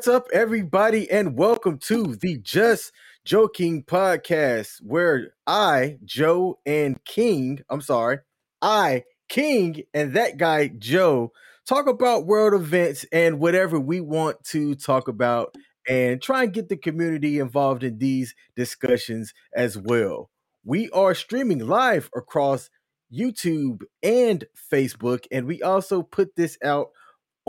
What's 0.00 0.08
up, 0.08 0.28
everybody, 0.32 1.10
and 1.10 1.36
welcome 1.36 1.76
to 1.80 2.16
the 2.16 2.38
Just 2.38 2.90
Joking 3.26 3.84
podcast, 3.84 4.80
where 4.82 5.34
I, 5.46 5.98
Joe, 6.06 6.58
and 6.64 7.04
King, 7.04 7.60
I'm 7.68 7.82
sorry, 7.82 8.20
I, 8.62 9.04
King, 9.28 9.82
and 9.92 10.14
that 10.14 10.38
guy, 10.38 10.68
Joe, 10.68 11.32
talk 11.68 11.86
about 11.86 12.24
world 12.24 12.54
events 12.54 13.04
and 13.12 13.40
whatever 13.40 13.78
we 13.78 14.00
want 14.00 14.42
to 14.44 14.74
talk 14.74 15.06
about 15.06 15.54
and 15.86 16.22
try 16.22 16.44
and 16.44 16.54
get 16.54 16.70
the 16.70 16.78
community 16.78 17.38
involved 17.38 17.84
in 17.84 17.98
these 17.98 18.34
discussions 18.56 19.34
as 19.54 19.76
well. 19.76 20.30
We 20.64 20.88
are 20.92 21.14
streaming 21.14 21.58
live 21.58 22.08
across 22.16 22.70
YouTube 23.12 23.82
and 24.02 24.46
Facebook, 24.72 25.26
and 25.30 25.46
we 25.46 25.60
also 25.60 26.00
put 26.00 26.36
this 26.36 26.56
out 26.64 26.88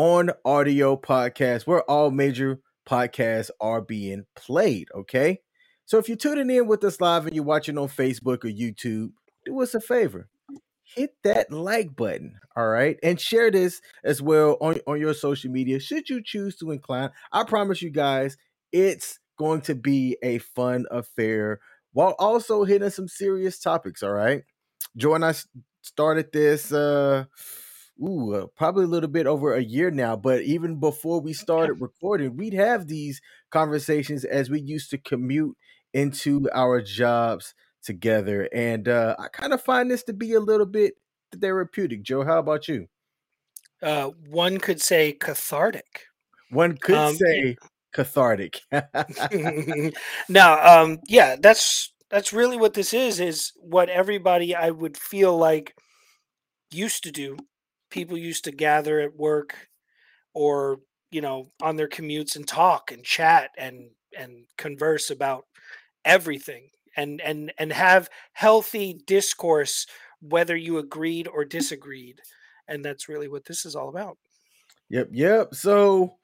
on 0.01 0.31
audio 0.43 0.97
podcast 0.97 1.67
where 1.67 1.83
all 1.83 2.09
major 2.09 2.59
podcasts 2.89 3.51
are 3.59 3.81
being 3.81 4.23
played. 4.35 4.87
Okay. 4.95 5.41
So 5.85 5.99
if 5.99 6.07
you're 6.07 6.17
tuning 6.17 6.49
in 6.49 6.65
with 6.65 6.83
us 6.83 6.99
live 6.99 7.27
and 7.27 7.35
you're 7.35 7.43
watching 7.43 7.77
on 7.77 7.87
Facebook 7.87 8.43
or 8.43 8.47
YouTube, 8.47 9.09
do 9.45 9.61
us 9.61 9.75
a 9.75 9.79
favor. 9.79 10.27
Hit 10.95 11.11
that 11.23 11.51
like 11.51 11.95
button, 11.95 12.39
all 12.57 12.67
right, 12.67 12.97
and 13.03 13.21
share 13.21 13.51
this 13.51 13.79
as 14.03 14.23
well 14.23 14.57
on, 14.59 14.79
on 14.87 14.99
your 14.99 15.13
social 15.13 15.51
media. 15.51 15.79
Should 15.79 16.09
you 16.09 16.23
choose 16.23 16.57
to 16.57 16.71
incline, 16.71 17.11
I 17.31 17.43
promise 17.43 17.83
you 17.83 17.91
guys, 17.91 18.37
it's 18.71 19.19
going 19.37 19.61
to 19.61 19.75
be 19.75 20.17
a 20.23 20.39
fun 20.39 20.87
affair 20.89 21.59
while 21.93 22.15
also 22.17 22.63
hitting 22.63 22.89
some 22.89 23.07
serious 23.07 23.59
topics. 23.59 24.01
All 24.01 24.13
right, 24.13 24.41
Joe 24.97 25.13
and 25.13 25.23
I 25.23 25.35
started 25.83 26.33
this. 26.33 26.71
uh 26.73 27.25
ooh, 28.01 28.33
uh, 28.33 28.47
probably 28.55 28.85
a 28.85 28.87
little 28.87 29.09
bit 29.09 29.27
over 29.27 29.53
a 29.53 29.63
year 29.63 29.91
now. 29.91 30.15
But 30.15 30.41
even 30.41 30.79
before 30.79 31.21
we 31.21 31.33
started 31.33 31.81
recording, 31.81 32.35
we'd 32.35 32.53
have 32.53 32.87
these 32.87 33.21
conversations 33.51 34.25
as 34.25 34.49
we 34.49 34.61
used 34.61 34.89
to 34.91 34.97
commute 34.97 35.55
into 35.93 36.49
our 36.53 36.81
jobs 36.81 37.53
together. 37.83 38.49
And 38.53 38.87
uh, 38.87 39.15
I 39.19 39.27
kind 39.27 39.53
of 39.53 39.61
find 39.61 39.89
this 39.89 40.03
to 40.03 40.13
be 40.13 40.33
a 40.33 40.39
little 40.39 40.65
bit 40.65 40.95
therapeutic. 41.39 42.03
Joe, 42.03 42.23
how 42.23 42.39
about 42.39 42.67
you? 42.67 42.87
Uh, 43.81 44.11
one 44.29 44.59
could 44.59 44.81
say 44.81 45.11
cathartic. 45.11 46.05
One 46.49 46.77
could 46.77 46.95
um, 46.95 47.15
say 47.15 47.57
cathartic. 47.93 48.61
no, 50.29 50.59
um, 50.61 50.99
yeah, 51.07 51.35
that's 51.39 51.93
that's 52.09 52.33
really 52.33 52.57
what 52.57 52.73
this 52.73 52.93
is. 52.93 53.19
Is 53.19 53.53
what 53.55 53.89
everybody 53.89 54.53
I 54.53 54.69
would 54.69 54.97
feel 54.97 55.35
like 55.35 55.73
used 56.71 57.03
to 57.03 57.11
do 57.11 57.37
people 57.91 58.17
used 58.17 58.45
to 58.45 58.51
gather 58.51 58.99
at 58.99 59.15
work 59.15 59.69
or 60.33 60.79
you 61.11 61.21
know 61.21 61.51
on 61.61 61.75
their 61.75 61.87
commutes 61.87 62.35
and 62.35 62.47
talk 62.47 62.91
and 62.91 63.03
chat 63.03 63.51
and 63.57 63.89
and 64.17 64.45
converse 64.57 65.09
about 65.09 65.45
everything 66.05 66.69
and 66.97 67.21
and 67.21 67.53
and 67.59 67.71
have 67.71 68.09
healthy 68.33 68.99
discourse 69.05 69.85
whether 70.21 70.55
you 70.55 70.77
agreed 70.77 71.27
or 71.27 71.45
disagreed 71.45 72.19
and 72.67 72.83
that's 72.83 73.09
really 73.09 73.27
what 73.27 73.45
this 73.45 73.65
is 73.65 73.75
all 73.75 73.89
about. 73.89 74.17
Yep 74.89 75.09
yep 75.11 75.53
so 75.53 76.15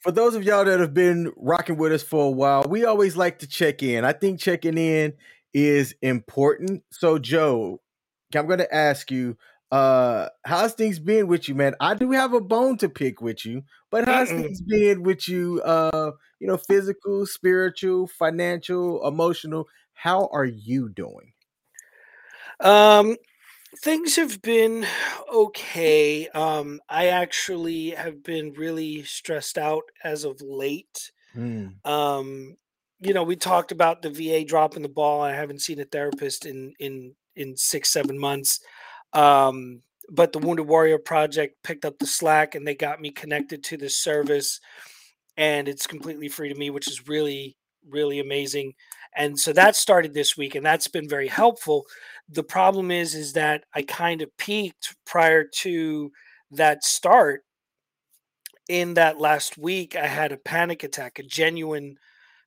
for 0.00 0.10
those 0.10 0.34
of 0.34 0.42
y'all 0.42 0.64
that 0.64 0.80
have 0.80 0.94
been 0.94 1.32
rocking 1.36 1.76
with 1.76 1.92
us 1.92 2.02
for 2.02 2.26
a 2.26 2.30
while 2.30 2.64
we 2.68 2.84
always 2.84 3.16
like 3.16 3.38
to 3.40 3.46
check 3.46 3.82
in. 3.82 4.04
I 4.04 4.12
think 4.12 4.40
checking 4.40 4.78
in 4.78 5.14
is 5.54 5.94
important. 6.02 6.82
So 6.90 7.18
joe 7.18 7.80
i'm 8.34 8.46
going 8.46 8.58
to 8.58 8.74
ask 8.74 9.10
you 9.10 9.36
uh, 9.72 10.28
how's 10.44 10.74
things 10.74 10.98
been 10.98 11.26
with 11.28 11.48
you, 11.48 11.54
man? 11.54 11.74
I 11.80 11.94
do 11.94 12.10
have 12.10 12.34
a 12.34 12.40
bone 12.42 12.76
to 12.76 12.90
pick 12.90 13.22
with 13.22 13.46
you, 13.46 13.62
but 13.90 14.06
how's 14.06 14.28
Mm-mm. 14.28 14.42
things 14.42 14.60
been 14.60 15.02
with 15.02 15.26
you? 15.26 15.62
Uh, 15.62 16.12
you 16.38 16.46
know, 16.46 16.58
physical, 16.58 17.24
spiritual, 17.24 18.06
financial, 18.06 19.06
emotional. 19.08 19.66
How 19.94 20.28
are 20.30 20.44
you 20.44 20.90
doing? 20.90 21.32
Um, 22.60 23.16
things 23.78 24.16
have 24.16 24.42
been 24.42 24.84
okay. 25.32 26.28
Um, 26.28 26.80
I 26.90 27.06
actually 27.06 27.90
have 27.90 28.22
been 28.22 28.52
really 28.52 29.04
stressed 29.04 29.56
out 29.56 29.84
as 30.04 30.24
of 30.24 30.42
late. 30.42 31.12
Mm. 31.34 31.84
Um, 31.86 32.58
you 33.00 33.14
know, 33.14 33.22
we 33.22 33.36
talked 33.36 33.72
about 33.72 34.02
the 34.02 34.10
VA 34.10 34.44
dropping 34.44 34.82
the 34.82 34.90
ball. 34.90 35.22
I 35.22 35.32
haven't 35.32 35.62
seen 35.62 35.80
a 35.80 35.86
therapist 35.86 36.44
in 36.44 36.74
in 36.78 37.14
in 37.34 37.56
six 37.56 37.90
seven 37.90 38.18
months. 38.18 38.60
Um, 39.12 39.82
but 40.08 40.32
the 40.32 40.38
Wounded 40.38 40.66
Warrior 40.66 40.98
Project 40.98 41.62
picked 41.62 41.84
up 41.84 41.98
the 41.98 42.06
slack 42.06 42.54
and 42.54 42.66
they 42.66 42.74
got 42.74 43.00
me 43.00 43.10
connected 43.10 43.62
to 43.64 43.76
this 43.76 43.96
service. 43.96 44.60
And 45.36 45.68
it's 45.68 45.86
completely 45.86 46.28
free 46.28 46.52
to 46.52 46.58
me, 46.58 46.70
which 46.70 46.88
is 46.88 47.08
really, 47.08 47.56
really 47.88 48.20
amazing. 48.20 48.74
And 49.14 49.38
so 49.38 49.52
that 49.52 49.76
started 49.76 50.14
this 50.14 50.36
week, 50.36 50.54
and 50.54 50.64
that's 50.64 50.88
been 50.88 51.08
very 51.08 51.28
helpful. 51.28 51.86
The 52.30 52.42
problem 52.42 52.90
is, 52.90 53.14
is 53.14 53.34
that 53.34 53.64
I 53.74 53.82
kind 53.82 54.22
of 54.22 54.34
peaked 54.38 54.96
prior 55.04 55.44
to 55.44 56.10
that 56.52 56.84
start. 56.84 57.44
In 58.68 58.94
that 58.94 59.18
last 59.18 59.58
week, 59.58 59.96
I 59.96 60.06
had 60.06 60.32
a 60.32 60.38
panic 60.38 60.82
attack, 60.82 61.18
a 61.18 61.22
genuine 61.22 61.98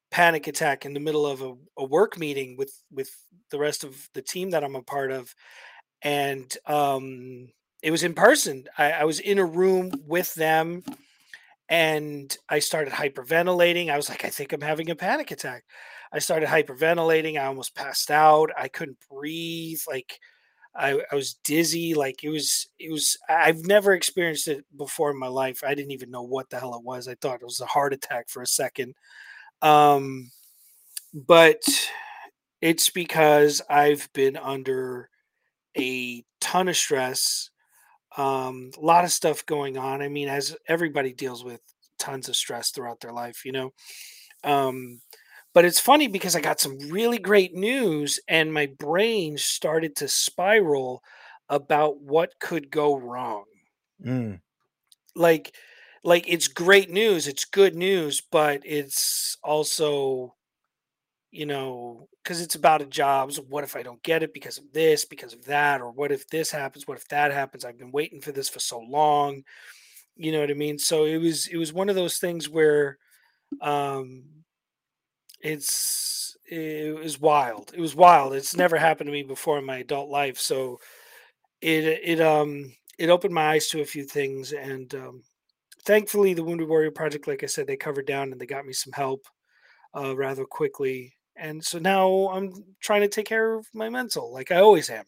panic 0.10 0.48
attack 0.48 0.86
in 0.86 0.94
the 0.94 1.00
middle 1.00 1.26
of 1.26 1.42
a, 1.42 1.54
a 1.78 1.86
work 1.86 2.18
meeting 2.18 2.56
with 2.58 2.74
with 2.92 3.12
the 3.52 3.60
rest 3.60 3.84
of 3.84 4.10
the 4.14 4.22
team 4.22 4.50
that 4.52 4.64
I'm 4.64 4.76
a 4.76 4.82
part 4.82 5.12
of 5.12 5.36
and 6.06 6.56
um, 6.68 7.50
it 7.82 7.90
was 7.90 8.04
in 8.04 8.14
person. 8.14 8.66
I, 8.78 8.92
I 8.92 9.04
was 9.06 9.20
in 9.20 9.40
a 9.40 9.46
room 9.46 9.92
with 10.06 10.34
them, 10.36 10.84
and 11.68 12.38
I 12.48 12.60
started 12.60 12.94
hyperventilating. 12.94 13.90
I 13.90 13.98
was 13.98 14.08
like, 14.08 14.24
I 14.24 14.30
think 14.30 14.54
I'm 14.54 14.62
having 14.62 14.92
a 14.92 14.96
panic 14.96 15.32
attack. 15.32 15.66
I 16.14 16.20
started 16.20 16.48
hyperventilating. 16.48 17.40
I 17.40 17.46
almost 17.46 17.76
passed 17.76 18.12
out. 18.12 18.52
I 18.56 18.68
couldn't 18.68 19.00
breathe. 19.12 19.80
Like 19.88 20.20
I, 20.76 21.02
I, 21.12 21.16
was 21.16 21.34
dizzy. 21.44 21.96
Like 21.96 22.24
it 22.24 22.30
was, 22.30 22.70
it 22.78 22.92
was, 22.92 23.18
I've 23.28 23.66
never 23.66 23.94
experienced 23.94 24.48
it 24.48 24.64
before 24.78 25.10
in 25.10 25.20
my 25.20 25.28
life. 25.28 25.64
I 25.66 25.74
didn't 25.74 25.92
even 25.92 26.12
know 26.12 26.22
what 26.22 26.52
the 26.52 26.60
hell 26.60 26.76
it 26.76 26.84
was. 26.84 27.08
I 27.08 27.16
thought 27.16 27.42
it 27.42 27.46
was 27.46 27.62
a 27.62 27.66
heart 27.66 27.94
attack 27.94 28.30
for 28.30 28.44
a 28.44 28.48
second. 28.48 28.94
Um, 29.64 30.30
but 31.14 31.64
it's 32.62 32.92
because 32.92 33.64
I've 33.70 34.08
been 34.14 34.38
under 34.38 35.10
a 35.78 36.24
ton 36.42 36.68
of 36.68 36.78
stress, 36.78 37.50
um, 38.18 38.72
a 38.78 38.86
lot 38.86 39.04
of 39.04 39.12
stuff 39.12 39.46
going 39.46 39.78
on. 39.78 40.02
I 40.02 40.08
mean, 40.08 40.30
as 40.30 40.56
everybody 40.68 41.14
deals 41.14 41.44
with 41.44 41.62
tons 42.00 42.30
of 42.30 42.36
stress 42.36 42.72
throughout 42.72 43.00
their 43.02 43.14
life, 43.14 43.46
you 43.46 43.52
know. 43.52 43.74
Um, 44.44 45.02
but 45.54 45.66
it's 45.66 45.80
funny 45.80 46.08
because 46.08 46.36
I 46.36 46.42
got 46.42 46.60
some 46.60 46.78
really 46.90 47.18
great 47.18 47.54
news, 47.54 48.20
and 48.28 48.54
my 48.54 48.68
brain 48.78 49.38
started 49.38 49.96
to 49.98 50.08
spiral 50.08 51.02
about 51.50 52.02
what 52.02 52.34
could 52.40 52.70
go 52.70 52.98
wrong. 52.98 53.46
Mm. 54.04 54.42
Like, 55.16 55.56
like 56.04 56.26
it's 56.28 56.48
great 56.50 56.90
news, 56.90 57.28
it's 57.28 57.46
good 57.46 57.76
news, 57.76 58.22
but 58.32 58.62
it's 58.66 59.38
also 59.44 60.36
you 61.36 61.46
know, 61.46 62.08
because 62.24 62.40
it's 62.40 62.56
about 62.56 62.82
a 62.82 62.86
job. 62.86 63.30
What 63.50 63.66
if 63.66 63.76
I 63.76 63.84
don't 63.84 64.02
get 64.04 64.24
it 64.24 64.34
because 64.34 64.58
of 64.58 64.72
this, 64.72 65.04
because 65.04 65.34
of 65.34 65.44
that, 65.46 65.82
or 65.82 65.92
what 65.92 66.14
if 66.14 66.26
this 66.30 66.50
happens? 66.50 66.88
What 66.88 66.98
if 66.98 67.06
that 67.10 67.34
happens? 67.34 67.66
I've 67.66 67.78
been 67.78 67.92
waiting 67.92 68.22
for 68.22 68.32
this 68.32 68.48
for 68.48 68.62
so 68.62 68.80
long. 68.80 69.44
You 70.16 70.32
know 70.32 70.40
what 70.40 70.50
I 70.50 70.54
mean? 70.54 70.80
So 70.80 71.04
it 71.04 71.18
was 71.18 71.48
it 71.48 71.58
was 71.58 71.74
one 71.74 71.90
of 71.90 71.96
those 71.96 72.20
things 72.20 72.48
where 72.50 72.98
um 73.60 74.24
it's 75.42 76.38
it 76.50 76.96
was 76.96 77.20
wild. 77.20 77.74
It 77.76 77.82
was 77.82 77.96
wild. 77.96 78.34
It's 78.34 78.56
never 78.56 78.78
happened 78.78 79.10
to 79.10 79.12
me 79.12 79.24
before 79.24 79.60
in 79.60 79.66
my 79.66 79.80
adult 79.80 80.10
life. 80.10 80.40
So 80.40 80.80
it 81.60 81.84
it 81.84 82.22
um 82.22 82.74
it 82.98 83.10
opened 83.10 83.34
my 83.34 83.56
eyes 83.56 83.68
to 83.70 83.82
a 83.82 83.86
few 83.86 84.06
things 84.06 84.54
and 84.54 84.96
um 84.96 85.22
thankfully 85.84 86.34
the 86.34 86.46
Wounded 86.46 86.70
Warrior 86.70 86.92
Project, 86.92 87.28
like 87.28 87.44
I 87.44 87.48
said, 87.48 87.68
they 87.68 87.76
covered 87.76 88.08
down 88.08 88.32
and 88.32 88.40
they 88.40 88.46
got 88.46 88.66
me 88.66 88.72
some 88.72 88.94
help 88.94 89.28
uh, 89.94 90.16
rather 90.16 90.46
quickly 90.46 91.15
and 91.36 91.64
so 91.64 91.80
now 91.80 92.30
I'm 92.34 92.52
trying 92.80 93.02
to 93.02 93.08
take 93.08 93.26
care 93.26 93.56
of 93.56 93.68
my 93.74 93.90
mental, 93.90 94.32
like 94.34 94.52
I 94.52 94.58
always 94.58 94.90
am. 94.90 95.06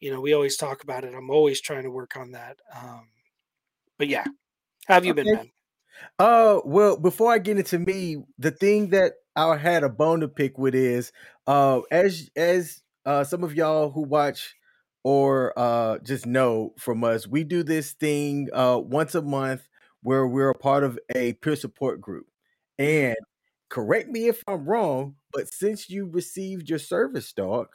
You 0.00 0.12
know, 0.12 0.20
we 0.20 0.32
always 0.32 0.56
talk 0.56 0.82
about 0.82 1.04
it. 1.04 1.14
I'm 1.14 1.30
always 1.30 1.60
trying 1.60 1.82
to 1.82 1.90
work 1.90 2.16
on 2.16 2.32
that. 2.32 2.58
Um, 2.74 3.08
but 3.98 4.08
yeah, 4.08 4.24
how 4.86 4.94
have 4.94 5.04
you 5.04 5.12
okay. 5.12 5.24
been, 5.24 5.34
man? 5.34 5.50
Uh, 6.18 6.60
well, 6.64 6.96
before 6.96 7.32
I 7.32 7.38
get 7.38 7.58
into 7.58 7.78
me, 7.78 8.18
the 8.38 8.50
thing 8.50 8.90
that 8.90 9.14
I 9.34 9.56
had 9.56 9.82
a 9.82 9.88
bone 9.88 10.20
to 10.20 10.28
pick 10.28 10.56
with 10.58 10.74
is, 10.74 11.12
uh, 11.46 11.80
as 11.90 12.30
as 12.36 12.82
uh, 13.04 13.24
some 13.24 13.42
of 13.44 13.54
y'all 13.54 13.90
who 13.90 14.02
watch 14.02 14.54
or 15.04 15.52
uh 15.56 15.98
just 15.98 16.26
know 16.26 16.74
from 16.78 17.04
us, 17.04 17.26
we 17.26 17.44
do 17.44 17.62
this 17.62 17.92
thing 17.92 18.48
uh 18.52 18.78
once 18.82 19.14
a 19.14 19.22
month 19.22 19.66
where 20.02 20.26
we're 20.26 20.50
a 20.50 20.58
part 20.58 20.84
of 20.84 20.98
a 21.14 21.32
peer 21.34 21.56
support 21.56 22.00
group, 22.00 22.26
and 22.78 23.16
correct 23.68 24.08
me 24.08 24.28
if 24.28 24.42
I'm 24.46 24.64
wrong, 24.64 25.16
but 25.32 25.52
since 25.52 25.90
you 25.90 26.06
received 26.06 26.68
your 26.68 26.78
service 26.78 27.32
dog, 27.32 27.68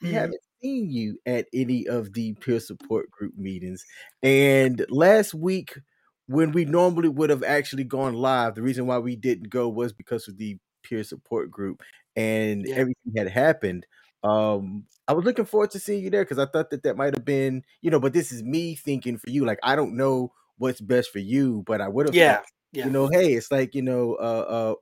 we 0.00 0.08
mm-hmm. 0.08 0.18
haven't 0.18 0.40
seen 0.60 0.90
you 0.90 1.18
at 1.26 1.46
any 1.52 1.86
of 1.86 2.12
the 2.12 2.34
peer 2.34 2.60
support 2.60 3.10
group 3.10 3.36
meetings. 3.36 3.84
And 4.22 4.84
last 4.88 5.34
week, 5.34 5.78
when 6.26 6.52
we 6.52 6.64
normally 6.64 7.08
would 7.08 7.30
have 7.30 7.42
actually 7.42 7.84
gone 7.84 8.14
live, 8.14 8.54
the 8.54 8.62
reason 8.62 8.86
why 8.86 8.98
we 8.98 9.16
didn't 9.16 9.48
go 9.48 9.68
was 9.68 9.92
because 9.92 10.28
of 10.28 10.36
the 10.36 10.58
peer 10.82 11.02
support 11.02 11.50
group 11.50 11.82
and 12.16 12.66
yeah. 12.66 12.74
everything 12.74 13.12
had 13.16 13.28
happened. 13.28 13.86
Um, 14.24 14.84
I 15.06 15.12
was 15.12 15.24
looking 15.24 15.44
forward 15.44 15.70
to 15.70 15.78
seeing 15.78 16.04
you 16.04 16.10
there 16.10 16.24
because 16.24 16.38
I 16.38 16.46
thought 16.46 16.70
that 16.70 16.82
that 16.82 16.96
might 16.96 17.14
have 17.14 17.24
been, 17.24 17.62
you 17.80 17.90
know, 17.90 18.00
but 18.00 18.12
this 18.12 18.32
is 18.32 18.42
me 18.42 18.74
thinking 18.74 19.16
for 19.16 19.30
you. 19.30 19.44
Like, 19.44 19.60
I 19.62 19.76
don't 19.76 19.96
know 19.96 20.32
what's 20.58 20.80
best 20.80 21.10
for 21.10 21.20
you, 21.20 21.62
but 21.66 21.80
I 21.80 21.88
would 21.88 22.06
have, 22.06 22.14
yeah, 22.14 22.40
yeah, 22.72 22.86
you 22.86 22.90
know, 22.90 23.08
hey, 23.08 23.34
it's 23.34 23.50
like, 23.50 23.74
you 23.74 23.82
know, 23.82 24.14
uh, 24.14 24.44
uh, 24.48 24.74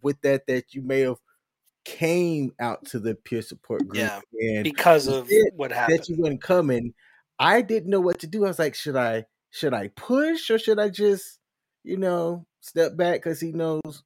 with 0.00 0.20
that, 0.22 0.46
that 0.46 0.74
you 0.74 0.82
may 0.82 1.00
have 1.00 1.16
came 1.84 2.52
out 2.60 2.84
to 2.86 2.98
the 2.98 3.14
peer 3.14 3.42
support 3.42 3.86
group 3.86 3.96
yeah, 3.96 4.20
and 4.40 4.64
because 4.64 5.06
of 5.06 5.30
what 5.56 5.72
happened 5.72 5.98
that 5.98 6.08
you 6.08 6.16
weren't 6.18 6.42
coming. 6.42 6.94
I 7.38 7.62
didn't 7.62 7.90
know 7.90 8.00
what 8.00 8.20
to 8.20 8.26
do. 8.26 8.44
I 8.44 8.48
was 8.48 8.58
like, 8.58 8.74
should 8.74 8.96
I 8.96 9.26
should 9.50 9.72
I 9.72 9.88
push 9.88 10.50
or 10.50 10.58
should 10.58 10.80
I 10.80 10.88
just, 10.88 11.38
you 11.84 11.96
know, 11.96 12.44
step 12.60 12.96
back 12.96 13.14
because 13.14 13.40
he 13.40 13.52
knows 13.52 14.02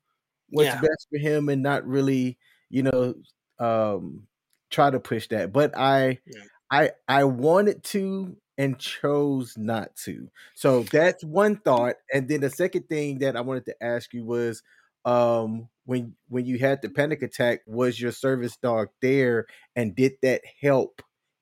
what's 0.51 0.67
yeah. 0.67 0.81
best 0.81 1.07
for 1.11 1.19
him 1.19 1.49
and 1.49 1.63
not 1.63 1.87
really, 1.87 2.37
you 2.69 2.83
know, 2.83 3.15
um, 3.59 4.27
try 4.71 4.91
to 4.91 5.01
push 5.01 5.29
that. 5.29 5.53
But 5.53 5.77
I, 5.77 6.19
yeah. 6.27 6.43
I, 6.71 6.91
I 7.09 7.25
wanted 7.25 7.83
to 7.85 8.37
and 8.59 8.79
chose 8.79 9.57
not 9.57 9.97
to. 10.05 10.29
So 10.55 10.83
that's 10.83 11.25
one 11.25 11.57
thought. 11.57 11.95
And 12.13 12.29
then 12.29 12.41
the 12.43 12.51
second 12.51 12.89
thing 12.89 13.21
that 13.21 13.37
I 13.37 13.41
wanted 13.41 13.65
to 13.67 13.83
ask 13.83 14.13
you 14.13 14.25
was, 14.25 14.63
um, 15.05 15.69
when 15.89 16.15
when 16.29 16.45
you 16.45 16.59
had 16.59 16.83
the 16.83 16.91
panic 16.91 17.23
attack, 17.23 17.61
was 17.67 17.99
your 17.99 18.13
service 18.13 18.59
dog 18.59 18.89
there, 19.01 19.47
and 19.75 19.97
did 19.97 20.13
that 20.21 20.43
help 20.61 21.01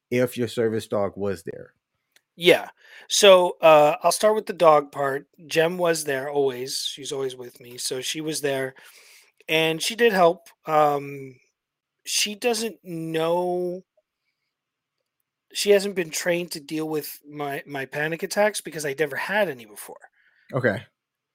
if 0.08 0.38
your 0.38 0.46
service 0.46 0.86
dog 0.86 1.14
was 1.16 1.42
there? 1.42 1.72
Yeah. 2.36 2.68
So 3.08 3.56
uh, 3.60 3.96
I'll 4.04 4.12
start 4.12 4.36
with 4.36 4.46
the 4.46 4.52
dog 4.52 4.92
part. 4.92 5.26
Jem 5.48 5.78
was 5.78 6.04
there 6.04 6.30
always. 6.30 6.78
She's 6.78 7.10
always 7.10 7.34
with 7.34 7.60
me. 7.60 7.76
So 7.76 8.00
she 8.00 8.20
was 8.20 8.40
there 8.40 8.76
and 9.48 9.82
she 9.82 9.96
did 9.96 10.12
help. 10.12 10.46
Um, 10.64 11.40
she 12.04 12.36
doesn't 12.36 12.76
know. 12.84 13.82
She 15.54 15.70
hasn't 15.70 15.96
been 15.96 16.10
trained 16.10 16.52
to 16.52 16.60
deal 16.60 16.88
with 16.88 17.18
my, 17.28 17.64
my 17.66 17.86
panic 17.86 18.22
attacks 18.22 18.60
because 18.60 18.86
I 18.86 18.94
never 18.96 19.16
had 19.16 19.48
any 19.48 19.64
before. 19.64 20.10
Okay. 20.52 20.84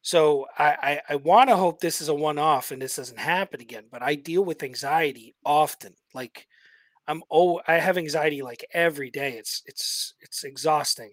So 0.01 0.48
I, 0.57 0.65
I, 1.09 1.13
I 1.13 1.15
want 1.18 1.50
to 1.50 1.56
hope 1.56 1.80
this 1.80 2.01
is 2.01 2.09
a 2.09 2.13
one 2.15 2.39
off 2.39 2.71
and 2.71 2.81
this 2.81 2.95
doesn't 2.95 3.19
happen 3.19 3.62
again. 3.62 3.86
But 3.92 4.01
I 4.01 4.15
deal 4.15 4.44
with 4.44 4.63
anxiety 4.63 5.36
often. 5.45 5.94
Like 6.13 6.48
I'm 7.07 7.24
oh 7.31 7.62
I 7.68 7.75
have 7.75 7.98
anxiety 7.98 8.42
like 8.42 8.65
every 8.74 9.12
day. 9.12 9.33
It's 9.33 9.63
it's 9.65 10.15
it's 10.21 10.44
exhausting. 10.44 11.12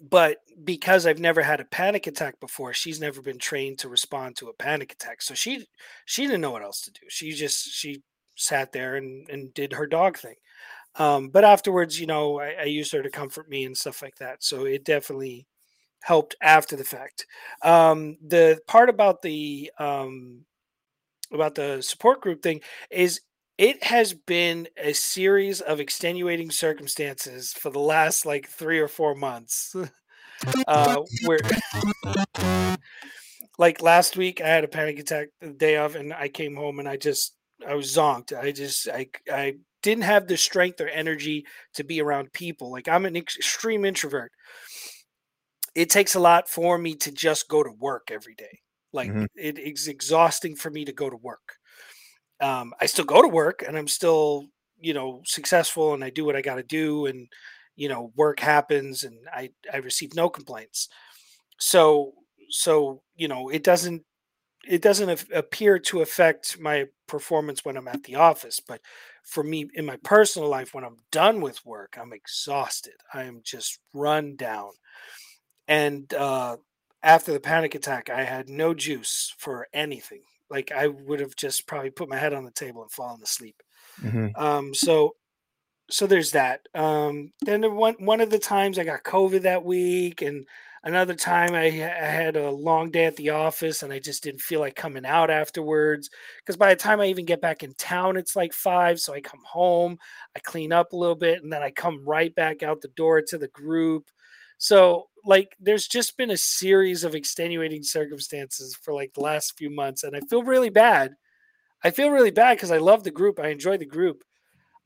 But 0.00 0.38
because 0.64 1.06
I've 1.06 1.18
never 1.18 1.42
had 1.42 1.60
a 1.60 1.64
panic 1.66 2.06
attack 2.06 2.40
before, 2.40 2.72
she's 2.72 3.00
never 3.00 3.20
been 3.20 3.38
trained 3.38 3.78
to 3.80 3.88
respond 3.88 4.36
to 4.36 4.48
a 4.48 4.54
panic 4.54 4.92
attack. 4.92 5.20
So 5.20 5.34
she 5.34 5.66
she 6.06 6.26
didn't 6.26 6.40
know 6.40 6.52
what 6.52 6.62
else 6.62 6.80
to 6.82 6.90
do. 6.90 7.00
She 7.08 7.32
just 7.32 7.68
she 7.72 8.02
sat 8.36 8.72
there 8.72 8.96
and 8.96 9.28
and 9.28 9.52
did 9.52 9.74
her 9.74 9.86
dog 9.86 10.16
thing. 10.16 10.36
Um, 10.96 11.30
but 11.30 11.44
afterwards, 11.44 12.00
you 12.00 12.06
know, 12.06 12.40
I, 12.40 12.52
I 12.60 12.64
used 12.64 12.92
her 12.92 13.02
to 13.02 13.10
comfort 13.10 13.48
me 13.50 13.64
and 13.64 13.76
stuff 13.76 14.02
like 14.02 14.16
that. 14.16 14.44
So 14.44 14.66
it 14.66 14.84
definitely 14.84 15.46
helped 16.02 16.34
after 16.42 16.76
the 16.76 16.84
fact. 16.84 17.26
Um, 17.62 18.16
the 18.26 18.60
part 18.66 18.88
about 18.88 19.22
the 19.22 19.70
um, 19.78 20.44
about 21.32 21.54
the 21.54 21.82
support 21.82 22.20
group 22.20 22.42
thing 22.42 22.60
is 22.90 23.20
it 23.58 23.84
has 23.84 24.14
been 24.14 24.68
a 24.76 24.92
series 24.92 25.60
of 25.60 25.80
extenuating 25.80 26.50
circumstances 26.50 27.52
for 27.52 27.70
the 27.70 27.78
last 27.78 28.24
like 28.24 28.48
three 28.48 28.78
or 28.78 28.88
four 28.88 29.14
months. 29.14 29.76
uh, 30.66 31.02
where, 31.26 31.38
like 33.58 33.82
last 33.82 34.16
week, 34.16 34.40
I 34.40 34.48
had 34.48 34.64
a 34.64 34.68
panic 34.68 34.98
attack 34.98 35.28
the 35.40 35.50
day 35.50 35.76
of, 35.76 35.94
and 35.96 36.12
I 36.14 36.28
came 36.28 36.56
home 36.56 36.78
and 36.78 36.88
I 36.88 36.96
just 36.96 37.34
I 37.66 37.74
was 37.74 37.94
zonked. 37.94 38.36
I 38.36 38.52
just 38.52 38.88
I 38.88 39.08
I 39.30 39.56
didn't 39.82 40.04
have 40.04 40.26
the 40.26 40.36
strength 40.36 40.80
or 40.80 40.88
energy 40.88 41.46
to 41.74 41.84
be 41.84 42.00
around 42.00 42.32
people. 42.32 42.70
Like 42.70 42.88
I'm 42.88 43.06
an 43.06 43.16
extreme 43.16 43.84
introvert. 43.84 44.32
It 45.74 45.90
takes 45.90 46.14
a 46.14 46.20
lot 46.20 46.48
for 46.48 46.78
me 46.78 46.94
to 46.96 47.12
just 47.12 47.48
go 47.48 47.62
to 47.62 47.70
work 47.70 48.10
every 48.10 48.34
day. 48.34 48.60
Like 48.92 49.10
mm-hmm. 49.10 49.24
it, 49.36 49.58
it's 49.58 49.86
exhausting 49.86 50.56
for 50.56 50.70
me 50.70 50.84
to 50.84 50.92
go 50.92 51.08
to 51.08 51.16
work 51.16 51.56
um, 52.40 52.72
I 52.80 52.86
still 52.86 53.04
go 53.04 53.22
to 53.22 53.28
work 53.28 53.62
and 53.66 53.76
I'm 53.76 53.88
still, 53.88 54.46
you 54.78 54.94
know, 54.94 55.22
successful 55.24 55.94
and 55.94 56.02
I 56.02 56.10
do 56.10 56.24
what 56.24 56.36
I 56.36 56.40
got 56.40 56.56
to 56.56 56.62
do 56.62 57.06
and, 57.06 57.28
you 57.76 57.88
know, 57.88 58.12
work 58.16 58.40
happens 58.40 59.04
and 59.04 59.16
I, 59.32 59.50
I 59.72 59.78
receive 59.78 60.14
no 60.14 60.28
complaints. 60.28 60.88
So, 61.58 62.14
so, 62.48 63.02
you 63.14 63.28
know, 63.28 63.50
it 63.50 63.62
doesn't, 63.62 64.02
it 64.66 64.82
doesn't 64.82 65.24
appear 65.34 65.78
to 65.78 66.02
affect 66.02 66.58
my 66.58 66.86
performance 67.06 67.64
when 67.64 67.76
I'm 67.76 67.88
at 67.88 68.02
the 68.04 68.16
office, 68.16 68.60
but 68.60 68.80
for 69.24 69.42
me 69.42 69.68
in 69.74 69.86
my 69.86 69.96
personal 70.02 70.48
life, 70.48 70.74
when 70.74 70.84
I'm 70.84 70.96
done 71.12 71.40
with 71.40 71.64
work, 71.64 71.96
I'm 72.00 72.12
exhausted. 72.12 72.94
I 73.14 73.24
am 73.24 73.40
just 73.44 73.78
run 73.94 74.36
down. 74.36 74.70
And, 75.70 76.12
uh, 76.12 76.58
after 77.02 77.32
the 77.32 77.40
panic 77.40 77.74
attack, 77.74 78.10
I 78.10 78.24
had 78.24 78.50
no 78.50 78.74
juice 78.74 79.32
for 79.38 79.68
anything 79.72 80.20
like 80.50 80.72
I 80.72 80.88
would 80.88 81.20
have 81.20 81.36
just 81.36 81.66
probably 81.66 81.90
put 81.90 82.08
my 82.08 82.18
head 82.18 82.34
on 82.34 82.44
the 82.44 82.50
table 82.50 82.82
and 82.82 82.90
fallen 82.90 83.22
asleep. 83.22 83.62
Mm-hmm. 84.02 84.28
Um, 84.36 84.74
so, 84.74 85.14
so 85.88 86.06
there's 86.06 86.32
that. 86.32 86.68
Um, 86.74 87.32
then 87.40 87.62
the 87.62 87.70
one 87.70 87.94
one 87.98 88.20
of 88.20 88.30
the 88.30 88.38
times 88.38 88.78
I 88.78 88.84
got 88.84 89.02
COVID 89.04 89.42
that 89.42 89.64
week, 89.64 90.22
and 90.22 90.46
another 90.84 91.14
time 91.14 91.54
I, 91.54 91.66
I 91.66 92.06
had 92.06 92.36
a 92.36 92.50
long 92.50 92.90
day 92.90 93.06
at 93.06 93.16
the 93.16 93.30
office, 93.30 93.82
and 93.82 93.92
I 93.92 93.98
just 93.98 94.22
didn't 94.22 94.40
feel 94.40 94.60
like 94.60 94.76
coming 94.76 95.06
out 95.06 95.30
afterwards. 95.30 96.10
Because 96.38 96.56
by 96.56 96.74
the 96.74 96.80
time 96.80 97.00
I 97.00 97.06
even 97.06 97.24
get 97.24 97.40
back 97.40 97.62
in 97.62 97.74
town, 97.74 98.16
it's 98.16 98.36
like 98.36 98.52
five. 98.52 99.00
So 99.00 99.14
I 99.14 99.20
come 99.20 99.42
home, 99.44 99.98
I 100.36 100.40
clean 100.40 100.72
up 100.72 100.92
a 100.92 100.96
little 100.96 101.16
bit, 101.16 101.42
and 101.42 101.52
then 101.52 101.62
I 101.62 101.70
come 101.70 102.04
right 102.04 102.34
back 102.34 102.62
out 102.62 102.80
the 102.80 102.88
door 102.88 103.22
to 103.22 103.38
the 103.38 103.48
group. 103.48 104.10
So 104.60 105.08
like 105.24 105.56
there's 105.58 105.88
just 105.88 106.18
been 106.18 106.30
a 106.30 106.36
series 106.36 107.02
of 107.02 107.14
extenuating 107.14 107.82
circumstances 107.82 108.76
for 108.80 108.92
like 108.92 109.14
the 109.14 109.22
last 109.22 109.56
few 109.56 109.70
months 109.70 110.04
and 110.04 110.14
I 110.14 110.20
feel 110.28 110.42
really 110.42 110.68
bad. 110.68 111.14
I 111.82 111.90
feel 111.90 112.10
really 112.10 112.30
bad 112.30 112.58
because 112.58 112.70
I 112.70 112.76
love 112.76 113.02
the 113.02 113.10
group. 113.10 113.40
I 113.40 113.48
enjoy 113.48 113.78
the 113.78 113.86
group. 113.86 114.22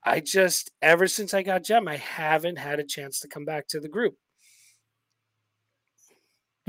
I 0.05 0.21
just 0.21 0.71
ever 0.81 1.09
since 1.09 1.35
I 1.35 1.43
got 1.43 1.65
Gem, 1.65 1.89
I 1.89 1.97
haven't 1.97 2.57
had 2.57 2.79
a 2.79 2.85
chance 2.85 3.19
to 3.21 3.29
come 3.29 3.45
back 3.45 3.67
to 3.69 3.81
the 3.81 3.89
group. 3.89 4.15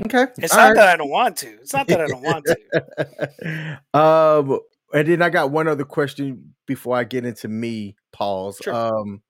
Okay. 0.04 0.26
It's 0.38 0.52
All 0.52 0.58
not 0.58 0.66
right. 0.70 0.74
that 0.74 0.88
I 0.88 0.96
don't 0.96 1.08
want 1.08 1.36
to. 1.38 1.48
It's 1.60 1.72
not 1.72 1.86
that 1.86 2.00
I 2.00 2.08
don't 2.08 2.22
want 2.24 2.44
to. 2.44 3.80
um 3.94 4.58
and 4.92 5.06
then 5.06 5.22
I 5.22 5.30
got 5.30 5.52
one 5.52 5.68
other 5.68 5.84
question 5.84 6.54
before 6.66 6.96
I 6.96 7.04
get 7.04 7.24
into 7.24 7.46
me, 7.46 7.94
Paul's. 8.12 8.58
Sure. 8.60 8.74
Um 8.74 9.22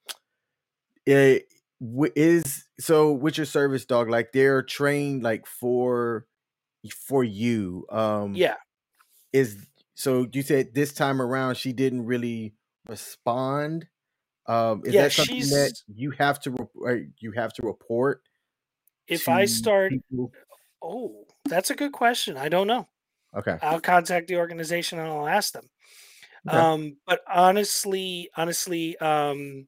it, 1.04 1.46
is 1.80 2.66
so 2.80 3.12
with 3.12 3.36
your 3.36 3.46
service 3.46 3.84
dog 3.84 4.08
like 4.08 4.32
they're 4.32 4.62
trained 4.62 5.22
like 5.22 5.46
for 5.46 6.26
for 6.90 7.22
you 7.22 7.86
um 7.90 8.34
yeah 8.34 8.54
is 9.32 9.66
so 9.94 10.26
you 10.32 10.42
said 10.42 10.74
this 10.74 10.92
time 10.94 11.20
around 11.20 11.56
she 11.56 11.72
didn't 11.72 12.06
really 12.06 12.54
respond 12.88 13.86
um 14.46 14.82
is 14.84 14.94
yeah, 14.94 15.02
that 15.02 15.12
something 15.12 15.36
she's... 15.36 15.50
that 15.50 15.72
you 15.88 16.12
have 16.12 16.40
to 16.40 16.68
re- 16.74 17.08
you 17.18 17.32
have 17.32 17.52
to 17.52 17.62
report 17.66 18.22
if 19.06 19.24
to 19.24 19.32
i 19.32 19.44
start 19.44 19.90
people? 19.90 20.32
oh 20.82 21.26
that's 21.46 21.70
a 21.70 21.74
good 21.74 21.92
question 21.92 22.36
i 22.36 22.48
don't 22.48 22.66
know 22.66 22.86
okay 23.36 23.58
i'll 23.62 23.80
contact 23.80 24.28
the 24.28 24.36
organization 24.36 24.98
and 24.98 25.08
i'll 25.08 25.28
ask 25.28 25.52
them 25.52 25.68
okay. 26.48 26.56
um 26.56 26.96
but 27.06 27.20
honestly 27.30 28.30
honestly 28.36 28.96
um 28.98 29.66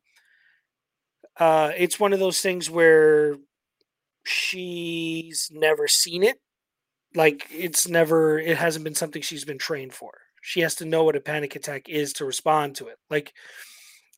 uh, 1.38 1.72
it's 1.76 2.00
one 2.00 2.12
of 2.12 2.18
those 2.18 2.40
things 2.40 2.68
where 2.68 3.36
she's 4.24 5.50
never 5.52 5.88
seen 5.88 6.22
it. 6.22 6.38
Like 7.14 7.46
it's 7.50 7.88
never, 7.88 8.38
it 8.38 8.56
hasn't 8.56 8.84
been 8.84 8.94
something 8.94 9.22
she's 9.22 9.44
been 9.44 9.58
trained 9.58 9.94
for. 9.94 10.12
She 10.42 10.60
has 10.60 10.74
to 10.76 10.84
know 10.84 11.04
what 11.04 11.16
a 11.16 11.20
panic 11.20 11.56
attack 11.56 11.88
is 11.88 12.12
to 12.14 12.24
respond 12.24 12.76
to 12.76 12.88
it. 12.88 12.96
Like, 13.10 13.32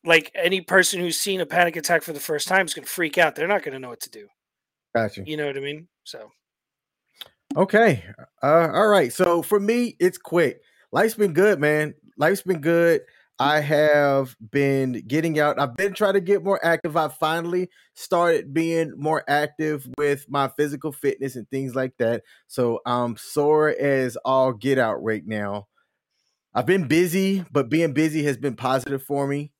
like 0.03 0.31
any 0.35 0.61
person 0.61 0.99
who's 0.99 1.19
seen 1.19 1.41
a 1.41 1.45
panic 1.45 1.75
attack 1.75 2.03
for 2.03 2.13
the 2.13 2.19
first 2.19 2.47
time 2.47 2.65
is 2.65 2.73
going 2.73 2.85
to 2.85 2.89
freak 2.91 3.17
out. 3.17 3.35
They're 3.35 3.47
not 3.47 3.63
going 3.63 3.73
to 3.73 3.79
know 3.79 3.89
what 3.89 4.01
to 4.01 4.09
do. 4.09 4.27
Gotcha. 4.95 5.23
You 5.25 5.37
know 5.37 5.45
what 5.45 5.57
I 5.57 5.61
mean? 5.61 5.87
So. 6.03 6.31
Okay. 7.55 8.03
Uh, 8.41 8.69
all 8.73 8.87
right. 8.87 9.13
So 9.13 9.41
for 9.41 9.59
me, 9.59 9.95
it's 9.99 10.17
quick. 10.17 10.61
Life's 10.91 11.15
been 11.15 11.33
good, 11.33 11.59
man. 11.59 11.93
Life's 12.17 12.41
been 12.41 12.61
good. 12.61 13.01
I 13.41 13.59
have 13.59 14.35
been 14.51 15.01
getting 15.07 15.39
out. 15.39 15.59
I've 15.59 15.75
been 15.75 15.95
trying 15.95 16.13
to 16.13 16.21
get 16.21 16.43
more 16.43 16.63
active. 16.63 16.95
I 16.95 17.07
finally 17.07 17.71
started 17.95 18.53
being 18.53 18.93
more 18.95 19.23
active 19.27 19.87
with 19.97 20.27
my 20.29 20.47
physical 20.49 20.91
fitness 20.91 21.35
and 21.35 21.49
things 21.49 21.73
like 21.73 21.97
that. 21.97 22.21
So 22.45 22.81
I'm 22.85 23.17
sore 23.17 23.69
as 23.69 24.15
all 24.17 24.53
get 24.53 24.77
out 24.77 25.01
right 25.03 25.25
now. 25.25 25.67
I've 26.53 26.67
been 26.67 26.87
busy, 26.87 27.43
but 27.51 27.67
being 27.67 27.93
busy 27.93 28.21
has 28.25 28.37
been 28.37 28.55
positive 28.55 29.01
for 29.01 29.25
me. 29.25 29.51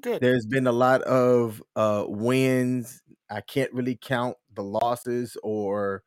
Good. 0.00 0.20
There's 0.20 0.46
been 0.46 0.66
a 0.66 0.72
lot 0.72 1.02
of 1.02 1.62
uh, 1.76 2.06
wins. 2.08 3.00
I 3.30 3.40
can't 3.40 3.72
really 3.72 4.00
count 4.02 4.36
the 4.52 4.64
losses 4.64 5.36
or 5.44 6.02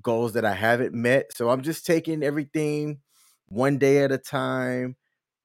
goals 0.00 0.34
that 0.34 0.44
I 0.44 0.54
haven't 0.54 0.94
met. 0.94 1.36
So 1.36 1.50
I'm 1.50 1.62
just 1.62 1.84
taking 1.84 2.22
everything 2.22 3.00
one 3.48 3.78
day 3.78 4.04
at 4.04 4.12
a 4.12 4.18
time, 4.18 4.94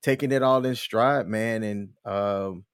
taking 0.04 0.32
it 0.32 0.44
all 0.44 0.64
in 0.66 0.76
stride, 0.76 1.28
man. 1.28 1.64
And 1.64 1.90
um, 2.06 2.66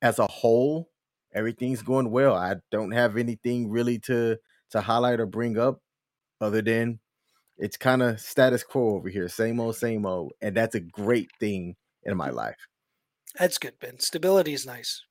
as 0.00 0.18
a 0.18 0.26
whole, 0.26 0.88
everything's 1.34 1.82
going 1.82 2.10
well. 2.10 2.34
I 2.34 2.56
don't 2.70 2.92
have 2.92 3.16
anything 3.16 3.68
really 3.68 3.98
to 4.00 4.38
to 4.70 4.80
highlight 4.80 5.20
or 5.20 5.26
bring 5.26 5.58
up 5.58 5.82
other 6.40 6.62
than 6.62 6.98
it's 7.58 7.76
kind 7.76 8.02
of 8.02 8.20
status 8.20 8.64
quo 8.64 8.94
over 8.96 9.08
here, 9.10 9.28
same 9.28 9.60
old, 9.60 9.76
same 9.76 10.06
old, 10.06 10.32
and 10.40 10.56
that's 10.56 10.74
a 10.74 10.80
great 10.80 11.30
thing 11.38 11.76
in 12.04 12.16
my 12.16 12.30
life. 12.30 12.66
That's 13.38 13.58
good, 13.58 13.74
Ben. 13.80 13.98
Stability 13.98 14.54
is 14.54 14.66
nice. 14.66 15.02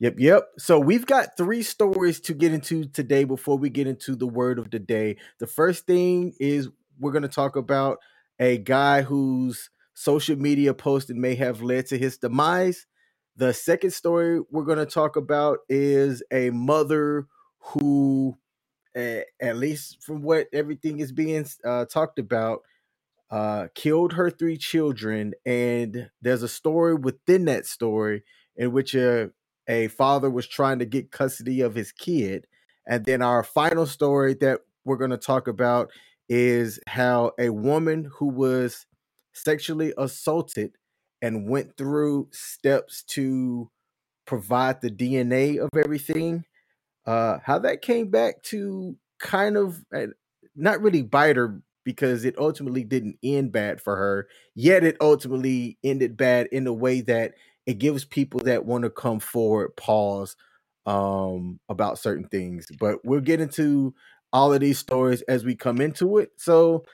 Yep, 0.00 0.14
yep. 0.18 0.44
So 0.58 0.78
we've 0.78 1.06
got 1.06 1.36
three 1.36 1.62
stories 1.62 2.20
to 2.20 2.34
get 2.34 2.52
into 2.52 2.84
today 2.84 3.24
before 3.24 3.58
we 3.58 3.68
get 3.68 3.88
into 3.88 4.14
the 4.14 4.28
word 4.28 4.58
of 4.58 4.70
the 4.70 4.78
day. 4.78 5.16
The 5.40 5.46
first 5.46 5.86
thing 5.86 6.34
is 6.38 6.68
we're 7.00 7.12
going 7.12 7.22
to 7.22 7.28
talk 7.28 7.56
about 7.56 7.98
a 8.38 8.58
guy 8.58 9.02
whose 9.02 9.70
social 9.98 10.36
media 10.36 10.72
posting 10.72 11.20
may 11.20 11.34
have 11.34 11.60
led 11.60 11.84
to 11.84 11.98
his 11.98 12.18
demise. 12.18 12.86
The 13.34 13.52
second 13.52 13.90
story 13.90 14.40
we're 14.48 14.62
going 14.62 14.78
to 14.78 14.86
talk 14.86 15.16
about 15.16 15.58
is 15.68 16.22
a 16.32 16.50
mother 16.50 17.26
who, 17.58 18.38
uh, 18.96 19.22
at 19.42 19.56
least 19.56 20.04
from 20.04 20.22
what 20.22 20.46
everything 20.52 21.00
is 21.00 21.10
being 21.10 21.44
uh, 21.64 21.86
talked 21.86 22.20
about, 22.20 22.60
uh, 23.32 23.66
killed 23.74 24.12
her 24.12 24.30
three 24.30 24.56
children. 24.56 25.34
And 25.44 26.08
there's 26.22 26.44
a 26.44 26.48
story 26.48 26.94
within 26.94 27.46
that 27.46 27.66
story 27.66 28.22
in 28.56 28.70
which 28.70 28.94
a 28.94 29.30
a 29.68 29.88
father 29.88 30.30
was 30.30 30.46
trying 30.46 30.78
to 30.78 30.86
get 30.86 31.10
custody 31.10 31.60
of 31.60 31.74
his 31.74 31.90
kid. 31.90 32.46
And 32.86 33.04
then 33.04 33.20
our 33.20 33.42
final 33.42 33.84
story 33.84 34.34
that 34.34 34.60
we're 34.84 34.96
going 34.96 35.10
to 35.10 35.18
talk 35.18 35.48
about 35.48 35.90
is 36.28 36.78
how 36.86 37.32
a 37.38 37.50
woman 37.50 38.10
who 38.18 38.28
was 38.28 38.86
sexually 39.42 39.92
assaulted 39.96 40.72
and 41.22 41.48
went 41.48 41.76
through 41.76 42.28
steps 42.32 43.02
to 43.02 43.70
provide 44.26 44.80
the 44.80 44.90
DNA 44.90 45.58
of 45.58 45.70
everything, 45.76 46.44
uh, 47.06 47.38
how 47.42 47.58
that 47.58 47.82
came 47.82 48.10
back 48.10 48.42
to 48.42 48.96
kind 49.18 49.56
of 49.56 49.84
uh, 49.94 50.06
not 50.54 50.80
really 50.80 51.02
bite 51.02 51.36
her 51.36 51.62
because 51.84 52.24
it 52.24 52.36
ultimately 52.38 52.84
didn't 52.84 53.16
end 53.22 53.50
bad 53.50 53.80
for 53.80 53.96
her, 53.96 54.28
yet 54.54 54.84
it 54.84 54.96
ultimately 55.00 55.78
ended 55.82 56.16
bad 56.16 56.46
in 56.52 56.66
a 56.66 56.72
way 56.72 57.00
that 57.00 57.32
it 57.66 57.78
gives 57.78 58.04
people 58.04 58.40
that 58.40 58.66
want 58.66 58.84
to 58.84 58.90
come 58.90 59.20
forward 59.20 59.74
pause 59.76 60.36
um, 60.84 61.58
about 61.68 61.98
certain 61.98 62.28
things. 62.28 62.66
But 62.78 63.04
we'll 63.04 63.20
get 63.20 63.40
into 63.40 63.94
all 64.32 64.52
of 64.52 64.60
these 64.60 64.78
stories 64.78 65.22
as 65.22 65.44
we 65.44 65.54
come 65.54 65.80
into 65.80 66.18
it. 66.18 66.30
So 66.36 66.84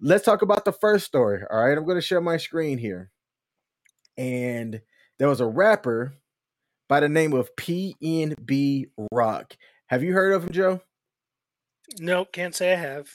let's 0.00 0.24
talk 0.24 0.42
about 0.42 0.64
the 0.64 0.72
first 0.72 1.06
story. 1.06 1.42
All 1.50 1.64
right, 1.64 1.76
I'm 1.76 1.84
going 1.84 1.96
to 1.96 2.02
share 2.02 2.20
my 2.20 2.36
screen 2.36 2.78
here. 2.78 3.10
And 4.16 4.80
there 5.18 5.28
was 5.28 5.40
a 5.40 5.46
rapper 5.46 6.14
by 6.88 7.00
the 7.00 7.08
name 7.08 7.32
of 7.32 7.54
PNB 7.56 8.86
Rock. 9.10 9.56
Have 9.86 10.02
you 10.02 10.12
heard 10.12 10.32
of 10.32 10.44
him, 10.44 10.52
Joe? 10.52 10.80
Nope, 11.98 12.32
can't 12.32 12.54
say 12.54 12.72
I 12.72 12.76
have. 12.76 13.08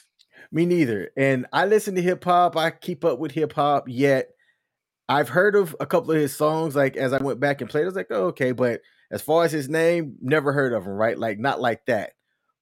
Me 0.52 0.66
neither. 0.66 1.10
And 1.16 1.46
I 1.52 1.66
listen 1.66 1.94
to 1.94 2.02
hip 2.02 2.24
hop. 2.24 2.56
I 2.56 2.70
keep 2.70 3.04
up 3.04 3.18
with 3.18 3.32
hip 3.32 3.52
hop, 3.52 3.84
yet 3.88 4.30
I've 5.08 5.28
heard 5.28 5.56
of 5.56 5.76
a 5.80 5.86
couple 5.86 6.12
of 6.12 6.18
his 6.18 6.34
songs. 6.36 6.76
Like 6.76 6.96
as 6.96 7.12
I 7.12 7.22
went 7.22 7.40
back 7.40 7.60
and 7.60 7.68
played, 7.68 7.82
I 7.82 7.86
was 7.86 7.96
like, 7.96 8.10
oh, 8.10 8.26
okay. 8.26 8.52
But 8.52 8.80
as 9.10 9.22
far 9.22 9.44
as 9.44 9.52
his 9.52 9.68
name, 9.68 10.16
never 10.20 10.52
heard 10.52 10.72
of 10.72 10.86
him. 10.86 10.92
Right? 10.92 11.18
Like 11.18 11.38
not 11.38 11.60
like 11.60 11.84
that. 11.86 12.12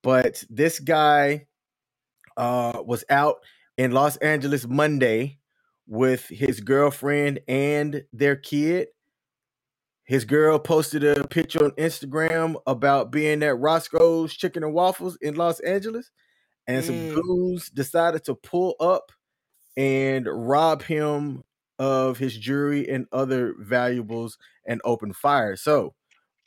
But 0.03 0.43
this 0.49 0.81
guy 0.81 1.47
uh, 2.37 2.83
was 2.85 3.05
out 3.11 3.37
in 3.79 3.93
Los 3.93 4.17
Angeles 4.17 4.67
Monday 4.67 5.39
with 5.87 6.27
his 6.29 6.61
girlfriend 6.61 7.41
and 7.49 8.05
their 8.13 8.37
kid. 8.37 8.89
His 10.03 10.25
girl 10.25 10.59
posted 10.59 11.05
a 11.05 11.27
picture 11.29 11.65
on 11.65 11.71
Instagram 11.73 12.57
about 12.67 13.13
being 13.13 13.43
at 13.43 13.59
Roscoe's 13.59 14.35
Chicken 14.35 14.65
and 14.65 14.75
Waffles 14.75 15.17
in 15.21 15.37
Los 15.37 15.61
Angeles, 15.61 16.11
and 16.67 16.83
mm. 16.83 16.87
some 16.87 17.15
goons 17.15 17.71
decided 17.71 18.25
to 18.25 18.35
pull 18.35 18.75
up 18.81 19.13
and 19.77 20.27
rob 20.27 20.83
him 20.83 21.45
of 21.79 22.19
his 22.19 22.37
jewelry 22.37 22.89
and 22.89 23.07
other 23.13 23.55
valuables 23.61 24.39
and 24.67 24.81
open 24.85 25.13
fire. 25.13 25.57
So, 25.57 25.95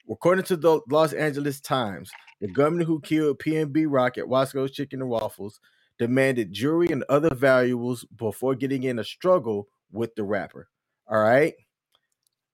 according 0.10 0.44
to 0.46 0.58
the 0.58 0.82
Los 0.90 1.14
Angeles 1.14 1.62
Times, 1.62 2.12
the 2.42 2.48
gunman 2.50 2.86
who 2.86 3.00
killed 3.00 3.40
PNB 3.40 3.86
Rock 3.88 4.18
at 4.18 4.28
Roscoe's 4.28 4.72
Chicken 4.72 5.02
and 5.02 5.10
Waffles 5.10 5.62
demanded 6.02 6.52
jewelry 6.52 6.88
and 6.88 7.04
other 7.10 7.32
valuables 7.32 8.06
before 8.06 8.56
getting 8.56 8.82
in 8.82 8.98
a 8.98 9.04
struggle 9.04 9.68
with 9.92 10.16
the 10.16 10.24
rapper. 10.24 10.68
All 11.08 11.22
right. 11.22 11.54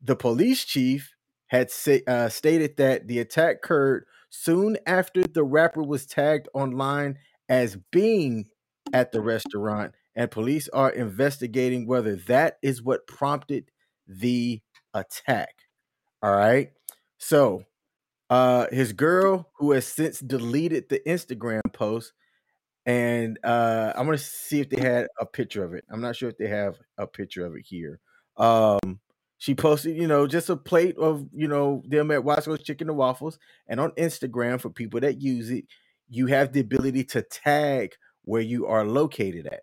The 0.02 0.18
police 0.18 0.66
chief 0.66 1.14
had 1.46 1.72
say, 1.72 2.04
uh, 2.06 2.28
stated 2.28 2.76
that 2.76 3.08
the 3.08 3.20
attack 3.20 3.60
occurred 3.64 4.04
soon 4.30 4.78
after 4.86 5.24
the 5.24 5.46
rapper 5.46 5.82
was 5.82 6.06
tagged 6.06 6.50
online 6.54 7.20
as 7.48 7.78
being 7.90 8.48
at 8.92 9.14
the 9.14 9.22
restaurant 9.22 9.94
and 10.14 10.30
police 10.30 10.68
are 10.74 10.90
investigating 10.90 11.88
whether 11.88 12.18
that 12.18 12.58
is 12.62 12.84
what 12.84 13.08
prompted 13.08 13.72
the 14.06 14.60
attack. 14.94 15.54
All 16.22 16.36
right. 16.36 16.72
So, 17.18 17.64
uh, 18.30 18.68
his 18.72 18.92
girl, 18.92 19.52
who 19.58 19.72
has 19.72 19.88
since 19.88 20.20
deleted 20.20 20.90
the 20.90 21.00
Instagram 21.08 21.62
post, 21.72 22.12
and 22.88 23.38
uh, 23.44 23.92
I'm 23.96 24.06
gonna 24.06 24.18
see 24.18 24.62
if 24.62 24.70
they 24.70 24.82
had 24.82 25.10
a 25.20 25.26
picture 25.26 25.64
of 25.64 25.74
it. 25.76 25.84
I'm 25.92 26.02
not 26.02 26.16
sure 26.16 26.30
if 26.30 26.38
they 26.38 26.48
have 26.48 26.78
a 26.98 27.06
picture 27.06 27.46
of 27.46 27.56
it 27.56 27.66
here. 27.68 28.00
Um, 28.38 29.02
she 29.38 29.54
posted, 29.54 29.96
you 29.96 30.08
know, 30.08 30.26
just 30.26 30.50
a 30.50 30.56
plate 30.58 30.98
of, 30.98 31.28
you 31.34 31.48
know, 31.48 31.84
them 31.88 32.10
at 32.10 32.24
Roscoe's 32.24 32.64
Chicken 32.64 32.90
and 32.90 32.98
Waffles, 32.98 33.38
and 33.68 33.80
on 33.80 33.92
Instagram 33.92 34.60
for 34.60 34.70
people 34.70 35.00
that 35.02 35.22
use 35.22 35.52
it, 35.52 35.66
you 36.10 36.28
have 36.28 36.54
the 36.54 36.62
ability 36.62 37.04
to 37.04 37.22
tag 37.22 37.94
where 38.24 38.42
you 38.42 38.66
are 38.66 38.86
located 38.86 39.48
at. 39.48 39.62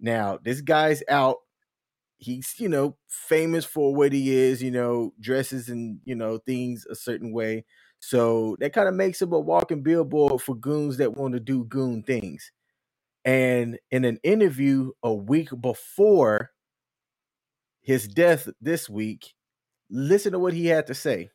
Now, 0.00 0.38
this 0.42 0.60
guy's 0.62 1.02
out. 1.08 1.36
He's, 2.18 2.54
you 2.58 2.68
know, 2.70 2.96
famous 3.06 3.66
for 3.66 3.94
what 3.94 4.12
he 4.12 4.34
is, 4.34 4.62
you 4.62 4.70
know, 4.70 5.12
dresses 5.20 5.68
and, 5.68 6.00
you 6.04 6.14
know, 6.14 6.38
things 6.38 6.86
a 6.90 6.94
certain 6.94 7.32
way. 7.32 7.66
So 8.08 8.56
that 8.60 8.72
kind 8.72 8.88
of 8.88 8.94
makes 8.94 9.20
him 9.20 9.32
a 9.32 9.40
walking 9.40 9.82
billboard 9.82 10.40
for 10.40 10.54
goons 10.54 10.98
that 10.98 11.16
want 11.16 11.34
to 11.34 11.40
do 11.40 11.64
goon 11.64 12.02
things. 12.02 12.50
And 13.24 13.78
in 13.90 14.04
an 14.04 14.18
interview 14.22 14.92
a 15.02 15.12
week 15.12 15.48
before 15.60 16.50
his 17.82 18.06
death 18.06 18.48
this 18.60 18.88
week, 18.88 19.34
listen 19.90 20.32
to 20.32 20.38
what 20.38 20.52
he 20.52 20.66
had 20.66 20.86
to 20.86 20.94
say. 20.94 21.30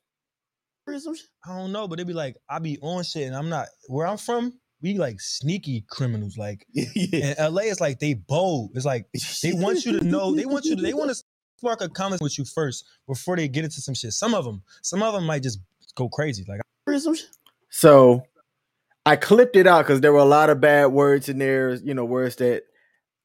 I 1.46 1.58
don't 1.58 1.72
know, 1.72 1.88
but 1.88 1.98
they 1.98 2.04
be 2.04 2.14
like, 2.14 2.38
I 2.50 2.60
be 2.60 2.78
on 2.82 3.04
shit 3.04 3.28
and 3.28 3.36
I'm 3.36 3.50
not 3.50 3.68
where 3.88 4.08
I'm 4.08 4.18
from 4.18 4.54
we 4.82 4.98
like 4.98 5.22
sneaky 5.22 5.86
criminals. 5.90 6.38
Like 6.38 6.66
yeah. 6.74 7.36
in 7.38 7.54
LA, 7.54 7.64
it's 7.64 7.82
like 7.82 8.00
they 8.00 8.16
bold. 8.16 8.72
It's 8.76 8.86
like 8.86 9.06
they 9.44 9.54
want 9.54 9.86
you 9.86 10.00
to 10.00 10.06
know. 10.06 10.36
They 10.36 10.46
want 10.46 10.66
you 10.66 10.76
to. 10.76 10.82
They 10.82 10.94
want 10.94 11.12
to 11.12 11.24
spark 11.58 11.82
a 11.82 11.90
comment 11.90 12.22
with 12.22 12.38
you 12.38 12.46
first 12.46 12.86
before 13.08 13.36
they 13.36 13.48
get 13.48 13.64
into 13.64 13.82
some 13.82 13.94
shit. 13.94 14.14
Some 14.14 14.34
of 14.34 14.46
them, 14.46 14.64
some 14.82 15.04
of 15.04 15.14
them 15.14 15.26
might 15.26 15.44
just 15.44 15.60
go 15.96 16.10
crazy. 16.10 16.46
Like 16.48 16.62
so, 17.70 18.24
I 19.06 19.16
clipped 19.16 19.56
it 19.56 19.68
out 19.68 19.86
because 19.86 20.02
there 20.02 20.14
were 20.14 20.20
a 20.20 20.26
lot 20.26 20.50
of 20.50 20.62
bad 20.62 20.88
words 20.88 21.30
in 21.30 21.38
there. 21.38 21.74
You 21.76 21.94
know, 21.94 22.06
words 22.06 22.36
that 22.38 22.64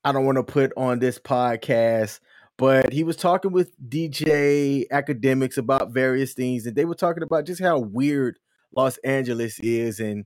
I 0.04 0.12
don't 0.12 0.24
want 0.24 0.36
to 0.36 0.44
put 0.44 0.72
on 0.76 0.98
this 0.98 1.18
podcast. 1.18 2.20
But 2.58 2.92
he 2.92 3.04
was 3.04 3.16
talking 3.16 3.52
with 3.52 3.76
DJ 3.86 4.86
Akademiks 4.90 5.58
about 5.58 5.92
various 5.92 6.32
things, 6.32 6.66
and 6.66 6.74
they 6.74 6.86
were 6.86 6.94
talking 6.94 7.22
about 7.22 7.44
just 7.44 7.60
how 7.60 7.78
weird 7.78 8.38
Los 8.74 8.96
Angeles 8.98 9.58
is, 9.60 10.00
and 10.00 10.24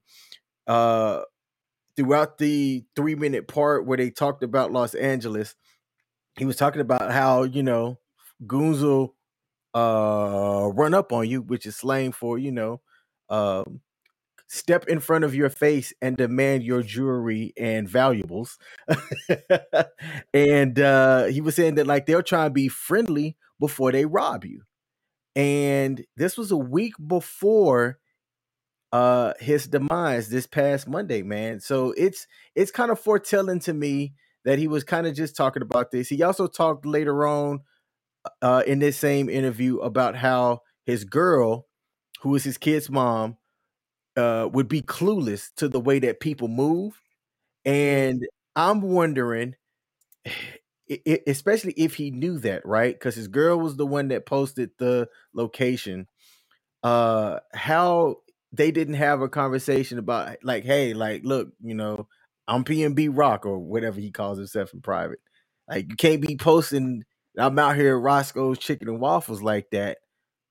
uh, 0.68 1.22
throughout 1.96 2.38
the 2.38 2.84
three 2.94 3.14
minute 3.14 3.48
part 3.48 3.86
where 3.86 3.98
they 3.98 4.10
talked 4.10 4.42
about 4.42 4.72
Los 4.72 4.94
Angeles, 4.94 5.56
he 6.38 6.44
was 6.44 6.56
talking 6.56 6.80
about 6.80 7.10
how, 7.10 7.42
you 7.42 7.62
know, 7.62 7.98
goons 8.46 8.80
will 8.80 9.14
uh, 9.74 10.70
run 10.72 10.94
up 10.94 11.12
on 11.12 11.28
you, 11.28 11.42
which 11.42 11.66
is 11.66 11.76
slang 11.76 12.12
for, 12.12 12.38
you 12.38 12.52
know, 12.52 12.80
um, 13.28 13.80
step 14.48 14.88
in 14.88 14.98
front 14.98 15.24
of 15.24 15.34
your 15.34 15.48
face 15.48 15.92
and 16.02 16.16
demand 16.16 16.64
your 16.64 16.82
jewelry 16.82 17.52
and 17.56 17.88
valuables. 17.88 18.58
and 20.34 20.80
uh, 20.80 21.26
he 21.26 21.40
was 21.40 21.54
saying 21.54 21.76
that 21.76 21.86
like 21.86 22.06
they'll 22.06 22.22
try 22.22 22.46
and 22.46 22.54
be 22.54 22.68
friendly 22.68 23.36
before 23.60 23.92
they 23.92 24.04
rob 24.06 24.44
you. 24.44 24.62
And 25.36 26.04
this 26.16 26.36
was 26.36 26.50
a 26.50 26.56
week 26.56 26.94
before 27.04 27.98
uh 28.92 29.34
his 29.38 29.68
demise 29.68 30.28
this 30.30 30.48
past 30.48 30.88
Monday, 30.88 31.22
man. 31.22 31.60
So 31.60 31.94
it's 31.96 32.26
it's 32.56 32.72
kind 32.72 32.90
of 32.90 32.98
foretelling 32.98 33.60
to 33.60 33.72
me 33.72 34.14
that 34.44 34.58
he 34.58 34.66
was 34.66 34.82
kind 34.82 35.06
of 35.06 35.14
just 35.14 35.36
talking 35.36 35.62
about 35.62 35.92
this. 35.92 36.08
He 36.08 36.24
also 36.24 36.48
talked 36.48 36.84
later 36.84 37.24
on 37.24 37.60
uh 38.42 38.62
in 38.66 38.80
this 38.80 38.98
same 38.98 39.28
interview 39.30 39.78
about 39.78 40.16
how 40.16 40.62
his 40.86 41.04
girl, 41.04 41.66
who 42.22 42.34
is 42.36 42.44
his 42.44 42.58
kid's 42.58 42.90
mom, 42.90 43.38
uh 44.16 44.48
would 44.52 44.68
be 44.68 44.82
clueless 44.82 45.50
to 45.56 45.68
the 45.68 45.80
way 45.80 45.98
that 46.00 46.20
people 46.20 46.48
move 46.48 46.94
And 47.64 48.26
I'm 48.56 48.82
wondering, 48.82 49.54
especially 51.26 51.72
if 51.76 51.94
he 51.96 52.10
knew 52.10 52.38
that, 52.40 52.66
right? 52.66 52.94
Because 52.94 53.14
his 53.14 53.28
girl 53.28 53.58
was 53.58 53.76
the 53.76 53.86
one 53.86 54.08
that 54.08 54.26
posted 54.26 54.70
the 54.78 55.08
location. 55.34 56.06
Uh, 56.82 57.40
how 57.54 58.16
they 58.52 58.70
didn't 58.72 58.94
have 58.94 59.22
a 59.22 59.28
conversation 59.28 59.98
about 59.98 60.36
like, 60.44 60.64
hey, 60.64 60.94
like, 60.94 61.22
look, 61.24 61.50
you 61.62 61.74
know, 61.74 62.08
I'm 62.48 62.64
PNB 62.64 63.10
Rock 63.12 63.46
or 63.46 63.58
whatever 63.58 64.00
he 64.00 64.10
calls 64.12 64.38
himself 64.38 64.74
in 64.74 64.80
private. 64.82 65.20
Like, 65.68 65.88
you 65.90 65.96
can't 65.96 66.22
be 66.22 66.36
posting. 66.36 67.04
I'm 67.38 67.58
out 67.58 67.76
here 67.76 67.96
at 67.96 68.02
Roscoe's 68.02 68.58
Chicken 68.58 68.88
and 68.88 69.00
Waffles 69.00 69.42
like 69.42 69.70
that, 69.70 69.98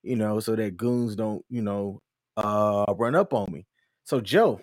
you 0.03 0.15
know, 0.15 0.39
so 0.39 0.55
that 0.55 0.77
goons 0.77 1.15
don't, 1.15 1.43
you 1.49 1.61
know, 1.61 2.01
uh, 2.37 2.85
run 2.97 3.15
up 3.15 3.33
on 3.33 3.51
me. 3.51 3.65
So, 4.03 4.21
Joe, 4.21 4.61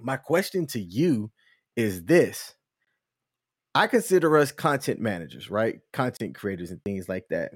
my 0.00 0.16
question 0.16 0.66
to 0.68 0.80
you 0.80 1.30
is 1.76 2.04
this. 2.04 2.54
I 3.74 3.86
consider 3.86 4.36
us 4.36 4.50
content 4.50 5.00
managers, 5.00 5.50
right? 5.50 5.80
Content 5.92 6.34
creators 6.34 6.70
and 6.70 6.82
things 6.82 7.08
like 7.08 7.26
that. 7.30 7.52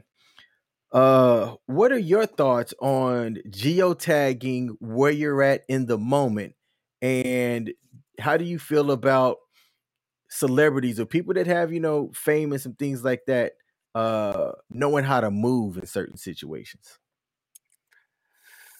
Uh, 0.92 1.56
what 1.66 1.90
are 1.90 1.98
your 1.98 2.24
thoughts 2.24 2.72
on 2.80 3.38
geotagging 3.48 4.76
where 4.78 5.10
you're 5.10 5.42
at 5.42 5.64
in 5.68 5.86
the 5.86 5.98
moment? 5.98 6.54
And 7.02 7.72
how 8.20 8.36
do 8.36 8.44
you 8.44 8.60
feel 8.60 8.92
about 8.92 9.38
celebrities 10.30 11.00
or 11.00 11.06
people 11.06 11.34
that 11.34 11.48
have, 11.48 11.72
you 11.72 11.80
know, 11.80 12.10
fame 12.14 12.52
and 12.52 12.60
some 12.60 12.74
things 12.74 13.02
like 13.02 13.22
that, 13.26 13.54
uh, 13.94 14.52
knowing 14.70 15.04
how 15.04 15.20
to 15.20 15.30
move 15.30 15.78
in 15.78 15.86
certain 15.86 16.16
situations? 16.16 16.98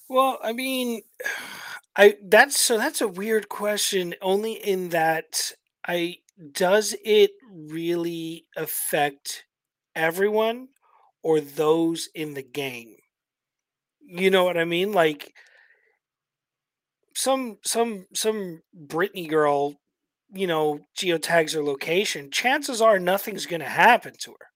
Well, 0.09 0.39
I 0.43 0.53
mean, 0.53 1.03
I 1.97 2.17
that's 2.25 2.59
so 2.59 2.77
that's 2.77 3.01
a 3.01 3.09
weird 3.09 3.49
question 3.49 4.17
only 4.21 4.55
in 4.55 4.89
that 4.89 5.53
I 5.87 6.17
does 6.53 6.95
it 7.05 7.31
really 7.49 8.47
affect 8.57 9.45
everyone 9.95 10.69
or 11.23 11.41
those 11.41 12.09
in 12.15 12.35
the 12.35 12.43
game? 12.43 12.97
You 14.01 14.31
know 14.31 14.45
what 14.45 14.59
I 14.59 14.65
mean? 14.65 14.93
Like 14.93 15.35
some 17.15 17.59
some 17.65 18.07
some 18.15 18.63
Britney 18.77 19.29
girl, 19.29 19.75
you 20.33 20.47
know, 20.47 20.81
geotags 20.99 21.55
her 21.55 21.63
location, 21.63 22.31
chances 22.31 22.81
are 22.83 22.99
nothing's 22.99 23.47
going 23.47 23.61
to 23.61 23.69
happen 23.69 24.15
to 24.21 24.33
her. 24.33 24.47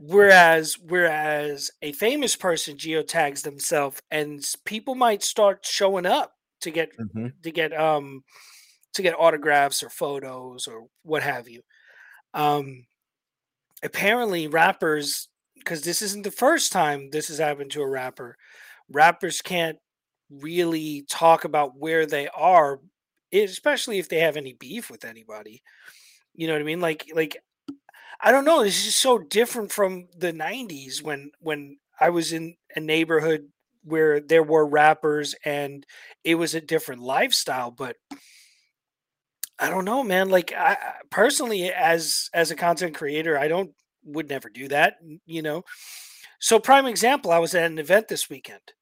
Whereas 0.00 0.76
whereas 0.86 1.70
a 1.82 1.92
famous 1.92 2.36
person 2.36 2.76
geotags 2.76 3.42
themselves 3.42 4.00
and 4.10 4.44
people 4.64 4.94
might 4.94 5.22
start 5.22 5.64
showing 5.64 6.06
up 6.06 6.32
to 6.60 6.70
get 6.70 6.90
mm-hmm. 6.98 7.28
to 7.42 7.50
get 7.50 7.78
um 7.78 8.22
to 8.94 9.02
get 9.02 9.18
autographs 9.18 9.82
or 9.82 9.90
photos 9.90 10.66
or 10.66 10.86
what 11.02 11.22
have 11.22 11.48
you. 11.48 11.62
Um 12.34 12.84
apparently 13.82 14.46
rappers 14.46 15.28
because 15.58 15.82
this 15.82 16.02
isn't 16.02 16.22
the 16.22 16.30
first 16.30 16.72
time 16.72 17.10
this 17.10 17.28
has 17.28 17.38
happened 17.38 17.70
to 17.70 17.82
a 17.82 17.88
rapper 17.88 18.36
rappers 18.90 19.40
can't 19.40 19.78
really 20.30 21.04
talk 21.08 21.44
about 21.44 21.76
where 21.78 22.06
they 22.06 22.28
are 22.28 22.78
especially 23.32 23.98
if 23.98 24.08
they 24.08 24.18
have 24.18 24.36
any 24.36 24.52
beef 24.54 24.90
with 24.90 25.04
anybody. 25.04 25.62
You 26.34 26.46
know 26.46 26.54
what 26.54 26.62
i 26.62 26.64
mean? 26.64 26.80
Like 26.80 27.06
like 27.14 27.36
i 28.22 28.30
don't 28.30 28.44
know 28.44 28.62
this 28.62 28.86
is 28.86 28.94
so 28.94 29.18
different 29.18 29.72
from 29.72 30.08
the 30.16 30.32
90s 30.32 31.02
when 31.02 31.30
when 31.40 31.78
i 32.00 32.10
was 32.10 32.32
in 32.32 32.54
a 32.76 32.80
neighborhood 32.80 33.48
where 33.82 34.20
there 34.20 34.42
were 34.42 34.66
rappers 34.66 35.34
and 35.44 35.86
it 36.24 36.34
was 36.34 36.54
a 36.54 36.60
different 36.60 37.02
lifestyle 37.02 37.70
but 37.70 37.96
I 39.60 39.68
don't 39.68 39.84
know, 39.84 40.02
man. 40.02 40.30
Like 40.30 40.54
I 40.56 40.78
personally, 41.10 41.70
as 41.70 42.30
as 42.32 42.50
a 42.50 42.56
content 42.56 42.94
creator, 42.94 43.38
I 43.38 43.46
don't 43.48 43.72
would 44.04 44.28
never 44.28 44.48
do 44.48 44.68
that. 44.68 44.96
You 45.26 45.42
know. 45.42 45.64
So 46.38 46.58
prime 46.58 46.86
example, 46.86 47.30
I 47.30 47.38
was 47.38 47.54
at 47.54 47.70
an 47.70 47.78
event 47.78 48.08
this 48.08 48.30
weekend, 48.30 48.72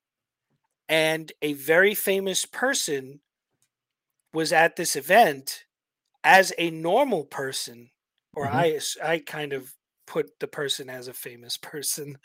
and 0.89 1.33
a 1.43 1.55
very 1.55 1.95
famous 1.95 2.45
person 2.45 3.21
was 4.33 4.53
at 4.53 4.77
this 4.77 4.95
event 4.95 5.65
as 6.23 6.53
a 6.59 6.71
normal 6.71 7.25
person, 7.25 7.91
or 8.35 8.47
mm-hmm. 8.47 8.57
I 8.57 9.13
I 9.13 9.19
kind 9.21 9.53
of 9.53 9.73
put 10.07 10.39
the 10.41 10.49
person 10.49 10.89
as 10.89 11.09
a 11.09 11.13
famous 11.13 11.57
person. 11.57 12.19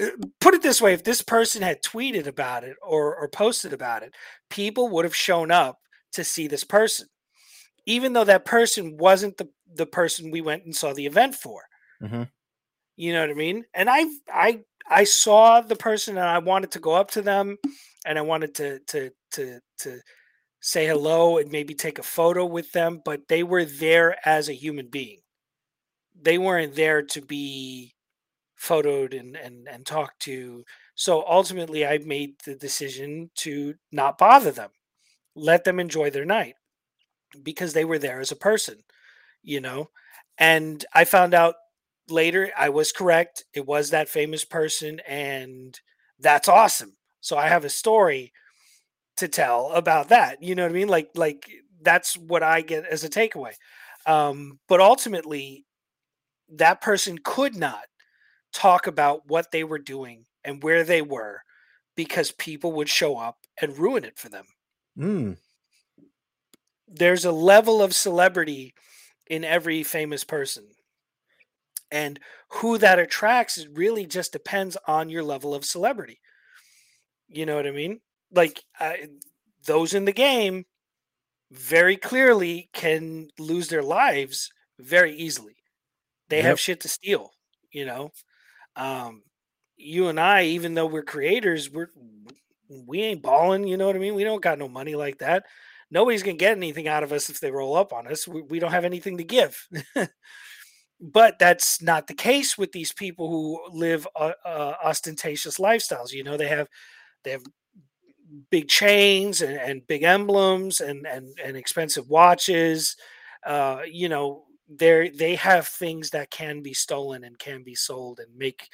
Uh, 0.00 0.08
put 0.40 0.54
it 0.54 0.62
this 0.62 0.80
way: 0.80 0.92
if 0.92 1.04
this 1.04 1.22
person 1.22 1.62
had 1.62 1.82
tweeted 1.82 2.26
about 2.26 2.64
it 2.64 2.76
or 2.82 3.16
or 3.16 3.28
posted 3.28 3.72
about 3.72 4.02
it, 4.02 4.14
people 4.50 4.88
would 4.88 5.04
have 5.04 5.16
shown 5.16 5.50
up 5.50 5.78
to 6.12 6.24
see 6.24 6.46
this 6.46 6.64
person 6.64 7.08
even 7.86 8.12
though 8.12 8.24
that 8.24 8.44
person 8.44 8.96
wasn't 8.96 9.36
the 9.36 9.48
the 9.74 9.86
person 9.86 10.30
we 10.30 10.40
went 10.40 10.64
and 10.64 10.74
saw 10.74 10.92
the 10.92 11.06
event 11.06 11.34
for. 11.34 11.62
Mm-hmm. 12.02 12.22
You 12.96 13.12
know 13.12 13.20
what 13.22 13.30
I 13.30 13.34
mean? 13.34 13.64
And 13.74 13.90
I 13.90 14.06
I 14.32 14.60
I 14.88 15.04
saw 15.04 15.60
the 15.60 15.76
person 15.76 16.16
and 16.16 16.26
I 16.26 16.38
wanted 16.38 16.72
to 16.72 16.78
go 16.78 16.94
up 16.94 17.10
to 17.12 17.22
them 17.22 17.56
and 18.06 18.18
I 18.18 18.22
wanted 18.22 18.54
to 18.56 18.78
to 18.80 19.10
to 19.32 19.60
to 19.80 20.00
say 20.60 20.86
hello 20.86 21.38
and 21.38 21.50
maybe 21.50 21.74
take 21.74 21.98
a 21.98 22.02
photo 22.02 22.46
with 22.46 22.72
them, 22.72 23.00
but 23.04 23.28
they 23.28 23.42
were 23.42 23.64
there 23.64 24.16
as 24.26 24.48
a 24.48 24.54
human 24.54 24.88
being. 24.88 25.18
They 26.20 26.38
weren't 26.38 26.74
there 26.74 27.02
to 27.02 27.20
be 27.20 27.94
photoed 28.60 29.18
and 29.18 29.36
and 29.36 29.68
and 29.68 29.86
talked 29.86 30.20
to. 30.22 30.64
So 30.94 31.24
ultimately 31.28 31.86
I 31.86 31.98
made 31.98 32.36
the 32.44 32.54
decision 32.56 33.30
to 33.36 33.74
not 33.92 34.18
bother 34.18 34.52
them. 34.52 34.70
Let 35.36 35.64
them 35.64 35.80
enjoy 35.80 36.10
their 36.10 36.24
night 36.26 36.56
because 37.42 37.72
they 37.72 37.84
were 37.84 37.98
there 37.98 38.20
as 38.20 38.32
a 38.32 38.36
person, 38.36 38.84
you 39.42 39.60
know. 39.60 39.90
And 40.38 40.84
I 40.94 41.04
found 41.04 41.34
out 41.34 41.56
later 42.08 42.50
I 42.56 42.70
was 42.70 42.92
correct. 42.92 43.44
It 43.54 43.66
was 43.66 43.90
that 43.90 44.08
famous 44.08 44.44
person, 44.44 45.00
and 45.06 45.78
that's 46.20 46.48
awesome. 46.48 46.96
So 47.20 47.36
I 47.38 47.48
have 47.48 47.64
a 47.64 47.70
story 47.70 48.32
to 49.16 49.28
tell 49.28 49.72
about 49.72 50.08
that. 50.08 50.42
You 50.42 50.54
know 50.54 50.62
what 50.64 50.72
I 50.72 50.74
mean? 50.74 50.88
Like, 50.88 51.10
like 51.14 51.48
that's 51.82 52.16
what 52.16 52.42
I 52.42 52.62
get 52.62 52.84
as 52.86 53.04
a 53.04 53.08
takeaway. 53.08 53.52
Um, 54.06 54.58
but 54.68 54.80
ultimately, 54.80 55.63
that 56.48 56.80
person 56.80 57.18
could 57.22 57.56
not 57.56 57.84
talk 58.52 58.86
about 58.86 59.26
what 59.26 59.50
they 59.50 59.64
were 59.64 59.78
doing 59.78 60.24
and 60.44 60.62
where 60.62 60.84
they 60.84 61.02
were 61.02 61.42
because 61.96 62.30
people 62.32 62.72
would 62.72 62.88
show 62.88 63.16
up 63.16 63.38
and 63.60 63.78
ruin 63.78 64.04
it 64.04 64.18
for 64.18 64.28
them. 64.28 64.46
Mm 64.98 65.36
there's 66.88 67.24
a 67.24 67.32
level 67.32 67.82
of 67.82 67.94
celebrity 67.94 68.74
in 69.26 69.44
every 69.44 69.82
famous 69.82 70.24
person. 70.24 70.64
And 71.90 72.18
who 72.48 72.78
that 72.78 72.98
attracts 72.98 73.66
really 73.72 74.06
just 74.06 74.32
depends 74.32 74.76
on 74.86 75.08
your 75.08 75.22
level 75.22 75.54
of 75.54 75.64
celebrity. 75.64 76.20
You 77.28 77.46
know 77.46 77.56
what 77.56 77.66
I 77.66 77.70
mean? 77.70 78.00
Like 78.32 78.62
I, 78.78 79.08
those 79.66 79.94
in 79.94 80.04
the 80.04 80.12
game 80.12 80.66
very 81.50 81.96
clearly 81.96 82.68
can 82.72 83.28
lose 83.38 83.68
their 83.68 83.82
lives 83.82 84.50
very 84.78 85.14
easily. 85.14 85.56
They 86.28 86.38
yep. 86.38 86.46
have 86.46 86.60
shit 86.60 86.80
to 86.80 86.88
steal, 86.88 87.30
you 87.70 87.84
know. 87.84 88.10
Um, 88.76 89.22
you 89.76 90.08
and 90.08 90.18
I, 90.18 90.44
even 90.44 90.74
though 90.74 90.86
we're 90.86 91.02
creators, 91.02 91.70
we're 91.70 91.90
we 92.68 93.02
ain't 93.02 93.22
balling. 93.22 93.66
You 93.66 93.76
know 93.76 93.86
what 93.86 93.96
I 93.96 94.00
mean? 94.00 94.14
We 94.14 94.24
don't 94.24 94.42
got 94.42 94.58
no 94.58 94.68
money 94.68 94.94
like 94.94 95.18
that 95.18 95.44
nobody's 95.94 96.22
going 96.22 96.36
to 96.36 96.44
get 96.44 96.56
anything 96.56 96.88
out 96.88 97.04
of 97.04 97.12
us 97.12 97.30
if 97.30 97.40
they 97.40 97.50
roll 97.50 97.76
up 97.76 97.92
on 97.92 98.06
us. 98.06 98.26
We, 98.28 98.42
we 98.42 98.58
don't 98.58 98.72
have 98.72 98.84
anything 98.84 99.16
to 99.18 99.24
give. 99.24 99.66
but 101.00 101.38
that's 101.38 101.80
not 101.80 102.06
the 102.06 102.14
case 102.14 102.58
with 102.58 102.72
these 102.72 102.92
people 102.92 103.30
who 103.30 103.78
live 103.78 104.06
uh, 104.16 104.32
uh, 104.44 104.74
ostentatious 104.84 105.58
lifestyles. 105.58 106.12
You 106.12 106.24
know, 106.24 106.36
they 106.36 106.48
have 106.48 106.68
they 107.22 107.30
have 107.30 107.44
big 108.50 108.68
chains 108.68 109.40
and, 109.40 109.56
and 109.56 109.86
big 109.86 110.02
emblems 110.02 110.80
and, 110.80 111.06
and 111.06 111.28
and 111.42 111.56
expensive 111.56 112.08
watches. 112.08 112.96
Uh, 113.46 113.80
you 113.86 114.08
know, 114.08 114.44
they 114.78 115.10
they 115.10 115.34
have 115.36 115.66
things 115.68 116.10
that 116.10 116.30
can 116.30 116.62
be 116.62 116.74
stolen 116.74 117.24
and 117.24 117.38
can 117.38 117.62
be 117.62 117.74
sold 117.74 118.20
and 118.20 118.36
make 118.36 118.68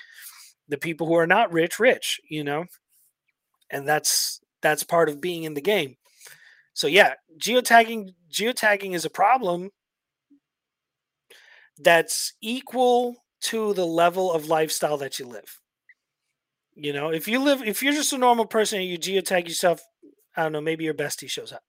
the 0.69 0.79
people 0.79 1.07
who 1.07 1.15
are 1.15 1.27
not 1.27 1.53
rich 1.53 1.79
rich. 1.79 2.21
You 2.29 2.45
know, 2.45 2.65
and 3.71 3.87
that's 3.87 4.41
that's 4.63 4.83
part 4.83 5.09
of 5.09 5.21
being 5.21 5.45
in 5.45 5.55
the 5.55 5.61
game. 5.61 5.97
So 6.73 6.87
yeah, 6.87 7.15
geotagging 7.39 8.11
geotagging 8.33 8.95
is 8.95 9.05
a 9.05 9.11
problem 9.11 9.71
that's 11.79 12.35
equal 12.41 13.17
to 13.41 13.73
the 13.75 13.87
level 13.87 14.33
of 14.33 14.49
lifestyle 14.49 14.99
that 14.99 15.19
you 15.19 15.27
live. 15.27 15.61
You 16.75 16.93
know, 16.93 17.11
if 17.11 17.27
you 17.27 17.41
live 17.41 17.63
if 17.63 17.83
you're 17.83 17.93
just 17.93 18.13
a 18.13 18.19
normal 18.19 18.47
person 18.47 18.81
and 18.81 18.89
you 18.89 18.99
geotag 18.99 19.49
yourself, 19.49 19.81
I 20.37 20.43
don't 20.43 20.53
know, 20.53 20.61
maybe 20.61 20.85
your 20.85 20.95
bestie 20.95 21.31
shows 21.31 21.53
up. 21.53 21.63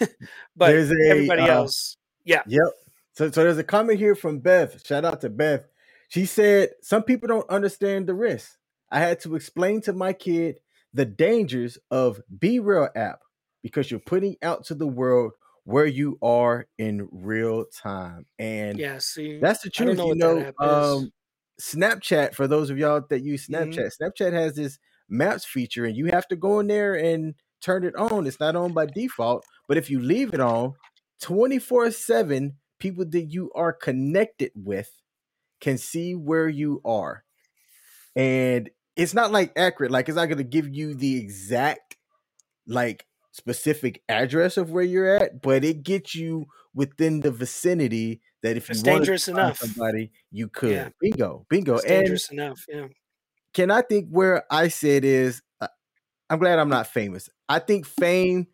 but 0.56 0.70
a, 0.70 0.88
everybody 1.08 1.42
uh, 1.42 1.46
else, 1.46 1.96
yeah. 2.24 2.42
Yep. 2.46 2.72
So 3.14 3.30
so 3.30 3.42
there's 3.42 3.58
a 3.58 3.64
comment 3.64 3.98
here 3.98 4.14
from 4.14 4.38
Beth. 4.38 4.86
Shout 4.86 5.04
out 5.04 5.20
to 5.22 5.30
Beth. 5.30 5.64
She 6.08 6.26
said 6.26 6.70
some 6.82 7.02
people 7.02 7.28
don't 7.28 7.48
understand 7.48 8.06
the 8.06 8.14
risk. 8.14 8.56
I 8.90 9.00
had 9.00 9.20
to 9.20 9.34
explain 9.34 9.80
to 9.82 9.92
my 9.92 10.12
kid 10.12 10.60
the 10.92 11.04
dangers 11.04 11.78
of 11.90 12.20
BeReal 12.38 12.88
app 12.94 13.20
because 13.62 13.90
you're 13.90 14.00
putting 14.00 14.36
out 14.42 14.64
to 14.66 14.74
the 14.74 14.86
world 14.86 15.32
where 15.64 15.86
you 15.86 16.18
are 16.22 16.66
in 16.78 17.08
real 17.10 17.64
time. 17.64 18.26
And 18.38 18.78
yeah, 18.78 18.98
see, 18.98 19.38
that's 19.38 19.62
the 19.62 19.70
truth. 19.70 19.96
Know 19.96 20.08
you 20.08 20.14
know, 20.14 20.52
um, 20.58 21.12
Snapchat, 21.60 22.34
for 22.34 22.46
those 22.46 22.70
of 22.70 22.78
y'all 22.78 23.02
that 23.08 23.22
use 23.22 23.46
mm-hmm. 23.46 23.70
Snapchat, 23.70 23.90
mm-hmm. 23.90 24.04
Snapchat 24.04 24.32
has 24.32 24.54
this 24.54 24.78
maps 25.08 25.44
feature, 25.44 25.84
and 25.84 25.96
you 25.96 26.06
have 26.06 26.28
to 26.28 26.36
go 26.36 26.60
in 26.60 26.66
there 26.66 26.94
and 26.94 27.34
turn 27.60 27.84
it 27.84 27.96
on. 27.96 28.26
It's 28.26 28.40
not 28.40 28.56
on 28.56 28.72
by 28.72 28.86
default, 28.86 29.44
but 29.66 29.76
if 29.76 29.90
you 29.90 30.00
leave 30.00 30.34
it 30.34 30.40
on 30.40 30.74
24 31.22 31.90
7, 31.90 32.54
people 32.84 33.04
that 33.04 33.22
you 33.22 33.50
are 33.54 33.72
connected 33.72 34.52
with 34.54 34.90
can 35.60 35.78
see 35.78 36.14
where 36.14 36.48
you 36.48 36.80
are. 36.84 37.24
And 38.14 38.70
it's 38.94 39.14
not 39.14 39.32
like 39.32 39.52
accurate, 39.56 39.90
like 39.90 40.08
it's 40.08 40.16
not 40.16 40.26
going 40.26 40.38
to 40.38 40.44
give 40.44 40.68
you 40.68 40.94
the 40.94 41.16
exact, 41.16 41.96
like, 42.66 43.06
specific 43.32 44.00
address 44.08 44.56
of 44.56 44.70
where 44.70 44.84
you're 44.84 45.16
at, 45.16 45.42
but 45.42 45.64
it 45.64 45.82
gets 45.82 46.14
you 46.14 46.46
within 46.72 47.20
the 47.20 47.32
vicinity 47.32 48.20
that 48.44 48.56
if 48.56 48.70
it's 48.70 48.78
you 48.78 48.84
dangerous 48.84 49.26
enough 49.26 49.58
somebody, 49.58 50.12
you 50.30 50.46
could. 50.46 50.70
Yeah. 50.70 50.88
Bingo, 51.00 51.44
bingo. 51.48 51.74
It's 51.74 51.84
dangerous 51.84 52.30
and 52.30 52.38
enough. 52.38 52.64
Yeah. 52.68 52.86
Can 53.52 53.72
I 53.72 53.82
think 53.82 54.08
where 54.10 54.44
I 54.52 54.68
said 54.68 55.04
is, 55.04 55.42
uh, 55.60 55.66
I'm 56.30 56.38
glad 56.38 56.60
I'm 56.60 56.68
not 56.68 56.86
famous. 56.86 57.28
I 57.48 57.58
think 57.58 57.86
fame 57.86 58.46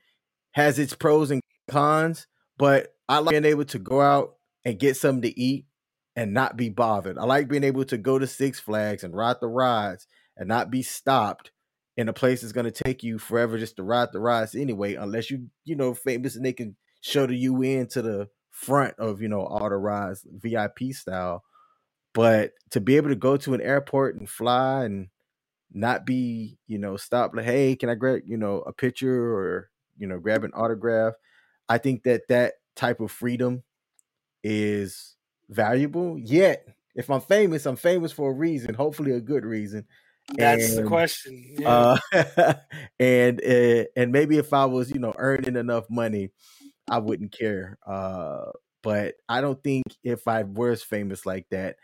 has 0.52 0.78
its 0.78 0.94
pros 0.94 1.30
and 1.30 1.42
cons, 1.68 2.26
but 2.56 2.94
I 3.10 3.18
like 3.18 3.32
being 3.32 3.44
able 3.44 3.64
to 3.64 3.78
go 3.80 4.00
out 4.00 4.36
and 4.64 4.78
get 4.78 4.96
something 4.96 5.22
to 5.22 5.40
eat 5.40 5.66
and 6.14 6.32
not 6.32 6.56
be 6.56 6.68
bothered. 6.68 7.18
I 7.18 7.24
like 7.24 7.48
being 7.48 7.64
able 7.64 7.84
to 7.86 7.98
go 7.98 8.20
to 8.20 8.26
Six 8.26 8.60
Flags 8.60 9.02
and 9.02 9.16
ride 9.16 9.38
the 9.40 9.48
rides 9.48 10.06
and 10.36 10.46
not 10.46 10.70
be 10.70 10.82
stopped 10.82 11.50
in 11.96 12.08
a 12.08 12.12
place 12.12 12.40
that's 12.40 12.52
going 12.52 12.70
to 12.70 12.84
take 12.84 13.02
you 13.02 13.18
forever 13.18 13.58
just 13.58 13.74
to 13.76 13.82
ride 13.82 14.10
the 14.12 14.20
rides 14.20 14.54
anyway, 14.54 14.94
unless 14.94 15.28
you, 15.28 15.48
you 15.64 15.74
know, 15.74 15.92
famous 15.92 16.36
and 16.36 16.44
they 16.44 16.52
can 16.52 16.76
show 17.00 17.26
the 17.26 17.34
you 17.34 17.60
in 17.62 17.88
to 17.88 18.00
the 18.00 18.28
front 18.48 18.94
of, 19.00 19.20
you 19.20 19.28
know, 19.28 19.42
all 19.42 19.68
the 19.68 19.76
rides, 19.76 20.24
VIP 20.30 20.92
style. 20.92 21.42
But 22.14 22.52
to 22.70 22.80
be 22.80 22.96
able 22.96 23.08
to 23.08 23.16
go 23.16 23.36
to 23.38 23.54
an 23.54 23.60
airport 23.60 24.20
and 24.20 24.30
fly 24.30 24.84
and 24.84 25.08
not 25.72 26.06
be, 26.06 26.58
you 26.68 26.78
know, 26.78 26.96
stopped 26.96 27.34
like, 27.34 27.44
hey, 27.44 27.74
can 27.74 27.88
I 27.88 27.96
grab, 27.96 28.22
you 28.24 28.36
know, 28.36 28.60
a 28.60 28.72
picture 28.72 29.34
or, 29.34 29.70
you 29.98 30.06
know, 30.06 30.20
grab 30.20 30.44
an 30.44 30.52
autograph? 30.54 31.14
I 31.68 31.78
think 31.78 32.04
that 32.04 32.28
that 32.28 32.54
type 32.80 33.00
of 33.00 33.10
freedom 33.10 33.62
is 34.42 35.16
valuable. 35.48 36.18
Yet, 36.18 36.66
if 36.94 37.10
I'm 37.10 37.20
famous, 37.20 37.66
I'm 37.66 37.76
famous 37.76 38.10
for 38.10 38.30
a 38.30 38.34
reason, 38.34 38.74
hopefully 38.74 39.12
a 39.12 39.20
good 39.20 39.44
reason. 39.44 39.86
That's 40.34 40.70
and, 40.70 40.84
the 40.84 40.88
question. 40.88 41.56
Yeah. 41.58 41.96
Uh, 42.12 42.54
and 43.00 43.40
uh, 43.44 43.84
and 43.96 44.12
maybe 44.12 44.38
if 44.38 44.52
I 44.52 44.64
was, 44.64 44.90
you 44.90 44.98
know, 44.98 45.14
earning 45.18 45.56
enough 45.56 45.90
money, 45.90 46.30
I 46.88 46.98
wouldn't 46.98 47.36
care. 47.36 47.78
Uh, 47.86 48.52
but 48.82 49.14
I 49.28 49.40
don't 49.40 49.62
think 49.62 49.84
if 50.02 50.26
I 50.26 50.44
was 50.44 50.82
famous 50.82 51.26
like 51.26 51.46
that, 51.50 51.76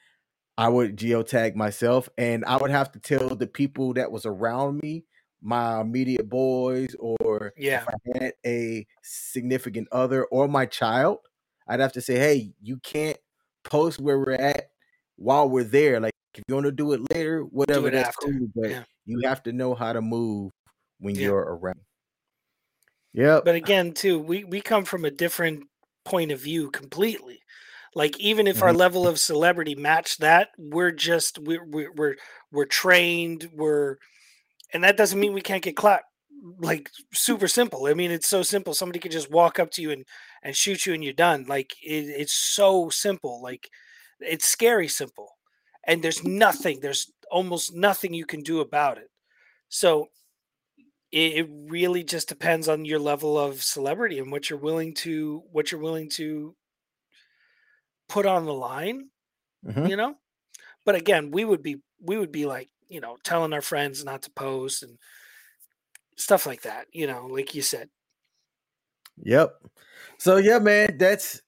I 0.56 0.68
would 0.68 0.96
geotag 0.96 1.54
myself, 1.54 2.08
and 2.16 2.44
I 2.46 2.56
would 2.56 2.70
have 2.70 2.92
to 2.92 2.98
tell 2.98 3.34
the 3.34 3.46
people 3.46 3.94
that 3.94 4.10
was 4.10 4.24
around 4.24 4.80
me, 4.82 5.04
my 5.42 5.80
immediate 5.80 6.28
boys, 6.28 6.94
or 6.98 7.52
yeah, 7.56 7.82
if 7.82 7.88
I 7.88 8.24
had 8.24 8.32
a 8.44 8.86
significant 9.02 9.88
other 9.92 10.24
or 10.26 10.48
my 10.48 10.66
child, 10.66 11.18
I'd 11.68 11.80
have 11.80 11.92
to 11.92 12.00
say, 12.00 12.16
hey, 12.16 12.52
you 12.62 12.78
can't 12.82 13.18
post 13.64 14.00
where 14.00 14.18
we're 14.18 14.32
at 14.32 14.70
while 15.16 15.48
we're 15.48 15.64
there. 15.64 16.00
Like 16.00 16.12
if 16.34 16.42
you 16.48 16.54
want 16.54 16.66
to 16.66 16.72
do 16.72 16.92
it 16.92 17.00
later, 17.12 17.42
whatever, 17.42 17.88
it 17.88 17.92
that's 17.92 18.08
after. 18.08 18.26
cool. 18.26 18.48
But 18.54 18.70
yeah. 18.70 18.82
you 19.04 19.20
have 19.24 19.42
to 19.44 19.52
know 19.52 19.74
how 19.74 19.92
to 19.92 20.00
move 20.00 20.52
when 20.98 21.14
yeah. 21.14 21.22
you're 21.22 21.38
around. 21.38 21.80
Yeah. 23.12 23.40
But 23.44 23.54
again, 23.54 23.92
too, 23.92 24.18
we 24.18 24.44
we 24.44 24.60
come 24.60 24.84
from 24.84 25.04
a 25.04 25.10
different 25.10 25.64
point 26.04 26.32
of 26.32 26.40
view 26.40 26.70
completely. 26.70 27.40
Like 27.94 28.18
even 28.20 28.46
if 28.46 28.56
mm-hmm. 28.56 28.66
our 28.66 28.72
level 28.74 29.08
of 29.08 29.18
celebrity 29.18 29.74
matched 29.74 30.20
that, 30.20 30.50
we're 30.58 30.92
just 30.92 31.38
we're 31.38 31.64
we're 31.64 31.92
we're, 31.92 32.16
we're 32.52 32.66
trained. 32.66 33.48
We're 33.54 33.96
and 34.72 34.84
that 34.84 34.96
doesn't 34.96 35.20
mean 35.20 35.32
we 35.32 35.40
can't 35.40 35.62
get 35.62 35.76
clapped. 35.76 36.04
Like 36.58 36.90
super 37.12 37.48
simple. 37.48 37.86
I 37.86 37.94
mean, 37.94 38.10
it's 38.10 38.28
so 38.28 38.42
simple. 38.42 38.74
Somebody 38.74 39.00
could 39.00 39.10
just 39.10 39.30
walk 39.30 39.58
up 39.58 39.70
to 39.72 39.82
you 39.82 39.90
and 39.90 40.04
and 40.42 40.54
shoot 40.54 40.86
you, 40.86 40.94
and 40.94 41.02
you're 41.02 41.12
done. 41.12 41.46
Like 41.48 41.74
it, 41.82 42.04
it's 42.08 42.34
so 42.34 42.88
simple. 42.88 43.42
Like 43.42 43.68
it's 44.20 44.46
scary 44.46 44.88
simple 44.88 45.36
and 45.84 46.02
there's 46.02 46.24
nothing 46.24 46.80
there's 46.80 47.12
almost 47.30 47.74
nothing 47.74 48.14
you 48.14 48.26
can 48.26 48.42
do 48.42 48.60
about 48.60 48.98
it 48.98 49.10
so 49.68 50.08
it, 51.12 51.48
really 51.70 52.04
just 52.04 52.28
depends 52.28 52.68
on 52.68 52.84
your 52.84 52.98
level 52.98 53.38
of 53.38 53.62
celebrity 53.62 54.18
and 54.18 54.30
what 54.30 54.50
you're 54.50 54.58
willing 54.58 54.92
to 54.92 55.42
what 55.50 55.70
you're 55.70 55.80
willing 55.80 56.10
to 56.10 56.54
put 58.08 58.26
on 58.26 58.44
the 58.44 58.52
line 58.52 59.08
mm-hmm. 59.66 59.86
you 59.86 59.96
know 59.96 60.14
but 60.84 60.94
again 60.94 61.30
we 61.30 61.44
would 61.44 61.62
be 61.62 61.76
we 62.00 62.18
would 62.18 62.32
be 62.32 62.46
like 62.46 62.68
you 62.88 63.00
know 63.00 63.16
telling 63.24 63.52
our 63.52 63.60
friends 63.60 64.04
not 64.04 64.22
to 64.22 64.30
post 64.30 64.82
and 64.82 64.98
stuff 66.16 66.46
like 66.46 66.62
that 66.62 66.86
you 66.92 67.06
know 67.06 67.26
like 67.26 67.54
you 67.54 67.62
said 67.62 67.88
yep 69.18 69.54
so 70.18 70.36
yeah 70.36 70.58
man 70.58 70.96
that's 70.98 71.42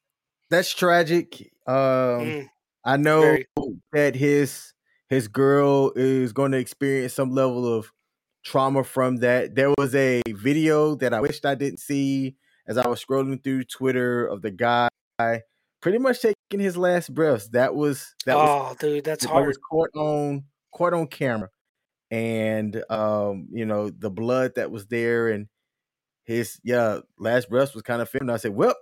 that's 0.50 0.74
tragic 0.74 1.52
um 1.66 1.74
mm. 1.74 2.48
I 2.88 2.96
know 2.96 3.20
Very. 3.20 3.46
that 3.92 4.14
his 4.14 4.72
his 5.10 5.28
girl 5.28 5.92
is 5.94 6.32
going 6.32 6.52
to 6.52 6.58
experience 6.58 7.12
some 7.12 7.32
level 7.32 7.70
of 7.70 7.92
trauma 8.44 8.82
from 8.82 9.16
that. 9.18 9.54
There 9.54 9.72
was 9.76 9.94
a 9.94 10.22
video 10.26 10.94
that 10.96 11.12
I 11.12 11.20
wished 11.20 11.44
I 11.44 11.54
didn't 11.54 11.80
see 11.80 12.36
as 12.66 12.78
I 12.78 12.88
was 12.88 13.04
scrolling 13.04 13.44
through 13.44 13.64
Twitter 13.64 14.26
of 14.26 14.40
the 14.40 14.50
guy 14.50 14.88
pretty 15.82 15.98
much 15.98 16.20
taking 16.20 16.60
his 16.60 16.78
last 16.78 17.12
breaths. 17.14 17.48
That 17.48 17.74
was 17.74 18.14
that 18.24 18.36
oh, 18.36 18.68
was, 18.68 18.76
dude, 18.78 19.04
that's 19.04 19.24
that 19.24 19.32
hard. 19.32 19.48
Was 19.48 19.58
caught 19.58 19.90
on 19.94 20.44
caught 20.72 20.94
on 20.94 21.06
camera, 21.06 21.48
and 22.10 22.82
um, 22.90 23.48
you 23.52 23.66
know 23.66 23.90
the 23.90 24.10
blood 24.10 24.54
that 24.56 24.70
was 24.70 24.86
there, 24.86 25.28
and 25.28 25.48
his 26.24 26.60
yeah 26.64 27.00
last 27.18 27.48
breath 27.48 27.74
was 27.74 27.82
kind 27.82 28.02
of 28.02 28.08
filmed. 28.08 28.30
I 28.30 28.36
said, 28.36 28.54
well, 28.54 28.74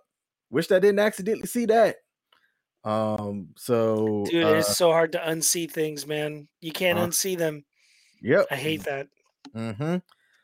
wish 0.50 0.70
I 0.70 0.78
didn't 0.78 1.00
accidentally 1.00 1.46
see 1.46 1.66
that. 1.66 1.96
Um, 2.84 3.48
so 3.56 4.24
dude, 4.30 4.44
uh, 4.44 4.54
it's 4.54 4.76
so 4.76 4.90
hard 4.92 5.12
to 5.12 5.18
unsee 5.18 5.70
things, 5.70 6.06
man. 6.06 6.48
You 6.60 6.72
can't 6.72 6.98
uh, 6.98 7.06
unsee 7.06 7.36
them. 7.36 7.64
Yep. 8.22 8.46
I 8.50 8.56
hate 8.56 8.84
that. 8.84 9.08
Mm-hmm. 9.54 9.96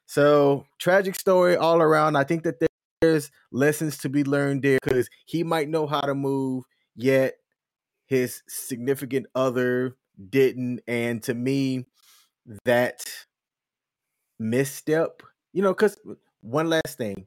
So 0.06 0.66
tragic 0.78 1.14
story 1.14 1.56
all 1.56 1.80
around. 1.80 2.16
I 2.16 2.24
think 2.24 2.42
that 2.42 2.56
there's 3.00 3.30
lessons 3.50 3.98
to 3.98 4.08
be 4.08 4.24
learned 4.24 4.62
there 4.62 4.78
because 4.82 5.08
he 5.26 5.42
might 5.44 5.68
know 5.68 5.86
how 5.86 6.00
to 6.00 6.14
move, 6.14 6.64
yet 6.94 7.34
his 8.06 8.42
significant 8.48 9.26
other 9.34 9.96
didn't. 10.30 10.80
And 10.86 11.22
to 11.24 11.34
me, 11.34 11.86
that 12.64 13.02
misstep, 14.38 15.22
you 15.52 15.62
know, 15.62 15.72
because 15.72 15.98
one 16.40 16.68
last 16.68 16.98
thing, 16.98 17.26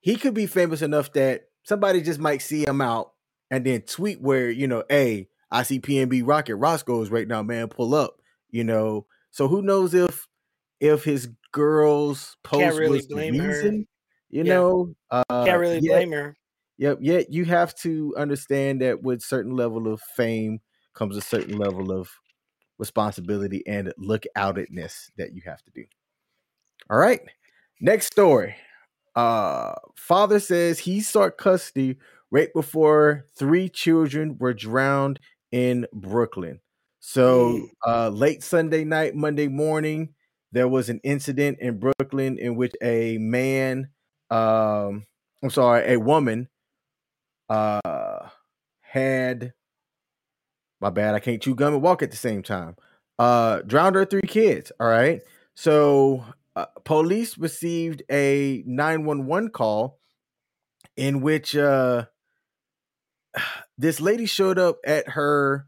he 0.00 0.16
could 0.16 0.34
be 0.34 0.46
famous 0.46 0.82
enough 0.82 1.12
that 1.12 1.48
somebody 1.64 2.00
just 2.00 2.20
might 2.20 2.42
see 2.42 2.66
him 2.66 2.80
out 2.80 3.12
and 3.50 3.64
then 3.64 3.82
tweet 3.82 4.20
where 4.20 4.50
you 4.50 4.66
know, 4.66 4.84
hey, 4.88 5.28
I 5.50 5.62
see 5.62 5.80
PNB 5.80 6.22
Rocket 6.24 6.56
Roscoe's 6.56 7.10
right 7.10 7.26
now, 7.28 7.42
man, 7.42 7.68
pull 7.68 7.94
up, 7.94 8.20
you 8.50 8.64
know. 8.64 9.06
So 9.30 9.48
who 9.48 9.62
knows 9.62 9.94
if 9.94 10.26
if 10.80 11.04
his 11.04 11.28
girl's 11.52 12.36
post 12.44 12.62
Can't 12.62 12.76
really 12.76 12.98
was 12.98 13.06
blame 13.06 13.36
the 13.36 13.46
reason, 13.46 13.70
her. 13.70 13.84
you 14.30 14.44
yeah. 14.44 14.54
know? 14.54 14.94
Uh, 15.10 15.44
Can't 15.44 15.60
really 15.60 15.80
yet, 15.80 15.96
blame 15.96 16.12
her. 16.12 16.36
Yep. 16.78 16.98
Yet 17.00 17.32
you 17.32 17.44
have 17.46 17.74
to 17.76 18.14
understand 18.16 18.82
that 18.82 19.02
with 19.02 19.22
certain 19.22 19.56
level 19.56 19.92
of 19.92 20.00
fame 20.16 20.60
comes 20.98 21.16
a 21.16 21.20
certain 21.20 21.56
level 21.56 21.92
of 21.92 22.10
responsibility 22.78 23.62
and 23.66 23.92
look 23.98 24.24
outedness 24.36 25.10
that 25.16 25.34
you 25.34 25.42
have 25.44 25.62
to 25.62 25.70
do. 25.74 25.84
All 26.90 26.98
right. 26.98 27.20
Next 27.80 28.06
story. 28.06 28.56
Uh 29.14 29.74
father 29.96 30.38
says 30.40 30.80
he 30.80 31.00
sought 31.00 31.38
custody 31.38 31.96
right 32.30 32.52
before 32.54 33.26
three 33.36 33.68
children 33.68 34.36
were 34.38 34.54
drowned 34.54 35.18
in 35.50 35.86
Brooklyn. 35.92 36.60
So 37.00 37.68
uh, 37.86 38.10
late 38.10 38.42
Sunday 38.42 38.84
night, 38.84 39.14
Monday 39.14 39.48
morning, 39.48 40.10
there 40.52 40.68
was 40.68 40.88
an 40.88 41.00
incident 41.04 41.58
in 41.60 41.78
Brooklyn 41.78 42.38
in 42.38 42.56
which 42.56 42.74
a 42.82 43.16
man, 43.18 43.90
um, 44.30 45.04
I'm 45.42 45.50
sorry, 45.50 45.94
a 45.94 45.98
woman, 45.98 46.48
uh, 47.48 48.28
had 48.80 49.54
my 50.80 50.90
bad, 50.90 51.14
I 51.14 51.20
can't 51.20 51.42
chew 51.42 51.54
gum 51.54 51.74
and 51.74 51.82
walk 51.82 52.02
at 52.02 52.10
the 52.10 52.16
same 52.16 52.42
time. 52.42 52.76
Uh, 53.18 53.62
drowned 53.62 53.96
her 53.96 54.04
three 54.04 54.22
kids. 54.22 54.70
All 54.78 54.88
right, 54.88 55.22
so 55.54 56.24
uh, 56.56 56.66
police 56.84 57.36
received 57.38 58.02
a 58.10 58.62
911 58.66 59.50
call 59.50 59.98
in 60.96 61.20
which 61.20 61.56
uh 61.56 62.04
this 63.78 64.00
lady 64.00 64.26
showed 64.26 64.58
up 64.58 64.78
at 64.84 65.10
her 65.10 65.66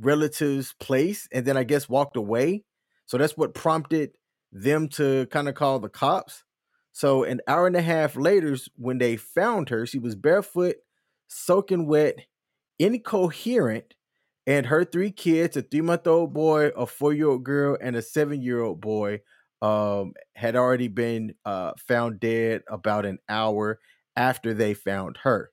relative's 0.00 0.72
place 0.80 1.28
and 1.32 1.44
then 1.44 1.56
I 1.56 1.64
guess 1.64 1.88
walked 1.88 2.16
away. 2.16 2.64
So 3.06 3.18
that's 3.18 3.36
what 3.36 3.54
prompted 3.54 4.12
them 4.52 4.88
to 4.88 5.26
kind 5.26 5.48
of 5.48 5.54
call 5.54 5.78
the 5.78 5.88
cops. 5.88 6.44
So 6.92 7.24
an 7.24 7.40
hour 7.46 7.66
and 7.66 7.76
a 7.76 7.82
half 7.82 8.16
later, 8.16 8.56
when 8.76 8.98
they 8.98 9.16
found 9.16 9.68
her, 9.68 9.86
she 9.86 9.98
was 9.98 10.16
barefoot, 10.16 10.76
soaking 11.28 11.86
wet, 11.86 12.26
incoherent, 12.78 13.94
and 14.46 14.66
her 14.66 14.84
three 14.84 15.10
kids, 15.10 15.56
a 15.56 15.62
three-month-old 15.62 16.32
boy, 16.32 16.68
a 16.76 16.86
four-year-old 16.86 17.44
girl, 17.44 17.76
and 17.80 17.96
a 17.96 18.02
seven-year-old 18.02 18.80
boy, 18.80 19.20
um, 19.62 20.14
had 20.34 20.56
already 20.56 20.88
been 20.88 21.34
uh, 21.44 21.72
found 21.76 22.20
dead 22.20 22.62
about 22.68 23.06
an 23.06 23.18
hour 23.28 23.78
after 24.16 24.54
they 24.54 24.74
found 24.74 25.18
her. 25.22 25.50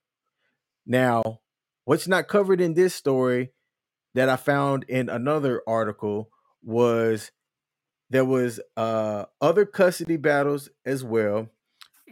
Now, 0.86 1.40
what's 1.84 2.08
not 2.08 2.28
covered 2.28 2.60
in 2.60 2.74
this 2.74 2.94
story 2.94 3.52
that 4.14 4.28
I 4.28 4.36
found 4.36 4.84
in 4.88 5.08
another 5.08 5.62
article 5.66 6.30
was 6.62 7.30
there 8.10 8.24
was 8.24 8.58
uh 8.76 9.26
other 9.40 9.66
custody 9.66 10.16
battles 10.16 10.70
as 10.84 11.04
well. 11.04 11.48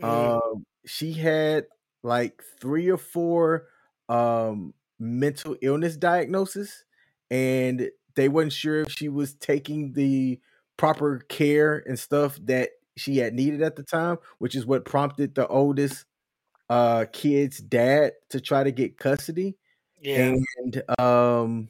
Mm. 0.00 0.04
Um, 0.04 0.66
she 0.86 1.14
had 1.14 1.66
like 2.02 2.42
three 2.60 2.90
or 2.90 2.98
four 2.98 3.68
um 4.08 4.74
mental 4.98 5.56
illness 5.62 5.96
diagnosis, 5.96 6.84
and 7.30 7.90
they 8.14 8.28
wasn't 8.28 8.52
sure 8.52 8.82
if 8.82 8.90
she 8.90 9.08
was 9.08 9.34
taking 9.34 9.92
the 9.92 10.40
proper 10.76 11.20
care 11.28 11.82
and 11.86 11.98
stuff 11.98 12.38
that 12.44 12.70
she 12.96 13.18
had 13.18 13.34
needed 13.34 13.62
at 13.62 13.76
the 13.76 13.82
time, 13.82 14.18
which 14.38 14.54
is 14.54 14.66
what 14.66 14.84
prompted 14.84 15.34
the 15.34 15.46
oldest 15.48 16.04
uh 16.68 17.04
kid's 17.12 17.58
dad 17.58 18.12
to 18.28 18.40
try 18.40 18.64
to 18.64 18.72
get 18.72 18.98
custody. 18.98 19.56
Yeah. 20.00 20.34
And 20.58 20.82
um 20.98 21.68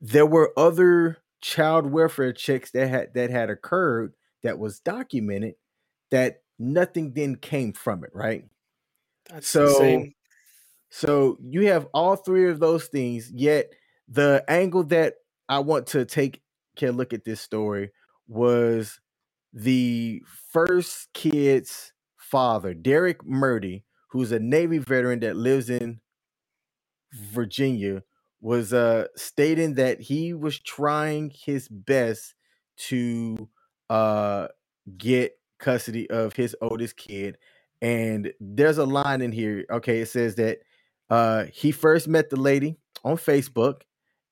there 0.00 0.26
were 0.26 0.52
other 0.56 1.18
child 1.40 1.86
welfare 1.90 2.32
checks 2.32 2.70
that 2.72 2.88
had 2.88 3.14
that 3.14 3.30
had 3.30 3.50
occurred 3.50 4.14
that 4.42 4.58
was 4.58 4.80
documented 4.80 5.54
that 6.10 6.42
nothing 6.58 7.14
then 7.14 7.36
came 7.36 7.72
from 7.72 8.04
it, 8.04 8.10
right? 8.14 8.44
That's 9.30 9.48
so 9.48 9.66
insane. 9.68 10.14
So 10.94 11.38
you 11.42 11.68
have 11.68 11.86
all 11.94 12.16
three 12.16 12.50
of 12.50 12.60
those 12.60 12.84
things, 12.84 13.32
yet 13.34 13.72
the 14.08 14.44
angle 14.46 14.84
that 14.84 15.14
I 15.48 15.60
want 15.60 15.86
to 15.88 16.04
take 16.04 16.42
a 16.82 16.90
look 16.90 17.14
at 17.14 17.24
this 17.24 17.40
story 17.40 17.92
was 18.28 19.00
the 19.54 20.22
first 20.52 21.08
kid's 21.14 21.94
father, 22.18 22.74
Derek 22.74 23.24
Murdy, 23.24 23.84
who's 24.10 24.32
a 24.32 24.38
Navy 24.38 24.76
veteran 24.76 25.20
that 25.20 25.34
lives 25.34 25.70
in 25.70 26.02
Virginia, 27.14 28.02
was 28.42 28.74
uh 28.74 29.06
stating 29.16 29.76
that 29.76 29.98
he 29.98 30.34
was 30.34 30.58
trying 30.58 31.32
his 31.34 31.68
best 31.70 32.34
to 32.76 33.48
uh 33.88 34.48
get 34.98 35.38
custody 35.58 36.10
of 36.10 36.34
his 36.34 36.54
oldest 36.60 36.98
kid. 36.98 37.38
And 37.80 38.34
there's 38.40 38.76
a 38.76 38.84
line 38.84 39.22
in 39.22 39.32
here 39.32 39.64
okay 39.70 40.00
it 40.02 40.08
says 40.08 40.34
that 40.34 40.58
uh 41.12 41.44
he 41.52 41.70
first 41.70 42.08
met 42.08 42.30
the 42.30 42.40
lady 42.40 42.78
on 43.04 43.16
Facebook 43.16 43.82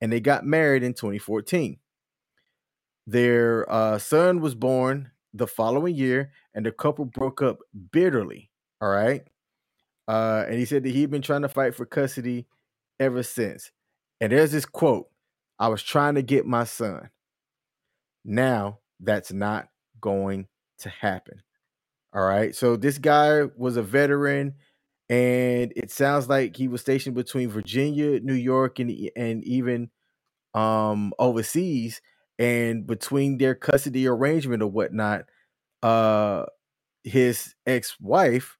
and 0.01 0.13
they 0.13 0.21
got 0.21 0.45
married 0.45 0.83
in 0.83 0.95
2014 0.95 1.79
their 3.07 3.71
uh 3.71 3.99
son 3.99 4.41
was 4.41 4.55
born 4.55 5.11
the 5.35 5.47
following 5.47 5.95
year 5.95 6.33
and 6.55 6.67
the 6.67 6.73
couple 6.73 7.05
broke 7.05 7.43
up 7.43 7.59
bitterly 7.93 8.51
all 8.81 8.89
right 8.89 9.23
uh 10.09 10.45
and 10.49 10.57
he 10.59 10.65
said 10.65 10.83
that 10.83 10.91
he'd 10.91 11.11
been 11.11 11.23
trying 11.23 11.43
to 11.43 11.49
fight 11.49 11.75
for 11.75 11.87
custody 11.87 12.47
ever 12.99 13.23
since 13.23 13.71
and 14.21 14.33
there's 14.33 14.53
this 14.53 14.67
quote 14.67 15.11
I 15.61 15.69
was 15.69 15.83
trying 15.83 16.15
to 16.15 16.23
get 16.23 16.47
my 16.47 16.65
son. 16.65 17.11
Now 18.25 18.79
that's 18.99 19.31
not 19.31 19.69
going 20.01 20.49
to 20.79 20.89
happen. 20.89 21.43
All 22.15 22.25
right. 22.25 22.55
So 22.55 22.77
this 22.77 22.97
guy 22.97 23.43
was 23.57 23.77
a 23.77 23.83
veteran, 23.83 24.55
and 25.11 25.75
it 25.77 25.93
sounds 25.93 26.31
like 26.31 26.57
he 26.57 26.69
was 26.69 26.83
stationed 26.83 27.17
between 27.17 27.51
Virginia, 27.51 28.21
New 28.21 28.35
York, 28.35 28.81
and 28.81 28.93
and 29.17 29.45
even 29.45 29.91
um 30.55 31.13
overseas. 31.19 32.01
And 32.39 32.87
between 32.87 33.39
their 33.39 33.55
custody 33.55 34.07
arrangement 34.09 34.63
or 34.63 34.71
whatnot, 34.71 35.27
uh 35.83 36.47
his 37.05 37.55
ex-wife 37.67 38.59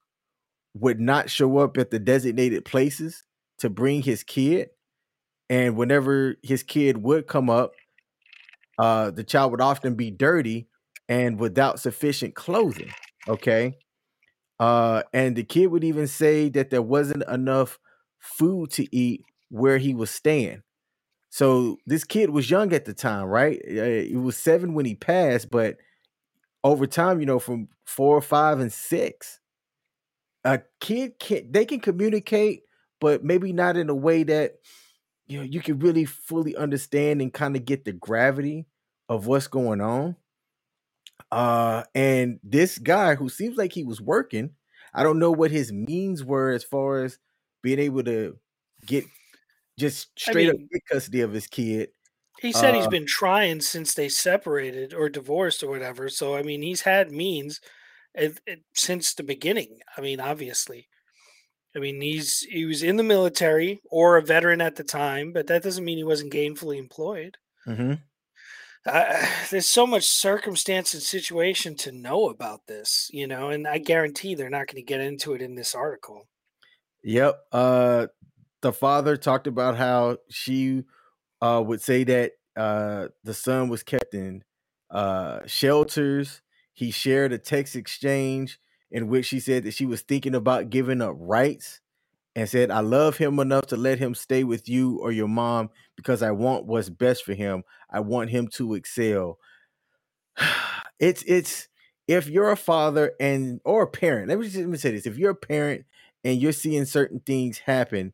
would 0.75 1.01
not 1.01 1.31
show 1.31 1.59
up 1.59 1.79
at 1.79 1.91
the 1.91 1.99
designated 1.99 2.65
places 2.65 3.25
to 3.59 3.71
bring 3.71 4.03
his 4.03 4.23
kid 4.25 4.71
and 5.51 5.77
whenever 5.77 6.37
his 6.43 6.63
kid 6.63 6.99
would 7.03 7.27
come 7.27 7.51
up, 7.51 7.73
uh, 8.79 9.11
the 9.11 9.25
child 9.25 9.53
would 9.53 9.61
often 9.61 9.95
be 9.95 10.11
dirty 10.11 10.69
and 11.09 11.39
without 11.39 11.81
sufficient 11.81 12.35
clothing. 12.35 12.91
Okay. 13.29 13.77
Uh, 14.61 15.03
and 15.15 15.37
the 15.37 15.45
kid 15.45 15.69
would 15.69 15.85
even 15.85 16.07
say 16.07 16.51
that 16.51 16.71
there 16.71 16.83
wasn't 16.83 17.25
enough 17.29 17.81
food 18.21 18.71
to 18.73 18.95
eat 18.95 19.25
where 19.49 19.79
he 19.79 19.95
was 19.95 20.11
staying. 20.11 20.63
So 21.31 21.79
this 21.87 22.05
kid 22.05 22.31
was 22.31 22.51
young 22.51 22.73
at 22.75 22.85
the 22.85 22.95
time, 22.95 23.27
right? 23.27 23.61
He 23.67 24.17
was 24.17 24.37
seven 24.37 24.75
when 24.75 24.87
he 24.87 24.95
passed, 24.95 25.51
but 25.51 25.79
over 26.65 26.87
time, 26.87 27.21
you 27.21 27.27
know, 27.27 27.39
from 27.39 27.69
four, 27.85 28.21
five, 28.23 28.61
and 28.61 28.73
six, 28.73 29.41
a 30.45 30.61
kid 30.81 31.19
can 31.19 31.51
they 31.53 31.65
can 31.65 31.81
communicate, 31.81 32.63
but 33.01 33.25
maybe 33.25 33.53
not 33.53 33.77
in 33.77 33.91
a 33.91 33.95
way 33.95 34.23
that 34.23 34.57
you 35.29 35.39
know 35.39 35.45
you 35.45 35.61
can 35.61 35.79
really 35.79 36.05
fully 36.05 36.57
understand 36.57 37.23
and 37.23 37.33
kind 37.33 37.57
of 37.57 37.65
get 37.65 37.85
the 37.85 37.93
gravity 37.93 38.67
of 39.09 39.27
what's 39.27 39.49
going 39.49 39.81
on 39.81 40.17
uh 41.33 41.85
and 41.95 42.41
this 42.43 42.79
guy 42.79 43.15
who 43.15 43.29
seems 43.29 43.57
like 43.57 43.73
he 43.73 43.85
was 43.85 44.01
working 44.01 44.51
i 44.95 45.03
don't 45.03 45.19
know 45.19 45.31
what 45.31 45.51
his 45.51 45.73
means 45.73 46.25
were 46.25 46.51
as 46.51 46.65
far 46.65 47.05
as 47.05 47.19
being 47.63 47.79
able 47.79 48.03
to 48.03 48.37
get 48.87 49.05
just 49.79 50.09
straight 50.19 50.49
I 50.49 50.53
mean, 50.53 50.63
up 50.65 50.71
get 50.73 50.87
custody 50.91 51.21
of 51.21 51.33
his 51.33 51.47
kid 51.47 51.91
he 52.41 52.53
said 52.53 52.75
uh, 52.75 52.79
he's 52.79 52.89
been 52.89 53.07
trying 53.07 53.61
since 53.61 53.95
they 53.95 54.09
separated 54.09 54.95
or 54.95 55.09
divorced 55.09 55.63
or 55.63 55.71
whatever 55.71 56.09
so 56.09 56.35
i 56.35 56.43
mean 56.43 56.63
he's 56.63 56.83
had 56.83 57.11
means 57.11 57.61
it, 58.15 58.41
it, 58.47 58.61
since 58.75 59.15
the 59.15 59.23
beginning 59.23 59.79
i 59.97 60.01
mean 60.01 60.21
obviously 60.21 60.89
I 61.75 61.79
mean, 61.79 62.01
he's 62.01 62.41
he 62.41 62.65
was 62.65 62.83
in 62.83 62.97
the 62.97 63.03
military 63.03 63.81
or 63.91 64.17
a 64.17 64.23
veteran 64.23 64.61
at 64.61 64.77
the 64.77 64.85
time, 64.85 65.33
but 65.33 65.47
that 65.47 65.63
doesn't 65.63 65.85
mean 65.85 65.99
he 65.99 66.05
wasn't 66.05 66.33
gainfully 66.33 66.79
employed. 66.79 67.37
Mm-hmm. 67.67 67.95
There's 69.51 69.69
so 69.69 69.87
much 69.87 70.09
circumstance 70.09 70.95
and 70.95 71.03
situation 71.03 71.75
to 71.77 71.93
know 71.93 72.29
about 72.29 72.67
this, 72.67 73.11
you 73.13 73.27
know, 73.27 73.51
and 73.51 73.67
I 73.67 73.79
guarantee 73.79 74.35
they're 74.35 74.51
not 74.51 74.67
going 74.67 74.77
to 74.77 74.83
get 74.83 75.01
into 75.01 75.35
it 75.35 75.43
in 75.43 75.55
this 75.55 75.75
article. 75.75 76.29
Yep. 77.05 77.39
Uh, 77.53 78.07
the 78.63 78.73
father 78.73 79.17
talked 79.17 79.47
about 79.47 79.77
how 79.77 80.19
she 80.31 80.85
uh, 81.41 81.63
would 81.65 81.83
say 81.83 82.05
that 82.05 82.33
uh, 82.57 83.09
the 83.25 83.35
son 83.35 83.69
was 83.69 83.83
kept 83.83 84.15
in 84.15 84.45
uh, 84.91 85.41
shelters. 85.47 86.43
He 86.73 86.91
shared 86.91 87.33
a 87.33 87.39
text 87.39 87.77
exchange 87.77 88.59
in 88.91 89.09
which 89.09 89.27
she 89.27 89.41
said 89.41 89.65
that 89.65 89.75
she 89.75 89.87
was 89.87 90.03
thinking 90.03 90.35
about 90.35 90.71
giving 90.71 91.01
up 91.03 91.15
rights 91.19 91.80
and 92.37 92.49
said, 92.49 92.71
I 92.71 92.81
love 92.81 93.17
him 93.17 93.39
enough 93.39 93.67
to 93.67 93.77
let 93.77 93.99
him 93.99 94.15
stay 94.15 94.45
with 94.45 94.69
you 94.69 94.99
or 95.01 95.13
your 95.13 95.29
mom 95.29 95.71
because 95.97 96.23
I 96.23 96.31
want 96.31 96.67
what's 96.67 96.89
best 96.89 97.25
for 97.25 97.35
him. 97.35 97.65
I 97.91 98.01
want 98.01 98.31
him 98.31 98.49
to 98.55 98.75
excel. 98.75 99.39
It's 101.03 101.23
it's 101.23 101.67
if 102.07 102.29
you're 102.29 102.51
a 102.51 102.57
father 102.57 103.13
and 103.19 103.59
or 103.65 103.85
a 103.85 103.87
parent, 103.87 104.29
let 104.29 104.39
me 104.39 104.45
just 104.45 104.57
let 104.57 104.69
me 104.69 104.77
say 104.77 104.91
this. 104.91 105.07
If 105.07 105.17
you're 105.17 105.31
a 105.31 105.35
parent 105.35 105.87
and 106.23 106.39
you're 106.39 106.53
seeing 106.53 106.85
certain 106.85 107.21
things 107.21 107.57
happen, 107.57 108.13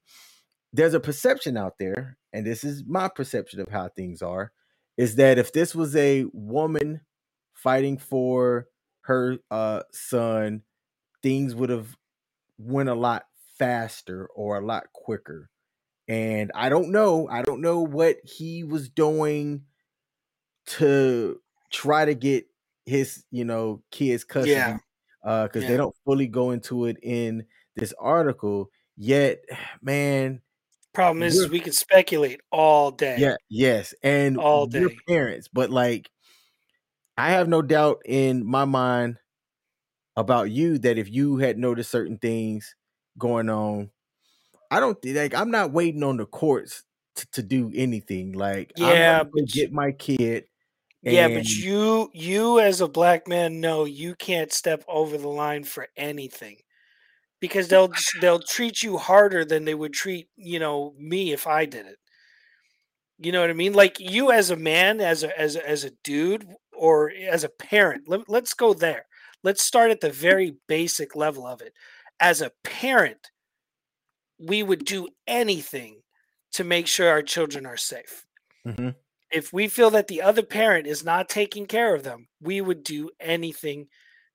there's 0.73 0.95
a 0.95 1.01
perception 1.01 1.57
out 1.57 1.79
there, 1.81 2.17
and 2.33 2.47
this 2.47 2.63
is 2.63 2.85
my 2.87 3.09
perception 3.09 3.59
of 3.59 3.67
how 3.69 3.89
things 3.89 4.23
are, 4.23 4.53
is 4.97 5.17
that 5.17 5.39
if 5.39 5.53
this 5.53 5.75
was 5.75 5.97
a 5.97 6.27
woman 6.33 7.01
fighting 7.55 7.99
for 7.99 8.69
her 9.01 9.39
uh, 9.51 9.83
son, 9.93 10.63
things 11.23 11.55
would 11.55 11.71
have 11.71 11.97
went 12.59 12.89
a 12.89 12.95
lot 12.95 13.25
faster 13.59 14.29
or 14.35 14.59
a 14.59 14.65
lot 14.65 14.93
quicker. 14.93 15.51
And 16.09 16.53
I 16.55 16.69
don't 16.69 16.91
know. 16.91 17.29
I 17.29 17.43
don't 17.43 17.61
know 17.61 17.81
what 17.81 18.19
he 18.23 18.65
was 18.65 18.89
doing 18.89 19.63
to 20.67 21.41
try 21.73 22.05
to 22.05 22.15
get 22.15 22.47
his, 22.85 23.25
you 23.31 23.45
know, 23.45 23.83
kids 23.91 24.25
custody. 24.25 24.53
Yeah. 24.53 24.79
Uh, 25.25 25.45
because 25.45 25.65
yeah. 25.65 25.71
they 25.71 25.77
don't 25.77 25.97
fully 26.05 26.29
go 26.29 26.53
into 26.53 26.87
it 26.87 26.99
in 27.03 27.45
this 27.75 27.93
article. 27.99 28.71
Yet, 28.97 29.41
man, 29.83 30.41
problem 30.95 31.25
is 31.25 31.49
we 31.51 31.61
can 31.61 31.73
speculate 31.73 32.41
all 32.53 32.93
day. 32.93 33.17
Yeah, 33.19 33.37
yes, 33.49 33.93
and 34.03 34.39
all 34.39 34.67
day. 34.67 34.97
parents, 35.09 35.49
but 35.53 35.71
like 35.71 36.09
I 37.19 37.31
have 37.31 37.49
no 37.49 37.61
doubt 37.61 38.03
in 38.05 38.47
my 38.47 38.65
mind 38.65 39.19
about 40.17 40.51
you 40.51 40.79
that 40.79 40.97
if 40.97 41.11
you 41.11 41.39
had 41.39 41.59
noticed 41.59 41.91
certain 41.91 42.19
things 42.19 42.76
going 43.19 43.49
on, 43.49 43.91
I 44.71 44.81
don't 44.81 45.01
think 45.01 45.17
like 45.17 45.35
I'm 45.35 45.51
not 45.51 45.73
waiting 45.73 46.03
on 46.03 46.17
the 46.17 46.27
courts 46.27 46.83
to, 47.17 47.27
to 47.33 47.43
do 47.43 47.73
anything. 47.75 48.33
Like 48.33 48.73
yeah, 48.77 49.23
but 49.23 49.47
get 49.47 49.73
my 49.73 49.93
kid 49.93 50.45
yeah, 51.13 51.29
but 51.29 51.49
you 51.49 52.11
you 52.13 52.59
as 52.59 52.81
a 52.81 52.89
black 52.89 53.29
man 53.29 53.61
know 53.61 53.85
you 53.85 54.15
can't 54.17 54.53
step 54.53 54.85
over 54.89 55.17
the 55.17 55.29
line 55.29 55.63
for 55.63 55.87
anything 55.97 56.57
because 57.41 57.69
they'll 57.69 57.93
they'll 58.21 58.41
treat 58.41 58.83
you 58.83 58.97
harder 58.97 59.45
than 59.45 59.65
they 59.65 59.75
would 59.75 59.93
treat 59.93 60.29
you 60.37 60.59
know 60.59 60.95
me 60.99 61.33
if 61.33 61.47
I 61.47 61.65
did 61.65 61.87
it. 61.87 61.99
You 63.19 63.33
know 63.33 63.41
what 63.41 63.51
I 63.51 63.55
mean? 63.55 63.73
Like 63.73 64.01
you 64.01 64.33
as 64.33 64.51
a 64.51 64.57
man, 64.57 65.01
as 65.01 65.23
a 65.23 65.39
as 65.39 65.55
a, 65.55 65.69
as 65.69 65.85
a 65.85 65.93
dude, 66.03 66.47
or 66.77 67.13
as 67.31 67.45
a 67.45 67.49
parent. 67.49 68.09
Let, 68.09 68.29
let's 68.29 68.55
go 68.55 68.75
there. 68.75 69.07
Let's 69.45 69.63
start 69.63 69.93
at 69.93 70.01
the 70.01 70.11
very 70.11 70.57
basic 70.67 71.15
level 71.15 71.47
of 71.47 71.61
it. 71.63 71.73
As 72.21 72.41
a 72.41 72.53
parent, 72.65 73.31
we 74.39 74.63
would 74.63 74.85
do 74.85 75.09
anything 75.27 76.01
to 76.53 76.65
make 76.65 76.87
sure 76.87 77.11
our 77.11 77.23
children 77.23 77.67
are 77.67 77.77
safe. 77.77 78.25
Mm-hmm. 78.67 78.91
If 79.31 79.53
we 79.53 79.69
feel 79.69 79.91
that 79.91 80.07
the 80.07 80.23
other 80.23 80.43
parent 80.43 80.87
is 80.87 81.05
not 81.05 81.29
taking 81.29 81.67
care 81.67 81.95
of 81.95 82.05
them, 82.05 82.29
we 82.41 82.61
would 82.61 82.83
do 82.85 83.11
anything 83.21 83.89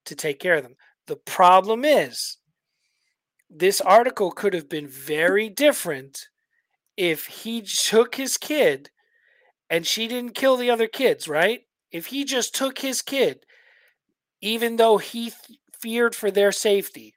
to 0.05 0.15
take 0.15 0.39
care 0.39 0.55
of 0.55 0.63
them. 0.63 0.75
The 1.07 1.15
problem 1.15 1.85
is, 1.85 2.37
this 3.49 3.81
article 3.81 4.31
could 4.31 4.53
have 4.53 4.69
been 4.69 4.87
very 4.87 5.49
different 5.49 6.27
if 6.97 7.25
he 7.25 7.61
took 7.61 8.15
his 8.15 8.37
kid 8.37 8.89
and 9.69 9.85
she 9.85 10.07
didn't 10.07 10.35
kill 10.35 10.57
the 10.57 10.69
other 10.69 10.87
kids, 10.87 11.27
right? 11.27 11.61
If 11.91 12.07
he 12.07 12.23
just 12.23 12.53
took 12.55 12.79
his 12.79 13.01
kid, 13.01 13.45
even 14.41 14.75
though 14.75 14.97
he 14.97 15.31
th- 15.31 15.59
feared 15.81 16.15
for 16.15 16.31
their 16.31 16.51
safety, 16.51 17.15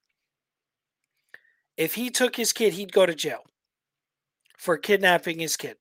if 1.76 1.94
he 1.94 2.10
took 2.10 2.36
his 2.36 2.52
kid, 2.52 2.74
he'd 2.74 2.92
go 2.92 3.06
to 3.06 3.14
jail 3.14 3.44
for 4.58 4.76
kidnapping 4.78 5.38
his 5.38 5.56
kid. 5.56 5.76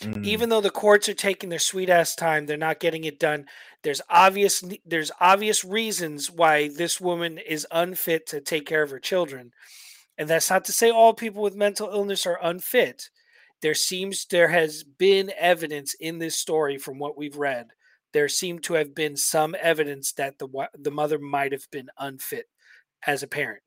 Mm. 0.00 0.24
Even 0.24 0.48
though 0.48 0.60
the 0.60 0.70
courts 0.70 1.08
are 1.08 1.14
taking 1.14 1.50
their 1.50 1.58
sweet 1.58 1.88
ass 1.88 2.14
time, 2.14 2.46
they're 2.46 2.56
not 2.56 2.80
getting 2.80 3.04
it 3.04 3.20
done. 3.20 3.46
There's 3.82 4.00
obvious 4.10 4.64
there's 4.84 5.12
obvious 5.20 5.64
reasons 5.64 6.30
why 6.30 6.68
this 6.68 7.00
woman 7.00 7.38
is 7.38 7.66
unfit 7.70 8.26
to 8.28 8.40
take 8.40 8.66
care 8.66 8.82
of 8.82 8.90
her 8.90 8.98
children. 8.98 9.52
And 10.18 10.28
that's 10.28 10.50
not 10.50 10.64
to 10.66 10.72
say 10.72 10.90
all 10.90 11.12
people 11.12 11.42
with 11.42 11.54
mental 11.54 11.90
illness 11.90 12.26
are 12.26 12.38
unfit. 12.42 13.08
There 13.62 13.74
seems 13.74 14.26
there 14.26 14.48
has 14.48 14.84
been 14.84 15.32
evidence 15.38 15.94
in 15.94 16.18
this 16.18 16.36
story 16.36 16.76
from 16.76 16.98
what 16.98 17.16
we've 17.16 17.36
read. 17.36 17.68
There 18.12 18.28
seemed 18.28 18.62
to 18.64 18.74
have 18.74 18.94
been 18.94 19.16
some 19.16 19.54
evidence 19.60 20.12
that 20.12 20.38
the 20.38 20.48
the 20.78 20.90
mother 20.90 21.18
might 21.18 21.52
have 21.52 21.68
been 21.70 21.88
unfit 21.98 22.46
as 23.06 23.22
a 23.22 23.28
parent. 23.28 23.63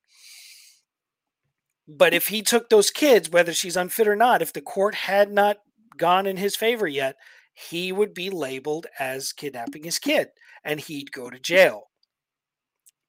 But 1.87 2.13
if 2.13 2.27
he 2.27 2.41
took 2.41 2.69
those 2.69 2.91
kids, 2.91 3.29
whether 3.29 3.53
she's 3.53 3.77
unfit 3.77 4.07
or 4.07 4.15
not, 4.15 4.41
if 4.41 4.51
the 4.51 4.61
court 4.61 4.95
had 4.95 5.31
not 5.31 5.57
gone 5.95 6.25
in 6.25 6.37
his 6.37 6.55
favor 6.55 6.87
yet, 6.87 7.15
he 7.53 7.91
would 7.91 8.13
be 8.13 8.29
labeled 8.29 8.87
as 8.99 9.33
kidnapping 9.33 9.83
his 9.83 9.97
kid 9.97 10.29
and 10.63 10.81
he'd 10.81 11.11
go 11.11 11.29
to 11.29 11.39
jail. 11.39 11.83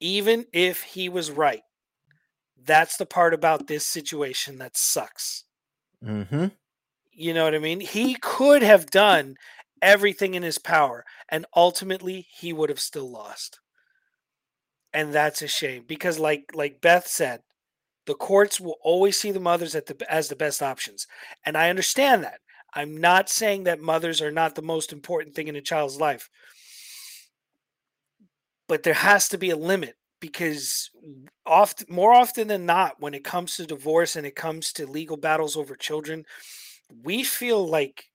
Even 0.01 0.47
if 0.53 0.83
he 0.83 1.09
was 1.09 1.31
right. 1.31 1.63
That's 2.57 2.97
the 2.97 3.07
part 3.07 3.35
about 3.35 3.67
this 3.67 3.85
situation 3.87 4.59
that 4.59 4.77
sucks. 4.77 5.45
Mm-hmm. 6.05 6.47
You 7.13 7.35
know 7.35 7.45
what 7.45 7.55
I 7.55 7.59
mean? 7.59 7.81
He 7.81 8.17
could 8.21 8.63
have 8.63 8.87
done 8.87 9.37
everything 9.83 10.35
in 10.35 10.43
his 10.43 10.59
power, 10.59 11.05
and 11.29 11.47
ultimately 11.55 12.27
he 12.31 12.53
would 12.53 12.69
have 12.69 12.81
still 12.81 13.11
lost. 13.11 13.61
And 14.93 15.13
that's 15.13 15.43
a 15.43 15.49
shame 15.49 15.85
because, 15.87 16.19
like 16.19 16.51
like 16.55 16.81
Beth 16.81 17.07
said, 17.07 17.41
the 18.09 18.15
courts 18.15 18.59
will 18.59 18.79
always 18.83 19.21
see 19.21 19.33
the 19.33 19.39
mothers 19.39 19.73
the, 19.73 20.07
as 20.09 20.29
the 20.29 20.35
best 20.35 20.63
options, 20.63 21.07
and 21.45 21.59
I 21.59 21.69
understand 21.69 22.25
that. 22.25 22.41
I'm 22.73 22.97
not 22.97 23.29
saying 23.29 23.65
that 23.65 23.83
mothers 23.83 24.23
are 24.23 24.33
not 24.33 24.55
the 24.55 24.63
most 24.63 24.95
important 24.95 25.35
thing 25.35 25.47
in 25.49 25.57
a 25.57 25.61
child's 25.61 26.01
life, 26.01 26.31
but 28.67 28.83
there 28.83 28.95
has 28.95 29.29
to 29.29 29.37
be 29.37 29.51
a 29.51 29.57
limit 29.57 29.95
because 30.21 30.91
often 31.45 31.87
more 31.91 32.15
often 32.15 32.49
than 32.49 32.65
not 32.65 32.99
when 32.99 33.13
it 33.13 33.25
comes 33.25 33.57
to 33.57 33.67
divorce 33.67 34.17
and 34.17 34.27
it 34.27 34.35
comes 34.35 34.73
to 34.73 34.87
legal 34.87 35.19
battles 35.19 35.55
over 35.55 35.77
children 35.77 36.25
we 37.05 37.23
feel 37.23 37.69
like 37.69 38.07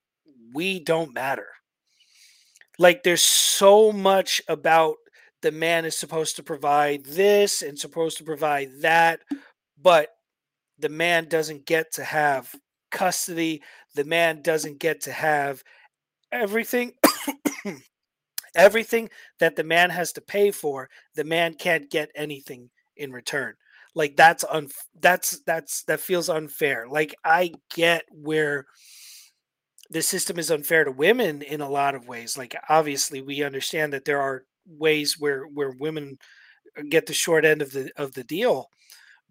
we 0.53 0.79
don't 0.79 1.13
matter 1.13 1.47
like 2.77 3.03
there's 3.03 3.21
so 3.21 3.91
much 3.91 4.41
about 4.49 4.95
the 5.41 5.51
man 5.51 5.85
is 5.85 5.97
supposed 5.97 6.35
to 6.35 6.43
provide 6.43 7.05
this 7.05 7.61
and 7.61 7.77
supposed 7.79 8.17
to 8.17 8.23
provide 8.23 8.69
that 8.81 9.21
but 9.81 10.09
the 10.79 10.89
man 10.89 11.27
doesn't 11.27 11.65
get 11.65 11.91
to 11.93 12.03
have 12.03 12.53
custody 12.91 13.61
the 13.95 14.03
man 14.03 14.41
doesn't 14.41 14.79
get 14.79 15.01
to 15.01 15.11
have 15.11 15.63
everything 16.31 16.91
everything 18.55 19.09
that 19.39 19.55
the 19.55 19.63
man 19.63 19.89
has 19.89 20.13
to 20.13 20.21
pay 20.21 20.51
for 20.51 20.89
the 21.15 21.23
man 21.23 21.53
can't 21.53 21.89
get 21.89 22.09
anything 22.15 22.69
in 22.97 23.11
return. 23.11 23.53
Like 23.95 24.15
that's 24.15 24.43
un 24.49 24.69
that's 24.99 25.39
that's 25.45 25.83
that 25.83 25.99
feels 25.99 26.29
unfair. 26.29 26.87
Like 26.87 27.15
i 27.23 27.51
get 27.73 28.03
where 28.11 28.65
the 29.89 30.01
system 30.01 30.39
is 30.39 30.49
unfair 30.49 30.83
to 30.83 30.91
women 30.91 31.41
in 31.43 31.61
a 31.61 31.69
lot 31.69 31.93
of 31.95 32.07
ways. 32.07 32.37
Like 32.37 32.55
obviously 32.69 33.21
we 33.21 33.43
understand 33.43 33.93
that 33.93 34.05
there 34.05 34.21
are 34.21 34.45
ways 34.65 35.19
where 35.19 35.43
where 35.45 35.71
women 35.71 36.17
get 36.89 37.05
the 37.05 37.13
short 37.13 37.45
end 37.45 37.61
of 37.61 37.71
the 37.71 37.91
of 37.97 38.13
the 38.13 38.23
deal 38.23 38.69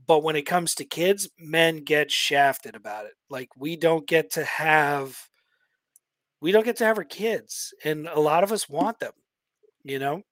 but 0.07 0.23
when 0.23 0.37
it 0.37 0.43
comes 0.43 0.75
to 0.75 0.85
kids 0.85 1.29
men 1.39 1.79
get 1.85 2.11
shafted 2.11 2.75
about 2.75 3.07
it 3.07 3.13
like 3.31 3.49
we 3.57 3.77
don't 3.77 4.07
get 4.07 4.31
to 4.31 4.45
have 4.45 5.29
we 6.41 6.53
don't 6.53 6.65
get 6.65 6.77
to 6.77 6.85
have 6.85 6.99
our 6.99 7.05
kids 7.05 7.75
and 7.85 8.07
a 8.09 8.21
lot 8.21 8.45
of 8.45 8.53
us 8.53 8.67
mm. 8.67 8.71
want 8.71 8.99
them 8.99 9.13
you 9.85 9.99
know 9.99 10.23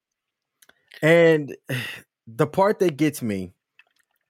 and 1.01 1.55
the 2.27 2.47
part 2.47 2.79
that 2.79 2.97
gets 2.97 3.21
me 3.21 3.53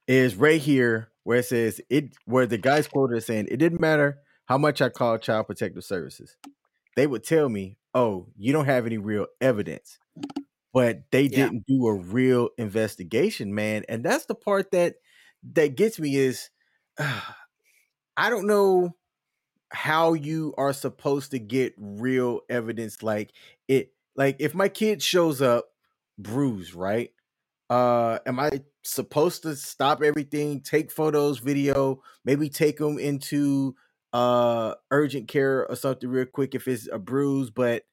is 0.06 0.34
right 0.36 0.60
here 0.60 1.08
where 1.24 1.38
it 1.38 1.44
says 1.44 1.80
it 1.88 2.12
where 2.24 2.46
the 2.46 2.58
guy's 2.58 2.88
quoted 2.88 3.22
saying 3.22 3.46
it 3.50 3.58
didn't 3.58 3.80
matter 3.80 4.18
how 4.46 4.58
much 4.58 4.82
I 4.82 4.88
called 4.88 5.22
child 5.22 5.46
protective 5.46 5.84
services. 5.84 6.36
They 6.96 7.06
would 7.06 7.24
tell 7.24 7.48
me, 7.48 7.78
"Oh, 7.94 8.28
you 8.36 8.52
don't 8.52 8.66
have 8.66 8.86
any 8.86 8.98
real 8.98 9.26
evidence." 9.40 9.98
But 10.74 11.10
they 11.10 11.22
yeah. 11.22 11.36
didn't 11.36 11.66
do 11.66 11.86
a 11.86 11.94
real 11.94 12.48
investigation, 12.58 13.54
man. 13.54 13.84
And 13.88 14.04
that's 14.04 14.26
the 14.26 14.34
part 14.34 14.70
that 14.72 14.96
that 15.42 15.76
gets 15.76 15.98
me 15.98 16.16
is 16.16 16.50
I 16.98 18.30
don't 18.30 18.46
know 18.46 18.96
how 19.70 20.12
you 20.12 20.54
are 20.58 20.72
supposed 20.72 21.30
to 21.30 21.38
get 21.38 21.74
real 21.78 22.40
evidence 22.50 23.02
like 23.02 23.32
it 23.68 23.92
like 24.16 24.36
if 24.38 24.54
my 24.54 24.68
kid 24.68 25.02
shows 25.02 25.40
up 25.42 25.66
bruised, 26.18 26.74
right? 26.74 27.10
Uh 27.70 28.18
am 28.26 28.38
I 28.40 28.62
supposed 28.84 29.42
to 29.44 29.56
stop 29.56 30.02
everything, 30.02 30.60
take 30.60 30.90
photos, 30.92 31.38
video, 31.38 32.02
maybe 32.24 32.48
take 32.48 32.78
them 32.78 32.98
into 32.98 33.74
uh 34.12 34.74
urgent 34.90 35.28
care 35.28 35.66
or 35.68 35.76
something 35.76 36.08
real 36.08 36.26
quick 36.26 36.54
if 36.54 36.68
it's 36.68 36.88
a 36.92 36.98
bruise, 36.98 37.50
but 37.50 37.84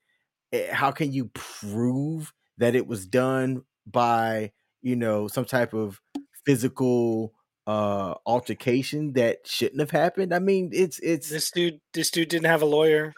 eh, 0.53 0.73
how 0.73 0.91
can 0.91 1.13
you 1.13 1.25
prove 1.33 2.33
that 2.57 2.75
it 2.75 2.87
was 2.87 3.07
done 3.07 3.63
by, 3.87 4.51
you 4.81 4.95
know, 4.95 5.27
some 5.27 5.45
type 5.45 5.73
of 5.73 6.01
physical 6.45 7.33
uh 7.69 8.15
altercation 8.25 9.13
that 9.13 9.45
shouldn't 9.45 9.79
have 9.79 9.91
happened? 9.91 10.33
I 10.33 10.39
mean, 10.39 10.71
it's 10.73 10.99
it's 10.99 11.29
this 11.29 11.51
dude 11.51 11.79
this 11.93 12.09
dude 12.11 12.29
didn't 12.29 12.47
have 12.47 12.61
a 12.61 12.67
lawyer. 12.67 13.13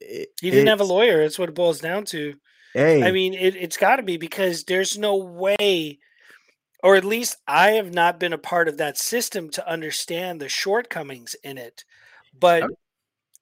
It, 0.00 0.28
he 0.40 0.50
didn't 0.50 0.66
have 0.66 0.80
a 0.80 0.84
lawyer. 0.84 1.22
That's 1.22 1.38
what 1.38 1.48
it 1.48 1.54
boils 1.54 1.80
down 1.80 2.04
to. 2.06 2.34
Hey. 2.74 3.02
I 3.02 3.12
mean, 3.12 3.34
it, 3.34 3.56
it's 3.56 3.76
got 3.76 3.96
to 3.96 4.02
be 4.02 4.16
because 4.16 4.64
there's 4.64 4.98
no 4.98 5.16
way 5.16 5.98
or 6.84 6.96
at 6.96 7.04
least 7.04 7.38
I 7.48 7.70
have 7.72 7.94
not 7.94 8.20
been 8.20 8.34
a 8.34 8.38
part 8.38 8.68
of 8.68 8.76
that 8.76 8.98
system 8.98 9.48
to 9.52 9.66
understand 9.66 10.38
the 10.38 10.50
shortcomings 10.50 11.34
in 11.42 11.56
it. 11.56 11.82
But 12.38 12.64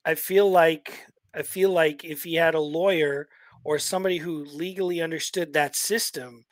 I 0.04 0.14
feel 0.14 0.48
like 0.48 1.04
I 1.34 1.42
feel 1.42 1.70
like 1.70 2.04
if 2.04 2.22
he 2.22 2.34
had 2.34 2.54
a 2.54 2.60
lawyer 2.60 3.28
or 3.64 3.80
somebody 3.80 4.18
who 4.18 4.44
legally 4.44 5.02
understood 5.02 5.54
that 5.54 5.74
system, 5.74 6.44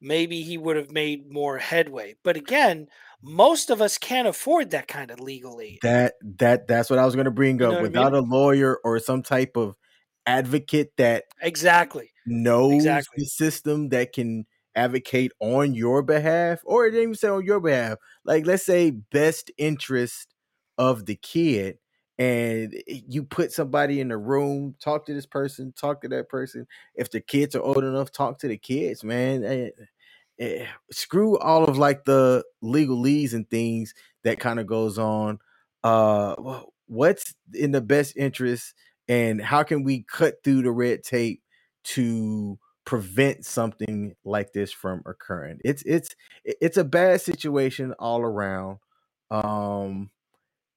maybe 0.00 0.42
he 0.42 0.58
would 0.58 0.76
have 0.76 0.90
made 0.90 1.30
more 1.30 1.58
headway. 1.58 2.16
But 2.22 2.36
again, 2.36 2.88
most 3.22 3.70
of 3.70 3.82
us 3.82 3.98
can't 3.98 4.28
afford 4.28 4.70
that 4.70 4.88
kind 4.88 5.10
of 5.10 5.20
legal 5.20 5.60
aid. 5.60 5.80
That 5.82 6.14
that 6.38 6.66
that's 6.66 6.90
what 6.90 6.98
I 6.98 7.04
was 7.04 7.14
going 7.14 7.26
to 7.26 7.30
bring 7.30 7.62
up. 7.62 7.82
Without 7.82 8.14
I 8.14 8.20
mean? 8.20 8.24
a 8.24 8.34
lawyer 8.34 8.78
or 8.84 8.98
some 8.98 9.22
type 9.22 9.56
of 9.56 9.74
advocate 10.26 10.92
that 10.96 11.24
exactly 11.42 12.10
knows 12.26 12.74
exactly. 12.74 13.14
the 13.18 13.26
system 13.26 13.88
that 13.90 14.12
can 14.12 14.46
advocate 14.74 15.32
on 15.40 15.74
your 15.74 16.02
behalf, 16.02 16.60
or 16.64 16.86
it 16.86 16.92
didn't 16.92 17.02
even 17.02 17.14
say 17.14 17.28
on 17.28 17.44
your 17.44 17.60
behalf. 17.60 17.98
Like 18.24 18.46
let's 18.46 18.64
say 18.64 18.90
best 18.90 19.50
interest 19.58 20.34
of 20.78 21.06
the 21.06 21.16
kid, 21.16 21.78
and 22.20 22.74
you 22.86 23.24
put 23.24 23.52
somebody 23.52 24.00
in 24.00 24.08
the 24.10 24.18
room, 24.18 24.76
talk 24.80 25.06
to 25.06 25.14
this 25.14 25.26
person, 25.26 25.72
talk 25.76 26.02
to 26.02 26.08
that 26.10 26.28
person. 26.30 26.68
If 26.96 27.10
the 27.10 27.22
kids 27.22 27.56
are 27.56 27.62
old 27.62 27.84
enough, 27.84 28.12
talk 28.12 28.38
to 28.40 28.48
the 28.48 28.58
kids, 28.58 29.04
man. 29.04 29.44
And, 29.44 29.46
eh, 29.46 29.70
and 30.40 30.52
eh, 30.62 30.66
screw 30.92 31.38
all 31.38 31.64
of 31.64 31.78
like 31.78 32.04
the 32.04 32.44
legalese 32.64 33.34
and 33.34 33.48
things 33.50 33.94
that 34.24 34.40
kind 34.40 34.60
of 34.60 34.66
goes 34.68 34.98
on. 34.98 35.38
Uh, 35.84 36.62
what's 36.88 37.34
in 37.54 37.72
the 37.72 37.80
best 37.82 38.16
interest, 38.16 38.74
and 39.08 39.40
how 39.42 39.62
can 39.64 39.84
we 39.84 40.04
cut 40.04 40.36
through 40.44 40.62
the 40.62 40.72
red 40.72 41.02
tape 41.04 41.42
to 41.84 42.58
prevent 42.84 43.44
something 43.46 44.14
like 44.24 44.52
this 44.52 44.72
from 44.72 45.02
occurring. 45.06 45.60
It's 45.64 45.82
it's 45.84 46.10
it's 46.44 46.76
a 46.76 46.84
bad 46.84 47.20
situation 47.20 47.94
all 47.98 48.22
around. 48.22 48.78
Um 49.30 50.10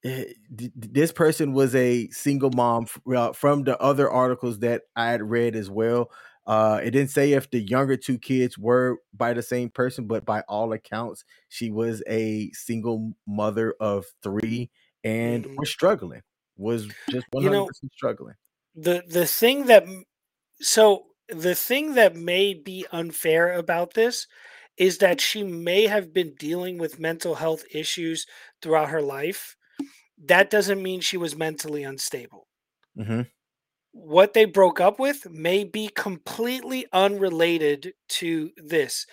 this 0.03 1.11
person 1.11 1.53
was 1.53 1.73
a 1.75 2.09
single 2.09 2.51
mom 2.51 2.87
uh, 3.15 3.31
from 3.31 3.63
the 3.63 3.79
other 3.79 4.09
articles 4.09 4.59
that 4.59 4.81
I 4.95 5.09
had 5.09 5.21
read 5.21 5.55
as 5.55 5.69
well. 5.69 6.11
Uh, 6.45 6.81
it 6.83 6.91
didn't 6.91 7.11
say 7.11 7.31
if 7.31 7.49
the 7.49 7.61
younger 7.61 7.95
two 7.95 8.17
kids 8.17 8.57
were 8.57 8.97
by 9.13 9.33
the 9.33 9.41
same 9.41 9.69
person, 9.69 10.07
but 10.07 10.25
by 10.25 10.41
all 10.41 10.73
accounts, 10.73 11.23
she 11.47 11.71
was 11.71 12.03
a 12.07 12.51
single 12.51 13.13
mother 13.25 13.75
of 13.79 14.05
three 14.21 14.69
and 15.05 15.45
mm-hmm. 15.45 15.55
was 15.57 15.69
struggling. 15.69 16.21
Was 16.57 16.87
just 17.09 17.25
one 17.31 17.43
hundred 17.43 17.67
percent 17.67 17.93
struggling. 17.93 18.35
The 18.75 19.03
the 19.07 19.25
thing 19.25 19.67
that 19.67 19.85
so 20.59 21.05
the 21.29 21.55
thing 21.55 21.95
that 21.95 22.15
may 22.15 22.53
be 22.53 22.85
unfair 22.91 23.53
about 23.53 23.93
this 23.93 24.27
is 24.77 24.97
that 24.97 25.21
she 25.21 25.43
may 25.43 25.87
have 25.87 26.13
been 26.13 26.35
dealing 26.35 26.77
with 26.77 26.99
mental 26.99 27.35
health 27.35 27.63
issues 27.73 28.25
throughout 28.61 28.89
her 28.89 29.01
life. 29.01 29.55
That 30.25 30.49
doesn't 30.49 30.81
mean 30.81 31.01
she 31.01 31.17
was 31.17 31.35
mentally 31.35 31.83
unstable. 31.83 32.47
Mm-hmm. 32.97 33.21
What 33.91 34.33
they 34.33 34.45
broke 34.45 34.79
up 34.79 34.99
with 34.99 35.29
may 35.29 35.63
be 35.63 35.87
completely 35.89 36.87
unrelated 36.91 37.93
to 38.09 38.51
this. 38.57 39.05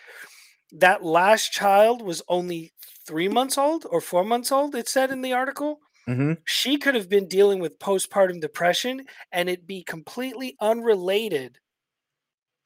That 0.72 1.05
last 1.05 1.53
child 1.53 2.01
was 2.01 2.22
only 2.28 2.72
three 3.07 3.28
months 3.28 3.59
old 3.59 3.86
or 3.90 4.01
four 4.01 4.24
months 4.24 4.53
old, 4.53 4.74
it 4.74 4.88
said 4.88 5.11
in 5.11 5.22
the 5.22 5.32
article. 5.32 5.80
Mm-hmm. 6.09 6.34
She 6.44 6.78
could 6.78 6.94
have 6.94 7.09
been 7.09 7.28
dealing 7.28 7.61
with 7.61 7.78
postpartum 7.78 8.40
depression 8.40 9.05
and 9.32 9.48
it 9.48 9.66
be 9.66 9.82
completely 9.82 10.57
unrelated 10.61 11.59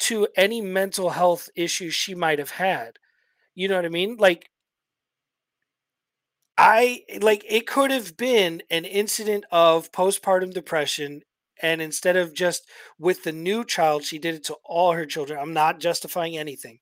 to 0.00 0.28
any 0.36 0.60
mental 0.60 1.10
health 1.10 1.48
issues 1.56 1.94
she 1.94 2.14
might 2.14 2.38
have 2.38 2.50
had. 2.50 2.98
You 3.54 3.68
know 3.68 3.76
what 3.76 3.84
I 3.84 3.90
mean? 3.90 4.16
Like 4.18 4.50
I 6.56 7.02
like 7.20 7.44
it 7.48 7.66
could 7.66 7.90
have 7.90 8.16
been 8.16 8.62
an 8.70 8.84
incident 8.84 9.44
of 9.50 9.90
postpartum 9.92 10.52
depression 10.52 11.22
and 11.62 11.82
instead 11.82 12.16
of 12.16 12.32
just 12.34 12.68
with 12.98 13.24
the 13.24 13.32
new 13.32 13.64
child 13.64 14.04
she 14.04 14.18
did 14.18 14.34
it 14.36 14.44
to 14.44 14.56
all 14.64 14.92
her 14.92 15.06
children. 15.06 15.38
I'm 15.40 15.52
not 15.52 15.80
justifying 15.80 16.36
anything. 16.38 16.78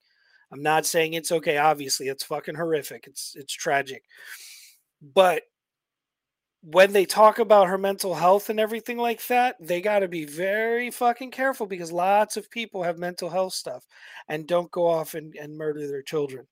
I'm 0.53 0.63
not 0.63 0.85
saying 0.87 1.15
it's 1.15 1.33
okay 1.33 1.57
obviously 1.59 2.09
it's 2.09 2.25
fucking 2.25 2.57
horrific. 2.57 3.07
It's 3.07 3.35
it's 3.37 3.55
tragic. 3.55 4.05
But 5.03 5.43
when 6.63 6.93
they 6.93 7.05
talk 7.05 7.39
about 7.41 7.69
her 7.69 7.79
mental 7.79 8.15
health 8.15 8.49
and 8.49 8.61
everything 8.61 8.97
like 8.97 9.27
that, 9.27 9.57
they 9.61 9.81
got 9.81 9.99
to 10.01 10.09
be 10.09 10.25
very 10.25 10.91
fucking 10.91 11.31
careful 11.33 11.67
because 11.67 11.91
lots 11.91 12.37
of 12.37 12.51
people 12.51 12.85
have 12.85 12.99
mental 12.99 13.31
health 13.31 13.53
stuff 13.53 13.85
and 14.29 14.47
don't 14.47 14.71
go 14.71 14.87
off 14.87 15.15
and, 15.15 15.35
and 15.35 15.57
murder 15.57 15.89
their 15.89 16.03
children. 16.03 16.47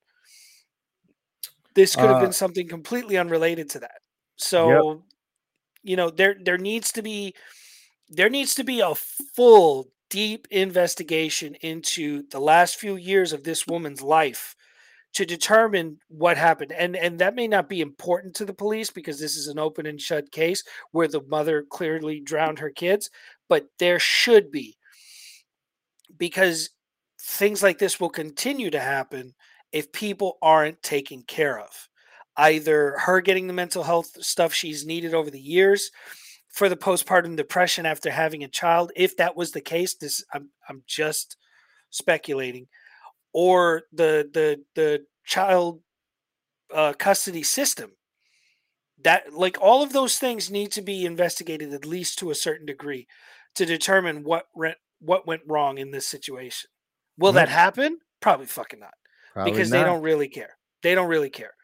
This 1.75 1.95
could 1.95 2.07
have 2.07 2.17
uh, 2.17 2.23
been 2.23 2.33
something 2.33 2.69
completely 2.69 3.17
unrelated 3.17 3.71
to 3.71 3.81
that. 3.81 4.01
So, 4.37 4.91
yep. 4.91 5.01
you 5.83 5.97
know, 5.97 6.11
there 6.11 6.37
there 6.43 6.59
needs 6.59 6.93
to 6.93 7.03
be 7.03 7.35
there 8.09 8.29
needs 8.29 8.55
to 8.57 8.65
be 8.65 8.81
a 8.81 8.95
full 8.95 9.89
deep 10.11 10.49
investigation 10.51 11.55
into 11.63 12.25
the 12.31 12.41
last 12.41 12.77
few 12.77 12.97
years 12.97 13.33
of 13.33 13.45
this 13.45 13.67
woman's 13.67 14.03
life 14.03 14.57
to 15.13 15.25
determine 15.25 15.99
what 16.09 16.37
happened 16.37 16.73
and 16.73 16.97
and 16.97 17.19
that 17.19 17.35
may 17.35 17.49
not 17.49 17.69
be 17.69 17.81
important 17.81 18.35
to 18.35 18.45
the 18.45 18.53
police 18.53 18.91
because 18.91 19.19
this 19.19 19.37
is 19.37 19.49
an 19.49 19.59
open 19.59 19.87
and 19.87 20.01
shut 20.01 20.31
case 20.31 20.63
where 20.93 21.09
the 21.09 21.23
mother 21.29 21.65
clearly 21.69 22.21
drowned 22.21 22.59
her 22.59 22.71
kids 22.71 23.11
but 23.49 23.67
there 23.79 23.99
should 23.99 24.51
be 24.51 24.77
because 26.17 26.71
things 27.21 27.63
like 27.63 27.79
this 27.79 27.99
will 27.99 28.11
continue 28.11 28.71
to 28.71 28.81
happen 28.81 29.35
if 29.73 29.93
people 29.93 30.39
aren't 30.43 30.83
taken 30.83 31.23
care 31.23 31.59
of 31.59 31.89
either 32.37 32.97
her 32.99 33.21
getting 33.21 33.47
the 33.47 33.53
mental 33.53 33.83
health 33.83 34.11
stuff 34.23 34.53
she's 34.53 34.87
needed 34.87 35.15
over 35.15 35.31
the 35.31 35.41
years 35.41 35.91
for 36.49 36.69
the 36.69 36.77
postpartum 36.77 37.37
depression 37.37 37.87
after 37.87 38.11
having 38.11 38.45
a 38.45 38.49
child 38.49 38.93
if 38.97 39.17
that 39.17 39.37
was 39.37 39.53
the 39.53 39.61
case 39.61 39.95
this 39.95 40.25
i'm, 40.33 40.51
I'm 40.69 40.83
just 40.87 41.37
speculating 41.91 42.67
or 43.33 43.83
the 43.93 44.29
the 44.33 44.63
the 44.75 45.05
child 45.25 45.81
uh, 46.75 46.93
custody 46.93 47.43
system 47.43 47.93
that 49.03 49.33
like 49.33 49.59
all 49.61 49.83
of 49.83 49.93
those 49.93 50.19
things 50.19 50.51
need 50.51 50.73
to 50.73 50.83
be 50.83 51.05
investigated 51.05 51.73
at 51.73 51.87
least 51.87 52.19
to 52.19 52.31
a 52.31 52.35
certain 52.35 52.67
degree 52.67 53.07
to 53.55 53.65
determine 53.65 54.23
what 54.25 54.47
rent 54.55 54.77
what 55.01 55.27
went 55.27 55.43
wrong 55.47 55.79
in 55.79 55.91
this 55.91 56.07
situation. 56.07 56.69
Will 57.17 57.33
that 57.33 57.49
happen? 57.49 57.99
Probably 58.21 58.47
fucking 58.47 58.81
not 58.81 58.95
probably 59.33 59.53
because 59.53 59.71
not. 59.71 59.79
they 59.79 59.85
don't 59.85 60.03
really 60.03 60.29
care 60.29 60.57
they 60.83 60.95
don't 60.95 61.09
really 61.09 61.31
care 61.31 61.55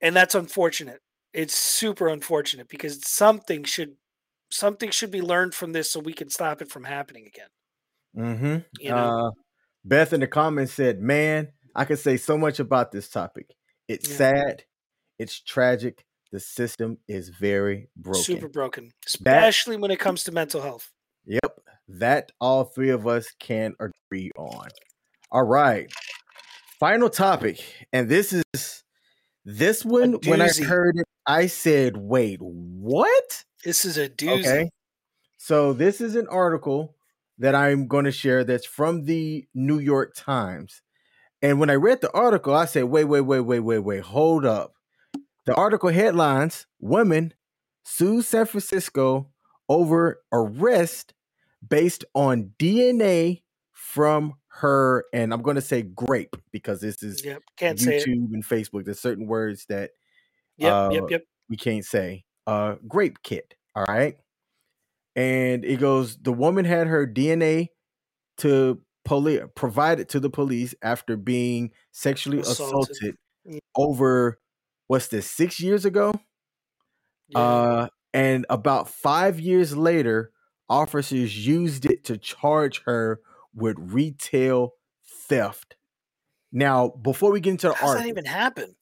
and 0.00 0.14
that's 0.14 0.34
unfortunate 0.34 1.00
it's 1.32 1.54
super 1.54 2.08
unfortunate 2.08 2.68
because 2.68 3.06
something 3.08 3.64
should 3.64 3.96
something 4.50 4.90
should 4.90 5.10
be 5.10 5.22
learned 5.22 5.54
from 5.54 5.72
this 5.72 5.90
so 5.90 6.00
we 6.00 6.12
can 6.12 6.28
stop 6.28 6.60
it 6.60 6.70
from 6.70 6.84
happening 6.84 7.26
again 7.26 7.48
mm-hmm. 8.16 8.56
you 8.78 8.90
know? 8.90 9.28
uh, 9.28 9.30
Beth 9.84 10.12
in 10.12 10.20
the 10.20 10.26
comments 10.26 10.72
said, 10.72 11.00
"Man, 11.00 11.48
I 11.74 11.84
could 11.84 11.98
say 11.98 12.16
so 12.16 12.38
much 12.38 12.60
about 12.60 12.92
this 12.92 13.08
topic. 13.08 13.54
It's 13.88 14.08
yeah. 14.08 14.16
sad, 14.16 14.64
it's 15.18 15.40
tragic. 15.40 16.04
The 16.30 16.40
system 16.40 16.98
is 17.08 17.28
very 17.28 17.88
broken, 17.96 18.22
super 18.22 18.48
broken, 18.48 18.92
especially 19.06 19.76
that, 19.76 19.82
when 19.82 19.90
it 19.90 19.98
comes 19.98 20.24
to 20.24 20.32
mental 20.32 20.62
health." 20.62 20.90
Yep, 21.26 21.60
that 21.88 22.32
all 22.40 22.64
three 22.64 22.90
of 22.90 23.06
us 23.06 23.28
can 23.38 23.74
agree 23.80 24.30
on. 24.36 24.68
All 25.30 25.44
right, 25.44 25.90
final 26.82 27.08
topic, 27.08 27.62
and 27.92 28.08
this 28.08 28.32
is 28.32 28.82
this 29.44 29.84
one. 29.84 30.14
When 30.26 30.40
I 30.42 30.48
heard 30.48 30.96
it, 30.96 31.06
I 31.24 31.46
said, 31.46 31.96
"Wait, 31.96 32.40
what?" 32.40 33.44
This 33.64 33.84
is 33.84 33.96
a 33.96 34.08
doozy. 34.08 34.40
Okay, 34.40 34.70
so 35.38 35.72
this 35.72 36.00
is 36.00 36.16
an 36.16 36.26
article 36.26 36.96
that 37.38 37.54
I'm 37.54 37.86
going 37.86 38.06
to 38.06 38.10
share 38.10 38.42
that's 38.42 38.66
from 38.66 39.04
the 39.04 39.46
New 39.54 39.78
York 39.78 40.14
Times. 40.16 40.82
And 41.40 41.60
when 41.60 41.70
I 41.70 41.74
read 41.74 42.00
the 42.00 42.10
article, 42.12 42.52
I 42.52 42.64
said, 42.64 42.84
wait, 42.84 43.04
wait, 43.04 43.20
wait, 43.20 43.40
wait, 43.40 43.60
wait, 43.60 43.78
wait, 43.78 44.02
hold 44.02 44.44
up. 44.44 44.74
The 45.46 45.54
article 45.54 45.90
headlines 45.90 46.66
Women 46.80 47.34
sue 47.84 48.22
San 48.22 48.46
Francisco 48.46 49.30
over 49.68 50.20
arrest 50.32 51.14
based 51.66 52.04
on 52.14 52.52
DNA 52.58 53.42
from 53.72 54.34
her, 54.60 55.04
and 55.12 55.32
I'm 55.32 55.42
going 55.42 55.56
to 55.56 55.62
say 55.62 55.82
grape 55.82 56.36
because 56.50 56.80
this 56.80 57.02
is 57.02 57.24
yep, 57.24 57.42
YouTube 57.60 58.32
and 58.32 58.44
Facebook. 58.44 58.84
There's 58.84 59.00
certain 59.00 59.26
words 59.26 59.66
that 59.68 59.90
yep, 60.56 60.72
uh, 60.72 60.90
yep, 60.92 61.04
yep. 61.10 61.22
we 61.48 61.56
can't 61.56 61.84
say. 61.84 62.24
Uh, 62.46 62.76
grape 62.88 63.22
kit. 63.22 63.54
All 63.74 63.84
right 63.84 64.16
and 65.14 65.64
it 65.64 65.78
goes 65.78 66.16
the 66.18 66.32
woman 66.32 66.64
had 66.64 66.86
her 66.86 67.06
DNA 67.06 67.68
to 68.38 68.80
police 69.04 69.42
provided 69.54 70.08
to 70.08 70.20
the 70.20 70.30
police 70.30 70.74
after 70.82 71.16
being 71.16 71.70
sexually 71.90 72.38
assaulted, 72.38 72.96
assaulted 72.96 73.60
over 73.76 74.38
what's 74.86 75.08
this 75.08 75.28
six 75.28 75.60
years 75.60 75.84
ago 75.84 76.12
yeah. 77.28 77.38
uh 77.38 77.88
and 78.14 78.46
about 78.48 78.88
five 78.88 79.40
years 79.40 79.76
later 79.76 80.30
officers 80.68 81.46
used 81.46 81.84
it 81.84 82.04
to 82.04 82.16
charge 82.16 82.82
her 82.84 83.20
with 83.54 83.76
retail 83.78 84.74
theft 85.28 85.76
now 86.52 86.88
before 86.88 87.32
we 87.32 87.40
get 87.40 87.50
into 87.50 87.68
the 87.68 87.74
How 87.74 87.88
article 87.88 88.04
that 88.04 88.08
even 88.08 88.24
happen 88.24 88.74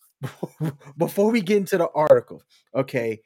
before 0.98 1.30
we 1.30 1.40
get 1.40 1.56
into 1.58 1.78
the 1.78 1.88
article 1.94 2.42
okay 2.74 3.20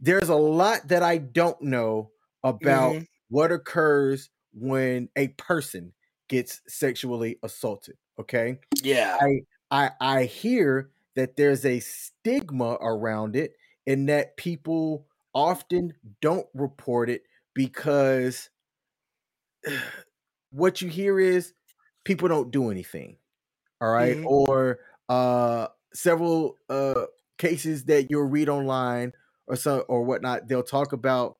there's 0.00 0.28
a 0.28 0.34
lot 0.34 0.88
that 0.88 1.02
i 1.02 1.18
don't 1.18 1.60
know 1.60 2.10
about 2.42 2.94
mm-hmm. 2.94 3.04
what 3.28 3.52
occurs 3.52 4.30
when 4.52 5.08
a 5.16 5.28
person 5.28 5.92
gets 6.28 6.62
sexually 6.66 7.38
assaulted. 7.42 7.96
Okay. 8.18 8.58
Yeah. 8.82 9.18
I 9.20 9.40
I 9.70 9.90
I 10.00 10.24
hear 10.24 10.90
that 11.16 11.36
there's 11.36 11.66
a 11.66 11.80
stigma 11.80 12.78
around 12.80 13.36
it 13.36 13.52
and 13.86 14.08
that 14.08 14.36
people 14.36 15.06
often 15.34 15.92
don't 16.20 16.46
report 16.54 17.10
it 17.10 17.22
because 17.54 18.48
what 20.50 20.80
you 20.80 20.88
hear 20.88 21.18
is 21.18 21.52
people 22.04 22.28
don't 22.28 22.50
do 22.50 22.70
anything. 22.70 23.16
All 23.80 23.90
right? 23.90 24.16
mm-hmm. 24.16 24.26
Or 24.26 24.78
uh 25.08 25.68
several 25.92 26.56
uh 26.68 27.06
cases 27.38 27.84
that 27.84 28.10
you'll 28.10 28.28
read 28.28 28.48
online 28.48 29.12
or 29.46 29.56
so 29.56 29.80
or 29.80 30.04
whatnot, 30.04 30.46
they'll 30.46 30.62
talk 30.62 30.92
about 30.92 31.36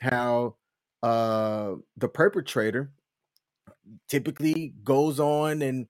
how 0.00 0.56
uh, 1.02 1.74
the 1.96 2.08
perpetrator 2.08 2.90
typically 4.08 4.74
goes 4.84 5.18
on 5.20 5.62
and 5.62 5.86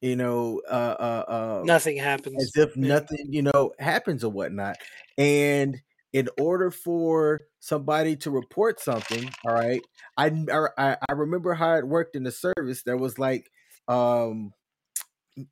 you 0.00 0.16
know 0.16 0.60
uh, 0.70 0.96
uh, 0.98 1.24
uh, 1.28 1.62
nothing 1.64 1.96
happens 1.96 2.42
as 2.42 2.52
if 2.56 2.76
nothing 2.76 3.26
you 3.28 3.42
know 3.42 3.72
happens 3.78 4.24
or 4.24 4.32
whatnot 4.32 4.76
and 5.18 5.80
in 6.12 6.28
order 6.40 6.70
for 6.70 7.42
somebody 7.60 8.16
to 8.16 8.30
report 8.30 8.80
something, 8.80 9.30
all 9.44 9.54
right, 9.54 9.82
I 10.16 10.32
I 10.76 10.96
I 11.08 11.12
remember 11.12 11.54
how 11.54 11.74
it 11.76 11.86
worked 11.86 12.16
in 12.16 12.24
the 12.24 12.32
service. 12.32 12.82
There 12.82 12.96
was 12.96 13.18
like, 13.18 13.50
um, 13.88 14.52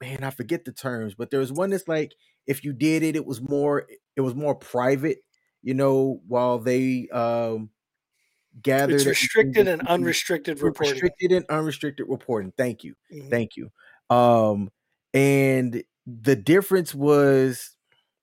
man, 0.00 0.24
I 0.24 0.30
forget 0.30 0.64
the 0.64 0.72
terms, 0.72 1.14
but 1.14 1.30
there 1.30 1.40
was 1.40 1.52
one 1.52 1.70
that's 1.70 1.88
like, 1.88 2.12
if 2.46 2.64
you 2.64 2.72
did 2.72 3.02
it, 3.02 3.16
it 3.16 3.26
was 3.26 3.40
more 3.40 3.86
it 4.16 4.20
was 4.20 4.34
more 4.34 4.54
private, 4.54 5.18
you 5.62 5.74
know, 5.74 6.20
while 6.26 6.58
they 6.58 7.08
um 7.12 7.70
gathered. 8.60 8.96
It's 8.96 9.06
restricted 9.06 9.68
and 9.68 9.86
unrestricted 9.86 10.60
reporting. 10.60 10.92
Restricted 10.94 11.32
and 11.32 11.46
unrestricted 11.48 12.06
reporting. 12.08 12.52
Thank 12.56 12.82
you, 12.82 12.94
mm-hmm. 13.12 13.28
thank 13.28 13.56
you. 13.56 13.70
Um, 14.10 14.70
and 15.14 15.84
the 16.06 16.36
difference 16.36 16.94
was 16.94 17.76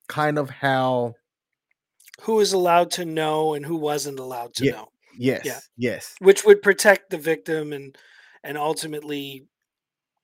kind 0.09 0.37
of 0.37 0.49
how 0.49 1.13
who 2.21 2.35
was 2.35 2.53
allowed 2.53 2.91
to 2.91 3.05
know 3.05 3.53
and 3.53 3.65
who 3.65 3.75
wasn't 3.75 4.19
allowed 4.19 4.53
to 4.55 4.65
yeah, 4.65 4.71
know. 4.71 4.87
Yes, 5.17 5.41
yeah. 5.45 5.59
yes. 5.77 6.15
Which 6.19 6.43
would 6.45 6.61
protect 6.61 7.09
the 7.09 7.17
victim 7.17 7.73
and 7.73 7.97
and 8.43 8.57
ultimately 8.57 9.47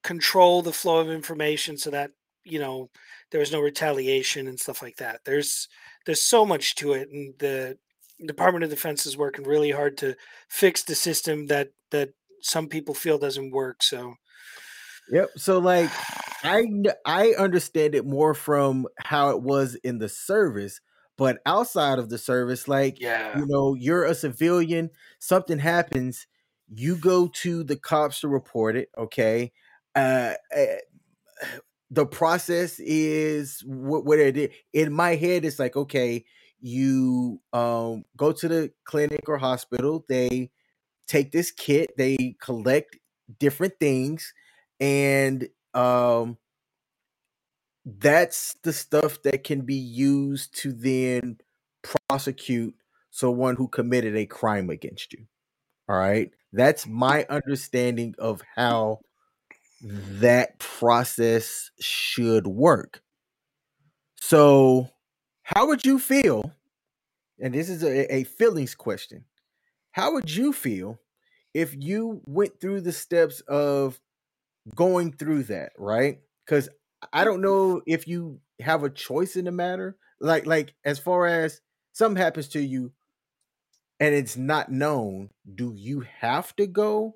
control 0.03 0.61
the 0.61 0.73
flow 0.73 0.99
of 0.99 1.09
information 1.09 1.77
so 1.77 1.89
that 1.91 2.11
you 2.43 2.59
know 2.59 2.89
there 3.31 3.39
was 3.39 3.51
no 3.51 3.61
retaliation 3.61 4.47
and 4.47 4.59
stuff 4.59 4.81
like 4.81 4.97
that. 4.97 5.21
There's 5.25 5.67
there's 6.05 6.21
so 6.21 6.45
much 6.45 6.75
to 6.75 6.93
it, 6.93 7.09
and 7.11 7.33
the 7.39 7.77
Department 8.25 8.63
of 8.63 8.69
Defense 8.69 9.05
is 9.05 9.17
working 9.17 9.45
really 9.45 9.71
hard 9.71 9.97
to 9.99 10.15
fix 10.49 10.83
the 10.83 10.95
system 10.95 11.47
that 11.47 11.69
that 11.91 12.09
some 12.41 12.67
people 12.67 12.93
feel 12.93 13.17
doesn't 13.17 13.51
work. 13.51 13.83
So, 13.83 14.15
yep. 15.11 15.29
So 15.37 15.59
like, 15.59 15.89
I 16.43 16.65
I 17.05 17.33
understand 17.37 17.95
it 17.95 18.05
more 18.05 18.33
from 18.33 18.87
how 19.03 19.29
it 19.29 19.41
was 19.41 19.75
in 19.75 19.99
the 19.99 20.09
service, 20.09 20.79
but 21.21 21.37
outside 21.45 21.99
of 21.99 22.09
the 22.09 22.17
service, 22.17 22.67
like, 22.67 22.99
yeah, 22.99 23.37
you 23.37 23.45
know, 23.45 23.75
you're 23.75 24.05
a 24.05 24.15
civilian, 24.15 24.89
something 25.19 25.59
happens, 25.59 26.25
you 26.73 26.95
go 26.95 27.27
to 27.27 27.63
the 27.63 27.75
cops 27.75 28.21
to 28.21 28.27
report 28.27 28.75
it. 28.75 28.89
Okay. 28.97 29.51
Uh, 29.93 30.33
eh, 30.51 30.77
the 31.91 32.07
process 32.07 32.79
is 32.79 33.61
what, 33.67 34.03
what 34.03 34.17
it 34.17 34.35
is. 34.35 34.49
In 34.73 34.93
my 34.93 35.13
head, 35.13 35.45
it's 35.45 35.59
like, 35.59 35.75
okay, 35.75 36.25
you 36.59 37.39
um, 37.53 38.03
go 38.17 38.31
to 38.31 38.47
the 38.47 38.71
clinic 38.85 39.29
or 39.29 39.37
hospital, 39.37 40.03
they 40.09 40.49
take 41.07 41.31
this 41.31 41.51
kit, 41.51 41.91
they 41.99 42.35
collect 42.41 42.97
different 43.37 43.73
things, 43.79 44.33
and 44.79 45.47
um, 45.75 46.39
that's 47.85 48.55
the 48.63 48.73
stuff 48.73 49.21
that 49.23 49.43
can 49.43 49.61
be 49.61 49.75
used 49.75 50.55
to 50.59 50.71
then 50.71 51.37
prosecute 51.81 52.75
someone 53.09 53.55
who 53.55 53.67
committed 53.67 54.15
a 54.15 54.25
crime 54.25 54.69
against 54.69 55.13
you. 55.13 55.25
All 55.89 55.97
right. 55.97 56.31
That's 56.53 56.85
my 56.87 57.25
understanding 57.29 58.15
of 58.19 58.41
how 58.55 58.99
that 59.81 60.59
process 60.59 61.71
should 61.79 62.47
work. 62.47 63.01
So, 64.15 64.89
how 65.43 65.67
would 65.67 65.85
you 65.85 65.97
feel? 65.97 66.51
And 67.39 67.53
this 67.53 67.69
is 67.69 67.83
a, 67.83 68.13
a 68.13 68.23
feelings 68.23 68.75
question. 68.75 69.25
How 69.91 70.13
would 70.13 70.33
you 70.33 70.53
feel 70.53 70.99
if 71.53 71.75
you 71.77 72.21
went 72.25 72.61
through 72.61 72.81
the 72.81 72.93
steps 72.93 73.41
of 73.41 73.99
going 74.75 75.13
through 75.13 75.43
that, 75.43 75.71
right? 75.77 76.19
Because 76.45 76.69
I 77.11 77.23
don't 77.23 77.41
know 77.41 77.81
if 77.85 78.07
you 78.07 78.39
have 78.59 78.83
a 78.83 78.89
choice 78.89 79.35
in 79.35 79.45
the 79.45 79.51
matter. 79.51 79.97
Like, 80.19 80.45
like 80.45 80.75
as 80.85 80.99
far 80.99 81.25
as 81.25 81.61
something 81.93 82.21
happens 82.21 82.47
to 82.49 82.61
you 82.61 82.91
and 83.99 84.13
it's 84.13 84.37
not 84.37 84.71
known, 84.71 85.29
do 85.53 85.73
you 85.75 86.01
have 86.19 86.55
to 86.57 86.67
go 86.67 87.15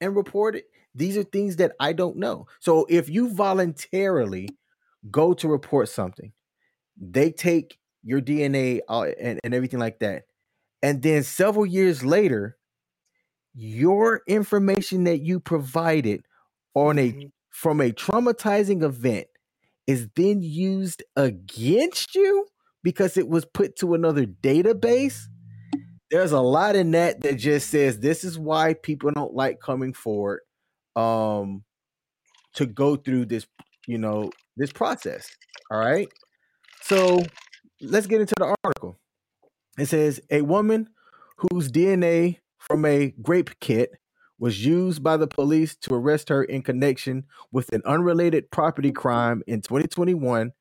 and 0.00 0.16
report 0.16 0.56
it? 0.56 0.64
These 0.94 1.16
are 1.16 1.24
things 1.24 1.56
that 1.56 1.72
I 1.78 1.92
don't 1.92 2.16
know. 2.16 2.46
So 2.60 2.86
if 2.88 3.08
you 3.08 3.34
voluntarily 3.34 4.48
go 5.10 5.34
to 5.34 5.48
report 5.48 5.88
something, 5.88 6.32
they 6.98 7.30
take 7.30 7.78
your 8.02 8.20
DNA 8.20 8.80
and, 8.88 9.40
and 9.44 9.54
everything 9.54 9.80
like 9.80 9.98
that. 9.98 10.22
And 10.82 11.02
then 11.02 11.22
several 11.22 11.66
years 11.66 12.04
later, 12.04 12.56
your 13.54 14.22
information 14.26 15.04
that 15.04 15.18
you 15.18 15.40
provided 15.40 16.24
on 16.74 16.98
a 16.98 17.10
mm-hmm. 17.10 17.28
From 17.56 17.80
a 17.80 17.90
traumatizing 17.90 18.82
event 18.82 19.26
is 19.86 20.08
then 20.14 20.42
used 20.42 21.02
against 21.16 22.14
you 22.14 22.46
because 22.82 23.16
it 23.16 23.26
was 23.28 23.46
put 23.46 23.76
to 23.76 23.94
another 23.94 24.26
database. 24.26 25.22
There's 26.10 26.32
a 26.32 26.40
lot 26.40 26.76
in 26.76 26.90
that 26.90 27.22
that 27.22 27.36
just 27.36 27.70
says 27.70 27.98
this 27.98 28.24
is 28.24 28.38
why 28.38 28.74
people 28.74 29.10
don't 29.10 29.32
like 29.32 29.58
coming 29.58 29.94
forward 29.94 30.40
um 30.96 31.64
to 32.56 32.66
go 32.66 32.94
through 32.94 33.24
this, 33.24 33.46
you 33.86 33.96
know, 33.96 34.30
this 34.58 34.70
process. 34.70 35.26
All 35.70 35.78
right. 35.78 36.08
So 36.82 37.22
let's 37.80 38.06
get 38.06 38.20
into 38.20 38.34
the 38.36 38.54
article. 38.64 38.98
It 39.78 39.86
says 39.86 40.20
a 40.30 40.42
woman 40.42 40.90
whose 41.38 41.72
DNA 41.72 42.40
from 42.58 42.84
a 42.84 43.14
grape 43.22 43.58
kit 43.60 43.92
was 44.38 44.64
used 44.64 45.02
by 45.02 45.16
the 45.16 45.26
police 45.26 45.76
to 45.76 45.94
arrest 45.94 46.28
her 46.28 46.44
in 46.44 46.62
connection 46.62 47.24
with 47.52 47.72
an 47.72 47.82
unrelated 47.84 48.50
property 48.50 48.92
crime 48.92 49.42
in 49.46 49.62
2021 49.62 50.52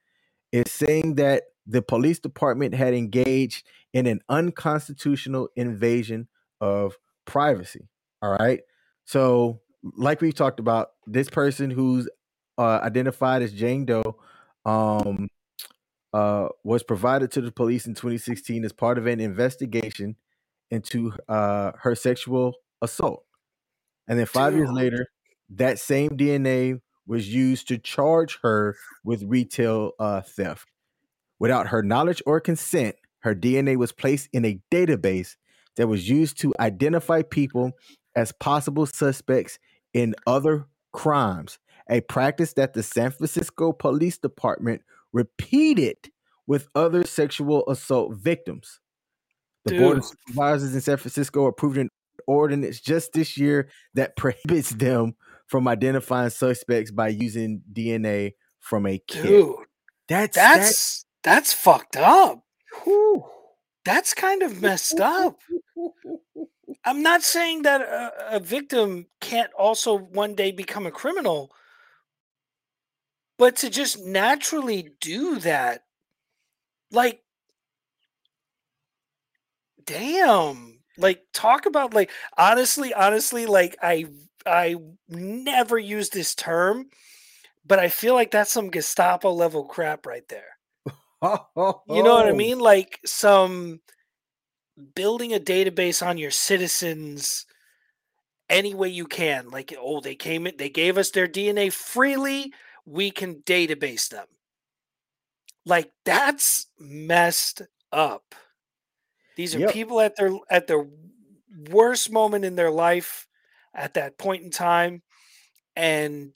is 0.52 0.72
saying 0.72 1.16
that 1.16 1.44
the 1.68 1.82
police 1.82 2.20
department 2.20 2.74
had 2.74 2.94
engaged 2.94 3.66
in 3.94 4.08
an 4.08 4.22
unconstitutional 4.30 5.50
invasion 5.56 6.28
of 6.62 6.98
privacy. 7.26 7.90
All 8.22 8.32
right. 8.32 8.62
So 9.06 9.62
like 9.98 10.22
we 10.22 10.32
talked 10.32 10.60
about, 10.60 10.92
this 11.06 11.30
person 11.30 11.70
who's 11.70 12.10
uh, 12.58 12.80
identified 12.82 13.42
as 13.42 13.52
Jane 13.52 13.86
Doe 13.86 14.18
um, 14.66 15.28
uh, 16.14 16.48
was 16.64 16.82
provided 16.82 17.32
to 17.34 17.42
the 17.42 17.52
police 17.52 17.86
in 17.86 17.94
2016 17.94 18.64
as 18.64 18.72
part 18.72 18.98
of 18.98 19.06
an 19.06 19.20
investigation 19.20 20.16
into 20.72 21.14
uh, 21.28 21.74
her 21.82 21.94
sexual 21.94 22.54
assault. 22.82 23.25
And 24.08 24.20
then 24.20 24.26
five 24.26 24.54
Dude. 24.54 24.60
years 24.60 24.72
later, 24.72 25.08
that 25.50 25.80
same 25.80 26.12
DNA 26.12 26.80
was 27.08 27.34
used 27.34 27.68
to 27.68 27.78
charge 27.78 28.40
her 28.42 28.76
with 29.04 29.24
retail 29.24 29.92
uh, 30.00 30.22
theft. 30.22 30.70
Without 31.40 31.68
her 31.68 31.84
knowledge 31.84 32.22
or 32.26 32.40
consent, 32.40 32.96
her 33.20 33.36
DNA 33.36 33.76
was 33.76 33.92
placed 33.92 34.30
in 34.34 34.46
a 34.46 34.60
database 34.72 35.36
that 35.76 35.88
was 35.88 36.10
used 36.10 36.40
to 36.40 36.54
identify 36.60 37.22
people 37.22 37.72
as 38.16 38.32
possible 38.32 38.86
suspects 38.86 39.60
in 39.94 40.16
other 40.26 40.68
crimes, 40.94 41.60
a 41.90 42.02
practice 42.02 42.54
that 42.54 42.74
the 42.74 42.84
San 42.84 43.12
Francisco 43.12 43.72
Police 43.74 44.18
Department 44.18 44.82
repeated 45.12 45.98
with 46.48 46.68
other 46.76 47.04
sexual 47.04 47.64
assault 47.68 48.16
victims. 48.16 48.80
The 49.66 49.72
Dude. 49.72 49.80
Board 49.80 49.98
of 49.98 50.06
Supervisors 50.06 50.76
in 50.76 50.82
San 50.82 50.98
Francisco 50.98 51.46
approved 51.46 51.78
an 51.78 51.90
ordinance 52.28 52.80
just 52.80 53.14
this 53.14 53.38
year 53.38 53.70
that 53.94 54.16
prohibits 54.18 54.72
them 54.72 55.16
from 55.48 55.68
identifying 55.68 56.30
suspects 56.30 56.92
by 56.92 57.10
using 57.10 57.62
DNA 57.72 58.34
from 58.60 58.86
a 58.86 58.98
kid. 58.98 59.24
Dude, 59.24 59.56
that's 60.08 60.36
that's 60.36 60.66
that's, 60.66 61.06
that's 61.24 61.54
fucked 61.54 61.98
up. 61.98 62.44
Whew. 62.84 63.26
That's 63.86 64.16
kind 64.16 64.42
of 64.42 64.62
messed 64.62 65.00
up. 65.00 65.40
I'm 66.86 67.02
not 67.02 67.24
saying 67.24 67.64
that 67.64 67.82
a, 67.82 68.36
a, 68.36 68.40
victim 68.40 69.08
can't 69.20 69.52
also 69.54 69.98
one 69.98 70.36
day 70.36 70.52
become 70.52 70.86
a 70.86 70.92
criminal, 70.92 71.52
but 73.38 73.56
to 73.58 73.70
just 73.70 74.04
naturally 74.06 74.92
do 75.02 75.40
that, 75.40 75.84
like, 76.92 77.22
damn, 79.84 80.75
like, 80.98 81.24
talk 81.34 81.66
about 81.66 81.94
like 81.94 82.12
honestly, 82.38 82.94
honestly, 82.94 83.46
like 83.46 83.78
I 83.82 84.06
I 84.46 84.76
never 85.10 85.78
use 85.78 86.10
this 86.10 86.36
term, 86.36 86.90
but 87.66 87.80
I 87.80 87.90
feel 87.90 88.14
like 88.14 88.32
that's 88.32 88.52
some 88.52 88.70
Gestapo 88.70 89.32
level 89.32 89.66
crap 89.66 90.06
right 90.06 90.28
there. 90.28 90.58
You 91.88 92.04
know 92.04 92.16
what 92.16 92.28
I 92.28 92.32
mean? 92.34 92.60
Like 92.60 93.00
some 93.06 93.82
building 94.94 95.34
a 95.34 95.40
database 95.40 96.06
on 96.06 96.18
your 96.18 96.32
citizens 96.32 97.46
any 98.50 98.74
way 98.76 98.90
you 98.90 99.08
can. 99.08 99.50
Like, 99.50 99.74
oh, 99.80 100.02
they 100.02 100.16
came 100.16 100.48
in, 100.48 100.56
they 100.58 100.70
gave 100.70 100.98
us 100.98 101.12
their 101.12 101.28
DNA 101.28 101.72
freely. 101.72 102.54
We 102.86 103.12
can 103.12 103.36
database 103.42 104.10
them. 104.10 104.28
Like, 105.66 105.92
that's 106.04 106.68
messed 106.78 107.64
up. 107.92 108.36
These 109.36 109.56
are 109.56 109.60
yep. 109.60 109.74
people 109.74 110.00
at 110.02 110.16
their 110.16 110.32
at 110.50 110.68
their 110.68 110.86
worst 111.70 112.12
moment 112.12 112.46
in 112.46 112.56
their 112.56 112.72
life 112.72 113.28
at 113.74 113.94
that 113.96 114.18
point 114.18 114.44
in 114.44 114.50
time. 114.50 115.02
And 115.76 116.34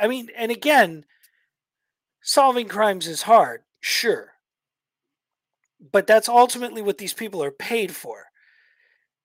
I 0.00 0.06
mean, 0.08 0.28
and 0.36 0.52
again, 0.52 1.04
solving 2.22 2.68
crimes 2.68 3.06
is 3.06 3.22
hard, 3.22 3.62
sure. 3.80 4.32
but 5.92 6.06
that's 6.06 6.28
ultimately 6.28 6.82
what 6.82 6.98
these 6.98 7.14
people 7.14 7.42
are 7.42 7.50
paid 7.50 7.94
for. 7.94 8.26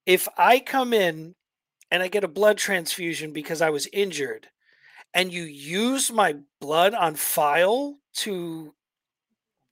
If 0.06 0.28
I 0.36 0.58
come 0.58 0.92
in 0.92 1.34
and 1.90 2.02
I 2.02 2.08
get 2.08 2.24
a 2.24 2.28
blood 2.28 2.58
transfusion 2.58 3.32
because 3.32 3.60
I 3.62 3.70
was 3.70 3.88
injured, 3.92 4.48
and 5.14 5.32
you 5.32 5.44
use 5.44 6.10
my 6.10 6.36
blood 6.60 6.94
on 6.94 7.14
file 7.14 7.98
to 8.14 8.74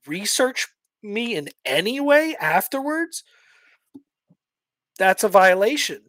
research 0.05 0.67
me 1.03 1.35
in 1.35 1.49
any 1.65 1.99
way 1.99 2.35
afterwards, 2.39 3.23
that's 4.97 5.23
a 5.23 5.29
violation. 5.29 6.01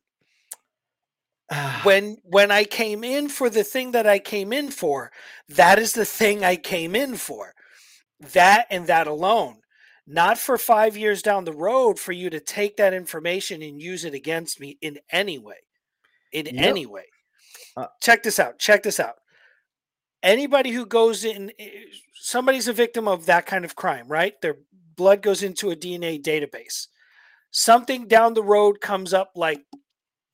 when 1.82 2.18
when 2.22 2.50
I 2.50 2.64
came 2.64 3.04
in 3.04 3.28
for 3.28 3.50
the 3.50 3.64
thing 3.64 3.92
that 3.92 4.06
I 4.06 4.18
came 4.18 4.52
in 4.52 4.70
for, 4.70 5.10
that 5.48 5.78
is 5.78 5.92
the 5.92 6.04
thing 6.04 6.44
I 6.44 6.56
came 6.56 6.94
in 6.94 7.16
for. 7.16 7.52
That 8.20 8.66
and 8.70 8.86
that 8.86 9.06
alone. 9.06 9.58
Not 10.06 10.36
for 10.36 10.58
5 10.58 10.96
years 10.96 11.22
down 11.22 11.44
the 11.44 11.52
road 11.52 11.98
for 11.98 12.12
you 12.12 12.28
to 12.30 12.40
take 12.40 12.76
that 12.76 12.92
information 12.92 13.62
and 13.62 13.80
use 13.80 14.04
it 14.04 14.14
against 14.14 14.58
me 14.58 14.76
in 14.80 14.98
any 15.10 15.38
way. 15.38 15.58
In 16.32 16.46
yep. 16.46 16.54
any 16.56 16.86
way. 16.86 17.04
Uh, 17.76 17.86
check 18.00 18.22
this 18.22 18.40
out. 18.40 18.58
Check 18.58 18.82
this 18.82 18.98
out. 18.98 19.16
Anybody 20.22 20.70
who 20.70 20.86
goes 20.86 21.24
in 21.24 21.52
eh, 21.58 21.68
somebody's 22.14 22.68
a 22.68 22.72
victim 22.72 23.08
of 23.08 23.26
that 23.26 23.46
kind 23.46 23.64
of 23.64 23.76
crime, 23.76 24.06
right? 24.08 24.40
Their 24.40 24.56
blood 24.96 25.22
goes 25.22 25.42
into 25.42 25.70
a 25.70 25.76
DNA 25.76 26.22
database. 26.22 26.88
Something 27.50 28.08
down 28.08 28.34
the 28.34 28.42
road 28.42 28.80
comes 28.80 29.12
up 29.12 29.32
like 29.34 29.64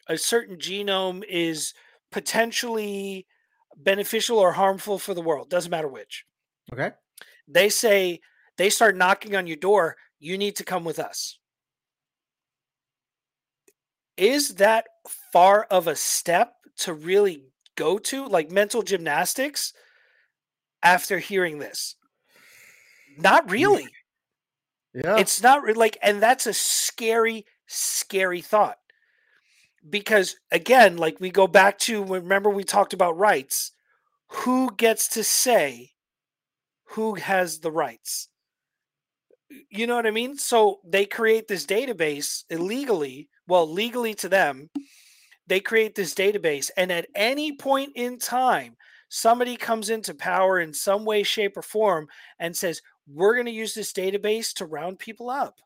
a 0.09 0.17
certain 0.17 0.57
genome 0.57 1.25
is 1.29 1.75
potentially 2.11 3.27
beneficial 3.77 4.39
or 4.39 4.53
harmful 4.53 4.99
for 4.99 5.15
the 5.15 5.23
world. 5.23 5.51
Doesn't 5.51 5.71
matter 5.71 5.89
which. 5.89 6.25
Okay. 6.73 6.91
They 7.47 7.69
say 7.69 8.21
they 8.57 8.71
start 8.71 8.97
knocking 8.97 9.37
on 9.37 9.47
your 9.47 9.57
door. 9.57 9.97
You 10.19 10.39
need 10.39 10.57
to 10.57 10.65
come 10.65 10.85
with 10.85 10.99
us. 10.99 11.39
Is 14.17 14.57
that 14.57 14.87
far 15.33 15.65
of 15.65 15.87
a 15.87 15.95
step 15.95 16.55
to 16.79 16.93
really 16.93 17.45
go 17.77 17.99
to, 17.99 18.27
like 18.27 18.51
mental 18.51 18.83
gymnastics, 18.83 19.73
after 20.83 21.19
hearing 21.19 21.59
this? 21.59 21.95
Not 23.17 23.51
really. 23.51 23.89
Yeah. 24.95 25.19
It's 25.19 25.43
not 25.43 25.63
like, 25.77 25.99
and 26.03 26.23
that's 26.23 26.47
a 26.47 26.55
scary, 26.55 27.47
scary 27.67 28.41
thought 28.41 28.79
because 29.89 30.37
again, 30.51 30.97
like 30.97 31.21
we 31.21 31.31
go 31.31 31.47
back 31.47 31.79
to 31.79 32.05
remember 32.05 32.51
we 32.51 32.65
talked 32.65 32.93
about 32.93 33.17
rights. 33.17 33.73
Who 34.29 34.75
gets 34.77 35.09
to 35.11 35.25
say 35.25 35.93
who 36.91 37.15
has 37.15 37.61
the 37.61 37.71
rights? 37.71 38.29
You 39.71 39.87
know 39.87 39.97
what 39.97 40.07
I 40.07 40.11
mean? 40.11 40.37
So 40.37 40.81
they 40.85 41.07
create 41.07 41.49
this 41.49 41.65
database 41.65 42.45
illegally, 42.51 43.29
well, 43.47 43.71
legally 43.71 44.15
to 44.15 44.29
them. 44.29 44.69
They 45.47 45.61
create 45.61 45.95
this 45.95 46.13
database, 46.15 46.71
and 46.77 46.93
at 46.93 47.07
any 47.15 47.57
point 47.57 47.93
in 47.95 48.19
time, 48.19 48.77
somebody 49.09 49.57
comes 49.57 49.89
into 49.89 50.13
power 50.13 50.61
in 50.61 50.75
some 50.75 51.07
way, 51.07 51.23
shape, 51.23 51.57
or 51.57 51.63
form 51.63 52.09
and 52.39 52.55
says, 52.55 52.83
We're 53.13 53.35
going 53.35 53.47
to 53.47 53.53
use 53.53 53.75
this 53.75 53.93
database 53.93 54.53
to 54.55 54.67
round 54.67 54.99
people 54.99 55.31
up. 55.31 55.61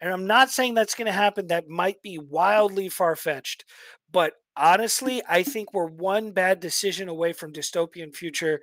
And 0.00 0.12
I'm 0.12 0.26
not 0.26 0.50
saying 0.50 0.74
that's 0.74 0.96
going 0.96 1.06
to 1.06 1.12
happen. 1.12 1.46
That 1.46 1.68
might 1.68 2.02
be 2.02 2.18
wildly 2.18 2.88
far 2.88 3.14
fetched. 3.14 3.64
But 4.10 4.34
honestly, 4.56 5.22
I 5.28 5.44
think 5.44 5.72
we're 5.72 5.86
one 5.86 6.32
bad 6.32 6.58
decision 6.58 7.08
away 7.08 7.32
from 7.32 7.52
dystopian 7.52 8.14
future 8.14 8.60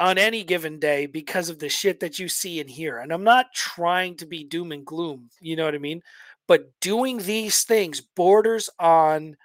on 0.00 0.18
any 0.18 0.42
given 0.42 0.80
day 0.80 1.06
because 1.06 1.48
of 1.48 1.60
the 1.60 1.68
shit 1.68 2.00
that 2.00 2.18
you 2.18 2.28
see 2.28 2.60
and 2.60 2.68
hear. 2.68 2.98
And 2.98 3.12
I'm 3.12 3.22
not 3.22 3.54
trying 3.54 4.16
to 4.16 4.26
be 4.26 4.42
doom 4.42 4.72
and 4.72 4.84
gloom, 4.84 5.30
you 5.40 5.54
know 5.54 5.64
what 5.64 5.74
I 5.74 5.78
mean? 5.78 6.02
But 6.48 6.68
doing 6.80 7.18
these 7.18 7.62
things 7.62 8.00
borders 8.00 8.68
on 8.78 9.36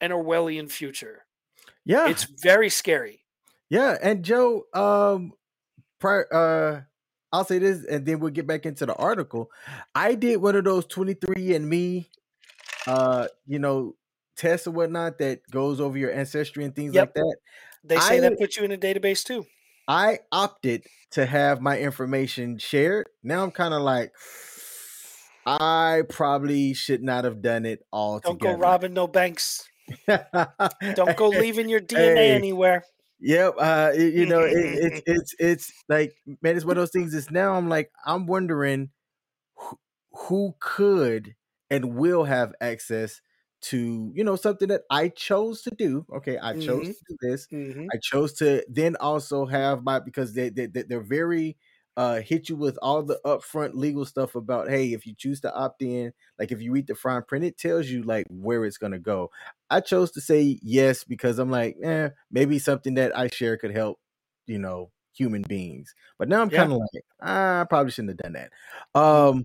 an 0.00 0.10
Orwellian 0.10 0.70
future. 0.70 1.24
Yeah. 1.84 2.08
It's 2.08 2.24
very 2.24 2.68
scary. 2.70 3.20
Yeah, 3.70 3.96
and 4.02 4.24
Joe 4.24 4.64
um 4.74 5.32
prior 6.04 6.34
uh 6.34 6.80
I'll 7.34 7.44
say 7.44 7.58
this, 7.58 7.84
and 7.84 8.06
then 8.06 8.20
we'll 8.20 8.30
get 8.30 8.46
back 8.46 8.64
into 8.64 8.86
the 8.86 8.94
article. 8.94 9.50
I 9.92 10.14
did 10.14 10.36
one 10.36 10.54
of 10.54 10.62
those 10.62 10.86
23andMe, 10.86 12.06
uh, 12.86 13.26
you 13.44 13.58
know, 13.58 13.96
tests 14.36 14.68
or 14.68 14.70
whatnot 14.70 15.18
that 15.18 15.40
goes 15.50 15.80
over 15.80 15.98
your 15.98 16.12
ancestry 16.12 16.64
and 16.64 16.76
things 16.76 16.94
yep. 16.94 17.08
like 17.08 17.14
that. 17.14 17.36
They 17.82 17.98
say 17.98 18.18
I, 18.18 18.20
that 18.20 18.38
puts 18.38 18.56
you 18.56 18.62
in 18.62 18.70
a 18.70 18.76
database 18.76 19.24
too. 19.24 19.46
I 19.88 20.20
opted 20.30 20.84
to 21.10 21.26
have 21.26 21.60
my 21.60 21.76
information 21.76 22.58
shared. 22.58 23.08
Now 23.24 23.42
I'm 23.42 23.50
kind 23.50 23.74
of 23.74 23.82
like, 23.82 24.12
I 25.44 26.02
probably 26.08 26.72
should 26.72 27.02
not 27.02 27.24
have 27.24 27.42
done 27.42 27.66
it 27.66 27.84
all. 27.92 28.20
Don't 28.20 28.40
go 28.40 28.54
robbing 28.54 28.94
no 28.94 29.08
banks. 29.08 29.68
Don't 30.06 31.16
go 31.16 31.30
leaving 31.30 31.68
your 31.68 31.80
DNA 31.80 32.14
hey, 32.14 32.30
anywhere. 32.30 32.84
Yep. 33.24 33.54
Uh, 33.58 33.90
it, 33.94 34.12
you 34.12 34.26
know, 34.26 34.40
it, 34.40 34.52
it's 34.54 35.02
it's 35.06 35.34
it's 35.38 35.72
like 35.88 36.14
man, 36.42 36.56
it's 36.56 36.64
one 36.64 36.76
of 36.76 36.82
those 36.82 36.90
things. 36.90 37.14
Is 37.14 37.30
now 37.30 37.54
I'm 37.54 37.70
like 37.70 37.90
I'm 38.04 38.26
wondering 38.26 38.90
who, 39.56 39.78
who 40.12 40.54
could 40.60 41.34
and 41.70 41.96
will 41.96 42.24
have 42.24 42.52
access 42.60 43.22
to 43.62 44.12
you 44.14 44.24
know 44.24 44.36
something 44.36 44.68
that 44.68 44.82
I 44.90 45.08
chose 45.08 45.62
to 45.62 45.70
do. 45.70 46.04
Okay, 46.14 46.36
I 46.36 46.52
chose 46.52 46.82
mm-hmm. 46.82 46.90
to 46.90 47.04
do 47.08 47.16
this. 47.22 47.48
Mm-hmm. 47.50 47.86
I 47.94 47.98
chose 48.02 48.34
to 48.34 48.62
then 48.68 48.94
also 48.96 49.46
have 49.46 49.82
my 49.82 50.00
because 50.00 50.34
they, 50.34 50.50
they 50.50 50.66
they're 50.66 51.00
very 51.00 51.56
uh, 51.96 52.20
hit 52.20 52.48
you 52.48 52.56
with 52.56 52.78
all 52.82 53.02
the 53.02 53.20
upfront 53.24 53.74
legal 53.74 54.04
stuff 54.04 54.34
about 54.34 54.68
hey, 54.68 54.92
if 54.92 55.06
you 55.06 55.14
choose 55.14 55.40
to 55.40 55.54
opt 55.54 55.82
in, 55.82 56.12
like 56.38 56.52
if 56.52 56.60
you 56.60 56.72
read 56.72 56.86
the 56.86 56.94
fine 56.94 57.22
print, 57.22 57.44
it 57.44 57.58
tells 57.58 57.88
you 57.88 58.02
like 58.02 58.26
where 58.28 58.64
it's 58.64 58.78
gonna 58.78 58.98
go. 58.98 59.30
I 59.70 59.80
chose 59.80 60.10
to 60.12 60.20
say 60.20 60.58
yes 60.62 61.04
because 61.04 61.38
I'm 61.38 61.50
like, 61.50 61.76
eh, 61.82 62.10
maybe 62.30 62.58
something 62.58 62.94
that 62.94 63.16
I 63.16 63.28
share 63.28 63.56
could 63.56 63.72
help, 63.72 63.98
you 64.46 64.58
know, 64.58 64.90
human 65.14 65.42
beings. 65.42 65.94
But 66.18 66.28
now 66.28 66.42
I'm 66.42 66.50
yeah. 66.50 66.58
kind 66.58 66.72
of 66.72 66.78
like, 66.78 67.04
ah, 67.22 67.60
I 67.60 67.64
probably 67.64 67.92
shouldn't 67.92 68.20
have 68.20 68.32
done 68.32 68.32
that. 68.34 69.00
Um, 69.00 69.44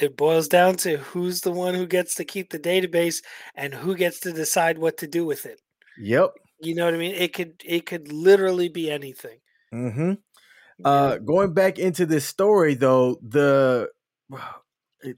it 0.00 0.16
boils 0.16 0.48
down 0.48 0.76
to 0.76 0.96
who's 0.96 1.40
the 1.40 1.52
one 1.52 1.74
who 1.74 1.86
gets 1.86 2.14
to 2.14 2.24
keep 2.24 2.50
the 2.50 2.58
database 2.58 3.22
and 3.54 3.74
who 3.74 3.94
gets 3.94 4.20
to 4.20 4.32
decide 4.32 4.78
what 4.78 4.96
to 4.98 5.06
do 5.06 5.26
with 5.26 5.46
it. 5.46 5.60
Yep. 5.98 6.32
You 6.60 6.74
know 6.74 6.84
what 6.84 6.94
I 6.94 6.98
mean? 6.98 7.14
It 7.14 7.34
could 7.34 7.60
it 7.64 7.86
could 7.86 8.10
literally 8.12 8.68
be 8.68 8.90
anything. 8.90 9.38
Mm-hmm. 9.74 10.12
Uh, 10.84 11.18
going 11.18 11.52
back 11.52 11.78
into 11.78 12.06
this 12.06 12.26
story 12.26 12.74
though, 12.74 13.18
the 13.22 13.88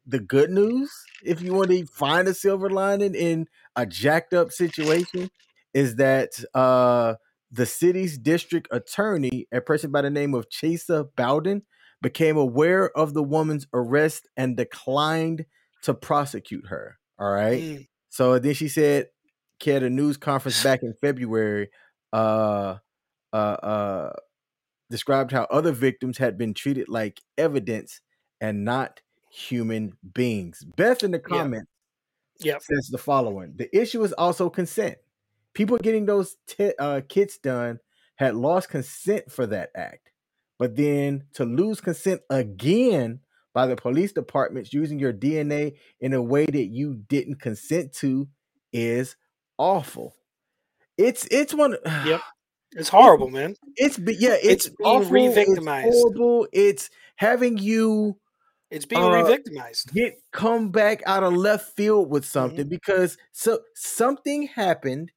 the 0.07 0.21
good 0.21 0.51
news, 0.51 0.91
if 1.25 1.43
you 1.43 1.55
want 1.55 1.71
to 1.71 1.87
find 1.87 2.27
a 2.29 2.35
silver 2.35 2.71
lining 2.71 3.15
in 3.15 3.47
a 3.77 3.85
jacked 3.85 4.33
up 4.33 4.51
situation, 4.51 5.31
is 5.75 5.97
that 5.97 6.31
uh, 6.55 7.15
the 7.51 7.67
city's 7.67 8.17
district 8.17 8.69
attorney, 8.71 9.47
a 9.53 9.61
person 9.61 9.91
by 9.91 10.03
the 10.03 10.11
name 10.11 10.35
of 10.35 10.49
Chesa 10.49 11.09
Boudin, 11.17 11.63
became 12.01 12.37
aware 12.37 12.91
of 12.97 13.15
the 13.15 13.23
woman's 13.23 13.67
arrest 13.73 14.29
and 14.37 14.57
declined 14.57 15.47
to 15.83 15.95
prosecute 15.95 16.67
her. 16.69 16.99
All 17.19 17.31
right. 17.31 17.63
Mm. 17.63 17.89
So 18.11 18.39
then 18.39 18.55
she 18.55 18.69
said, 18.69 19.09
she 19.63 19.71
had 19.71 19.83
a 19.83 19.91
news 19.91 20.17
conference 20.17 20.63
back 20.65 20.83
in 20.83 20.95
February. 21.01 21.71
Uh, 22.13 22.77
uh, 23.33 23.37
uh, 23.37 24.13
described 24.91 25.33
how 25.33 25.45
other 25.51 25.73
victims 25.73 26.19
had 26.19 26.39
been 26.39 26.55
treated 26.55 26.89
like 26.89 27.21
evidence 27.39 28.01
and 28.41 28.65
not 28.65 29.01
human 29.31 29.93
beings. 30.13 30.65
Beth 30.77 31.03
in 31.03 31.11
the 31.11 31.19
comments 31.19 31.71
yep. 32.41 32.63
says 32.63 32.89
the 32.91 32.99
following 32.99 33.55
The 33.57 33.75
issue 33.77 34.03
is 34.05 34.13
also 34.13 34.51
consent. 34.51 34.99
People 35.55 35.79
getting 35.79 36.07
those 36.07 36.37
t- 36.47 36.75
uh, 36.79 37.01
kits 37.09 37.39
done 37.39 37.81
had 38.17 38.35
lost 38.35 38.69
consent 38.69 39.31
for 39.31 39.47
that 39.47 39.71
act. 39.77 40.11
But 40.59 40.77
then 40.77 41.25
to 41.35 41.45
lose 41.45 41.81
consent 41.81 42.21
again 42.31 43.21
by 43.53 43.67
the 43.67 43.77
police 43.77 44.13
departments 44.13 44.73
using 44.73 44.99
your 44.99 45.13
DNA 45.13 45.77
in 46.01 46.13
a 46.13 46.23
way 46.23 46.45
that 46.47 46.67
you 46.67 46.95
didn't 47.09 47.41
consent 47.41 47.93
to 47.95 48.29
is 48.73 49.17
awful. 49.59 50.15
It's 50.97 51.27
it's 51.31 51.55
one 51.55 51.77
Yep. 51.87 52.21
It's 52.75 52.89
horrible, 52.89 53.31
man. 53.31 53.55
It's 53.77 53.99
yeah, 53.99 54.35
it's, 54.35 54.67
it's 54.67 54.69
being 54.69 54.89
awful, 54.89 55.11
re-victimized. 55.11 55.89
It's 55.89 55.97
horrible. 55.97 56.49
It's 56.53 56.91
having 57.17 57.59
you. 57.59 58.19
It's 58.71 58.87
being 58.87 59.03
uh, 59.03 59.11
re-victimized. 59.11 59.93
Get 59.93 60.15
come 60.33 60.71
back 60.71 61.03
out 61.07 61.23
of 61.23 61.35
left 61.35 61.77
field 61.77 62.11
with 62.11 62.25
something 62.25 62.61
mm-hmm. 62.65 62.69
because 62.69 63.17
so 63.33 63.61
something 63.75 64.49
happened. 64.49 65.13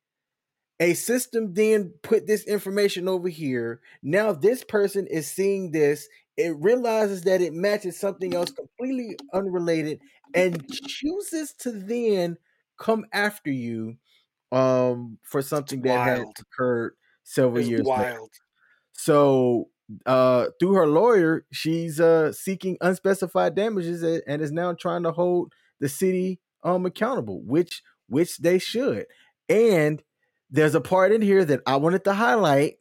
A 0.79 0.93
system 0.93 1.55
then 1.55 1.93
put 2.03 2.27
this 2.27 2.43
information 2.43 3.07
over 3.07 3.27
here. 3.27 3.81
Now 4.03 4.31
this 4.31 4.63
person 4.63 5.07
is 5.07 5.29
seeing 5.29 5.71
this. 5.71 6.07
It 6.37 6.55
realizes 6.59 7.23
that 7.23 7.41
it 7.41 7.53
matches 7.53 7.99
something 7.99 8.35
else 8.35 8.51
completely 8.51 9.17
unrelated 9.33 9.99
and 10.35 10.63
chooses 10.71 11.53
to 11.59 11.71
then 11.71 12.37
come 12.77 13.05
after 13.11 13.49
you 13.49 13.97
um 14.51 15.17
for 15.23 15.41
something 15.41 15.81
that 15.81 16.05
has 16.05 16.25
occurred 16.39 16.93
several 17.27 17.59
it's 17.59 17.69
years 17.69 17.85
wild. 17.85 18.03
Later. 18.03 18.27
So 18.93 19.69
uh, 20.05 20.47
through 20.59 20.73
her 20.73 20.87
lawyer, 20.87 21.45
she's 21.51 21.99
uh, 21.99 22.31
seeking 22.31 22.77
unspecified 22.81 23.55
damages 23.55 24.03
and 24.03 24.41
is 24.41 24.51
now 24.51 24.73
trying 24.73 25.03
to 25.03 25.11
hold 25.11 25.53
the 25.79 25.89
city 25.89 26.39
um 26.63 26.85
accountable, 26.85 27.41
which 27.43 27.83
which 28.07 28.37
they 28.37 28.57
should. 28.57 29.05
And 29.47 30.01
there's 30.49 30.75
a 30.75 30.81
part 30.81 31.11
in 31.11 31.21
here 31.21 31.45
that 31.45 31.61
I 31.67 31.75
wanted 31.75 32.03
to 32.05 32.13
highlight. 32.13 32.75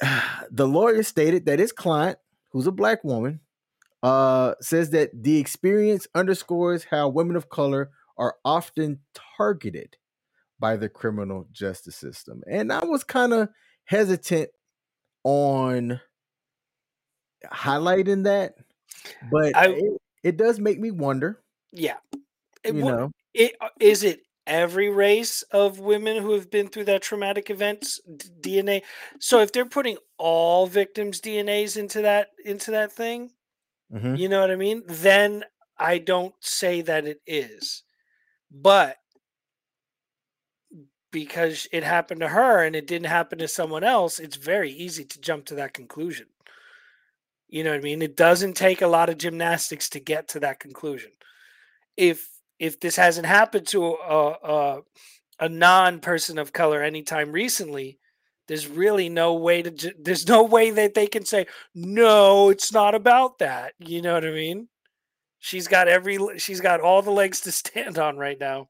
The 0.50 0.68
lawyer 0.68 1.02
stated 1.02 1.46
that 1.46 1.58
his 1.58 1.72
client, 1.72 2.18
who's 2.50 2.66
a 2.66 2.72
black 2.72 3.02
woman, 3.02 3.40
uh, 4.02 4.54
says 4.60 4.90
that 4.90 5.10
the 5.14 5.38
experience 5.38 6.06
underscores 6.14 6.84
how 6.84 7.08
women 7.08 7.34
of 7.34 7.48
color 7.48 7.90
are 8.18 8.36
often 8.44 9.00
targeted 9.36 9.96
by 10.64 10.76
the 10.76 10.88
criminal 10.88 11.46
justice 11.52 11.94
system. 11.94 12.42
And 12.50 12.72
I 12.72 12.82
was 12.86 13.04
kind 13.04 13.34
of 13.34 13.50
hesitant 13.84 14.48
on 15.22 16.00
highlighting 17.52 18.24
that, 18.24 18.54
but 19.30 19.54
I, 19.54 19.66
it, 19.72 20.00
it, 20.22 20.36
does 20.38 20.58
make 20.58 20.80
me 20.80 20.90
wonder. 20.90 21.42
Yeah. 21.70 21.96
It, 22.62 22.76
you 22.76 22.82
know, 22.82 23.10
it, 23.34 23.56
uh, 23.60 23.68
is 23.78 24.04
it 24.04 24.20
every 24.46 24.88
race 24.88 25.42
of 25.50 25.80
women 25.80 26.22
who 26.22 26.32
have 26.32 26.50
been 26.50 26.68
through 26.68 26.84
that 26.84 27.02
traumatic 27.02 27.50
events 27.50 28.00
DNA? 28.40 28.84
So 29.20 29.40
if 29.40 29.52
they're 29.52 29.66
putting 29.66 29.98
all 30.16 30.66
victims' 30.66 31.20
DNAs 31.20 31.76
into 31.76 32.00
that 32.00 32.28
into 32.42 32.70
that 32.70 32.90
thing, 32.90 33.32
mm-hmm. 33.92 34.14
you 34.14 34.30
know 34.30 34.40
what 34.40 34.50
I 34.50 34.56
mean? 34.56 34.82
Then 34.86 35.44
I 35.76 35.98
don't 35.98 36.34
say 36.40 36.80
that 36.80 37.04
it 37.04 37.20
is. 37.26 37.82
But 38.50 38.96
because 41.14 41.68
it 41.70 41.84
happened 41.84 42.18
to 42.20 42.28
her 42.28 42.64
and 42.64 42.74
it 42.74 42.88
didn't 42.88 43.06
happen 43.06 43.38
to 43.38 43.46
someone 43.46 43.84
else, 43.84 44.18
it's 44.18 44.34
very 44.34 44.72
easy 44.72 45.04
to 45.04 45.20
jump 45.20 45.44
to 45.46 45.54
that 45.54 45.72
conclusion. 45.72 46.26
You 47.48 47.62
know 47.62 47.70
what 47.70 47.78
I 47.78 47.82
mean? 47.82 48.02
It 48.02 48.16
doesn't 48.16 48.54
take 48.54 48.82
a 48.82 48.88
lot 48.88 49.08
of 49.08 49.18
gymnastics 49.18 49.88
to 49.90 50.00
get 50.00 50.26
to 50.30 50.40
that 50.40 50.58
conclusion. 50.58 51.12
If 51.96 52.28
if 52.58 52.80
this 52.80 52.96
hasn't 52.96 53.26
happened 53.26 53.68
to 53.68 53.84
a 53.84 54.30
a, 54.42 54.80
a 55.38 55.48
non 55.48 56.00
person 56.00 56.36
of 56.36 56.52
color 56.52 56.82
anytime 56.82 57.30
recently, 57.30 58.00
there's 58.48 58.66
really 58.66 59.08
no 59.08 59.34
way 59.34 59.62
to 59.62 59.94
there's 59.96 60.26
no 60.26 60.42
way 60.42 60.72
that 60.72 60.94
they 60.94 61.06
can 61.06 61.24
say 61.24 61.46
no, 61.76 62.50
it's 62.50 62.72
not 62.72 62.96
about 62.96 63.38
that. 63.38 63.74
You 63.78 64.02
know 64.02 64.14
what 64.14 64.24
I 64.24 64.32
mean? 64.32 64.68
She's 65.38 65.68
got 65.68 65.86
every 65.86 66.18
she's 66.38 66.60
got 66.60 66.80
all 66.80 67.02
the 67.02 67.12
legs 67.12 67.42
to 67.42 67.52
stand 67.62 67.98
on 67.98 68.16
right 68.16 68.40
now. 68.40 68.68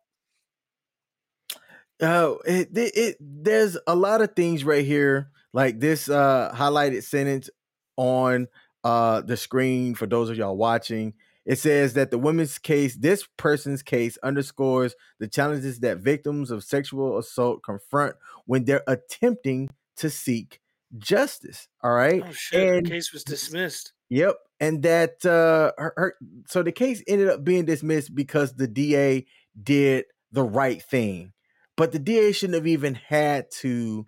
Oh, 2.05 2.39
it, 2.45 2.77
it, 2.77 2.97
it, 2.97 3.17
there's 3.19 3.79
a 3.87 3.95
lot 3.95 4.21
of 4.21 4.37
things 4.37 4.63
right 4.63 4.85
here, 4.85 5.31
like 5.53 5.81
this 5.81 6.09
uh 6.09 6.53
highlighted 6.55 7.03
sentence 7.03 7.49
on 7.97 8.49
uh 8.83 9.23
the 9.23 9.37
screen 9.37 9.95
for 9.95 10.07
those 10.07 10.29
of 10.29 10.37
y'all 10.37 10.57
watching. 10.57 11.15
It 11.47 11.59
says 11.59 11.95
that 11.95 12.11
the 12.11 12.19
women's 12.19 12.59
case, 12.59 12.97
this 12.97 13.27
person's 13.37 13.83
case, 13.83 14.19
underscores 14.23 14.95
the 15.19 15.29
challenges 15.29 15.81
that 15.81 15.99
victims 15.99 16.51
of 16.51 16.65
sexual 16.65 17.19
assault 17.19 17.63
confront 17.63 18.17
when 18.47 18.65
they're 18.65 18.83
attempting 18.87 19.71
to 19.97 20.11
seek 20.11 20.61
justice. 20.99 21.69
All 21.83 21.93
right. 21.93 22.23
Oh 22.27 22.33
shit! 22.33 22.77
And, 22.77 22.87
the 22.87 22.91
case 22.91 23.13
was 23.13 23.25
dismissed. 23.25 23.93
Yep, 24.11 24.37
and 24.61 24.83
that 24.83 25.25
uh, 25.25 25.73
her, 25.79 25.95
her 25.97 26.15
so 26.49 26.63
the 26.63 26.73
case 26.73 27.03
ended 27.07 27.29
up 27.29 27.45
being 27.45 27.65
dismissed 27.65 28.15
because 28.15 28.55
the 28.55 28.69
DA 28.69 29.25
did 29.63 30.05
the 30.33 30.43
right 30.43 30.83
thing 30.83 31.33
but 31.77 31.93
the 31.93 31.99
DA 31.99 32.33
shouldn't 32.33 32.55
have 32.57 32.66
even 32.66 32.95
had 32.95 33.51
to, 33.61 34.07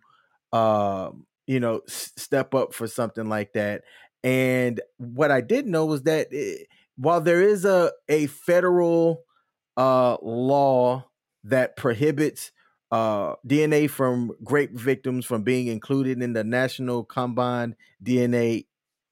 uh, 0.53 1.11
you 1.47 1.61
know, 1.61 1.81
s- 1.89 2.13
step 2.17 2.55
up 2.55 2.75
for 2.75 2.87
something 2.87 3.29
like 3.29 3.53
that. 3.55 3.83
And 4.25 4.81
what 4.99 5.31
I 5.31 5.41
did 5.41 5.67
know 5.67 5.87
was 5.87 6.03
that 6.05 6.29
it, 6.33 6.61
eh, 6.63 6.65
while 6.97 7.21
there 7.21 7.43
is 7.43 7.65
a 7.65 7.93
a 8.09 8.27
federal 8.27 9.25
uh, 9.77 10.17
law 10.23 11.05
that 11.45 11.77
prohibits 11.77 12.53
uh, 12.91 13.35
DNA 13.47 13.87
from 13.87 14.33
rape 14.51 14.73
victims 14.73 15.25
from 15.27 15.43
being 15.43 15.67
included 15.67 16.23
in 16.23 16.33
the 16.33 16.45
National 16.45 17.05
Combined 17.05 17.77
DNA 18.03 18.67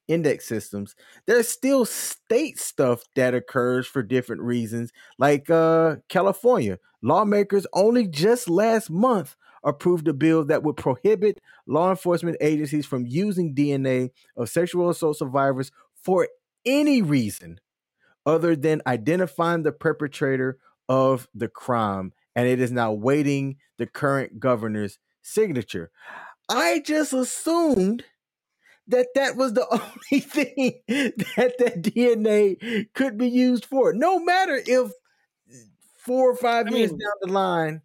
index 0.09 0.47
systems 0.47 0.95
there's 1.27 1.49
still 1.49 1.85
state 1.85 2.59
stuff 2.59 3.03
that 3.17 3.35
occurs 3.35 3.87
for 3.87 4.03
different 4.03 4.43
reasons 4.43 4.93
like 5.19 5.51
uh 5.51 5.97
california. 6.09 6.79
Lawmakers 7.03 7.67
only 7.75 8.07
just 8.09 8.49
last 8.49 8.89
month 8.89 9.37
approved 9.63 10.09
a 10.09 10.15
bill 10.15 10.45
that 10.45 10.63
would 10.63 10.77
prohibit 10.77 11.41
law 11.67 11.91
enforcement 11.91 12.37
agencies 12.41 12.87
from 12.87 13.07
using 13.07 13.55
dna 13.55 14.11
of 14.37 14.49
sexual 14.49 14.91
assault 14.91 15.17
survivors 15.17 15.71
for 16.03 16.29
any 16.67 17.03
reason 17.03 17.59
other 18.27 18.57
than 18.57 18.83
identifying 18.87 19.63
the 19.63 19.73
perpetrator 19.73 20.59
of 20.89 21.29
the 21.35 21.49
crime 21.49 22.13
and 22.35 22.49
it 22.49 22.61
is 22.61 22.73
now 22.73 22.93
waiting 22.93 23.57
the 23.79 23.87
current 23.87 24.41
governor's 24.41 24.99
signature. 25.23 25.91
I 26.49 26.81
just 26.85 27.13
assumed 27.13 28.05
that 28.89 29.09
that 29.15 29.37
was 29.37 29.53
the 29.55 29.67
only 29.71 30.21
thing 30.21 30.81
that 30.89 31.55
that 31.59 31.83
DNA 31.83 32.93
could 32.95 33.17
be 33.17 33.29
used 33.29 33.65
for. 33.65 33.93
No 33.93 34.19
matter 34.19 34.61
if 34.65 34.91
four 35.97 36.31
or 36.31 36.37
five 36.37 36.67
I 36.69 36.71
years 36.71 36.91
mean, 36.91 37.01
down 37.01 37.15
the 37.23 37.33
line, 37.33 37.83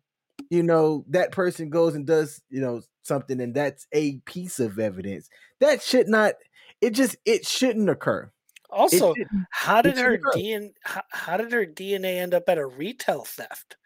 you 0.50 0.64
know, 0.64 1.06
that 1.10 1.32
person 1.32 1.70
goes 1.70 1.96
and 1.96 2.06
does, 2.06 2.42
you 2.50 2.62
know, 2.62 2.82
something 3.04 3.40
and 3.42 3.56
that's 3.56 3.88
a 3.92 4.18
piece 4.20 4.60
of 4.60 4.80
evidence. 4.80 5.30
That 5.60 5.82
should 5.82 6.08
not 6.08 6.34
it 6.82 6.92
just 6.92 7.16
it 7.26 7.46
shouldn't 7.46 7.90
occur. 7.90 8.32
Also, 8.72 9.16
how 9.50 9.82
did 9.82 9.98
her 9.98 10.20
DNA 10.36 10.72
how, 10.84 11.02
how 11.10 11.38
did 11.38 11.52
her 11.52 11.66
DNA 11.66 12.18
end 12.18 12.34
up 12.34 12.48
at 12.48 12.58
a 12.58 12.66
retail 12.66 13.24
theft? 13.24 13.78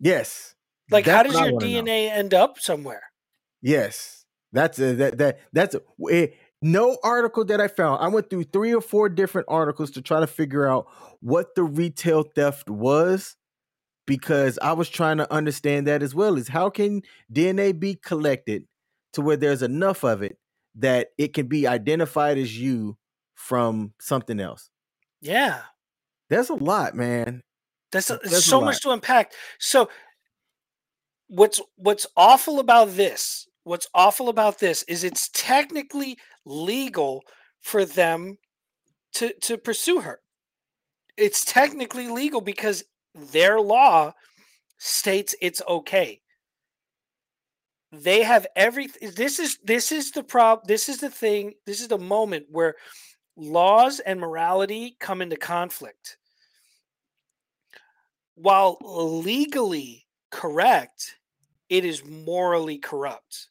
Yes. 0.00 0.54
Like 0.90 1.06
how 1.06 1.22
does 1.22 1.38
your 1.38 1.52
DNA 1.52 2.08
know. 2.08 2.14
end 2.14 2.34
up 2.34 2.58
somewhere? 2.58 3.02
Yes. 3.60 4.17
That's 4.52 4.78
a, 4.78 4.94
that 4.94 5.18
that 5.18 5.40
that's 5.52 5.74
a, 5.74 5.82
it, 6.08 6.30
eh, 6.30 6.34
no 6.60 6.98
article 7.02 7.44
that 7.46 7.60
I 7.60 7.68
found. 7.68 8.02
I 8.02 8.08
went 8.08 8.30
through 8.30 8.44
three 8.44 8.74
or 8.74 8.80
four 8.80 9.08
different 9.08 9.46
articles 9.48 9.90
to 9.92 10.02
try 10.02 10.20
to 10.20 10.26
figure 10.26 10.66
out 10.66 10.86
what 11.20 11.54
the 11.54 11.62
retail 11.62 12.22
theft 12.22 12.68
was 12.68 13.36
because 14.06 14.58
I 14.60 14.72
was 14.72 14.88
trying 14.88 15.18
to 15.18 15.32
understand 15.32 15.86
that 15.86 16.02
as 16.02 16.14
well. 16.14 16.36
Is 16.36 16.48
how 16.48 16.70
can 16.70 17.02
DNA 17.32 17.78
be 17.78 17.94
collected 17.94 18.64
to 19.12 19.20
where 19.20 19.36
there's 19.36 19.62
enough 19.62 20.02
of 20.04 20.22
it 20.22 20.38
that 20.76 21.08
it 21.18 21.34
can 21.34 21.46
be 21.46 21.66
identified 21.66 22.38
as 22.38 22.58
you 22.58 22.96
from 23.34 23.92
something 24.00 24.40
else? 24.40 24.70
Yeah, 25.20 25.62
That's 26.30 26.48
a 26.48 26.54
lot, 26.54 26.94
man. 26.94 27.42
That's, 27.90 28.10
a, 28.10 28.18
so 28.40 28.60
much 28.60 28.82
to 28.82 28.90
unpack. 28.90 29.32
So 29.58 29.88
what's 31.28 31.60
what's 31.76 32.06
awful 32.16 32.60
about 32.60 32.96
this 32.96 33.47
what's 33.68 33.88
awful 33.94 34.28
about 34.28 34.58
this 34.58 34.82
is 34.84 35.04
it's 35.04 35.28
technically 35.32 36.18
legal 36.44 37.22
for 37.60 37.84
them 37.84 38.38
to 39.14 39.32
to 39.40 39.58
pursue 39.58 40.00
her. 40.00 40.20
It's 41.16 41.44
technically 41.44 42.08
legal 42.08 42.40
because 42.40 42.84
their 43.14 43.60
law 43.60 44.12
states 44.78 45.34
it's 45.40 45.62
okay. 45.68 46.20
They 47.90 48.22
have 48.22 48.46
everything. 48.56 49.12
This 49.16 49.38
is 49.38 49.58
this 49.64 49.92
is 49.92 50.12
the 50.12 50.22
prob. 50.22 50.66
This 50.66 50.88
is 50.88 50.98
the 50.98 51.10
thing. 51.10 51.54
This 51.66 51.80
is 51.80 51.88
the 51.88 51.98
moment 51.98 52.46
where 52.50 52.74
laws 53.36 54.00
and 54.00 54.20
morality 54.20 54.96
come 55.00 55.22
into 55.22 55.36
conflict. 55.36 56.16
While 58.34 58.78
legally 58.80 60.06
correct, 60.30 61.16
it 61.68 61.84
is 61.84 62.04
morally 62.04 62.78
corrupt. 62.78 63.48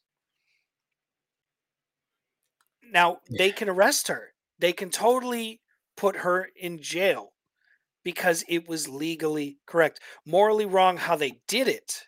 Now 2.92 3.18
they 3.30 3.50
can 3.50 3.68
arrest 3.68 4.08
her. 4.08 4.32
They 4.58 4.72
can 4.72 4.90
totally 4.90 5.60
put 5.96 6.16
her 6.16 6.48
in 6.56 6.80
jail 6.80 7.32
because 8.04 8.44
it 8.48 8.68
was 8.68 8.88
legally 8.88 9.58
correct. 9.66 10.00
Morally 10.24 10.66
wrong 10.66 10.96
how 10.96 11.16
they 11.16 11.40
did 11.46 11.68
it, 11.68 12.04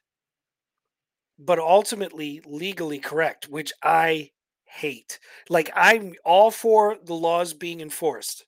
but 1.39 1.59
ultimately 1.59 2.41
legally 2.47 2.99
correct, 2.99 3.49
which 3.49 3.73
I 3.83 4.31
hate. 4.65 5.19
Like 5.49 5.71
I'm 5.75 6.15
all 6.25 6.51
for 6.51 6.97
the 7.03 7.15
laws 7.15 7.55
being 7.55 7.81
enforced, 7.81 8.47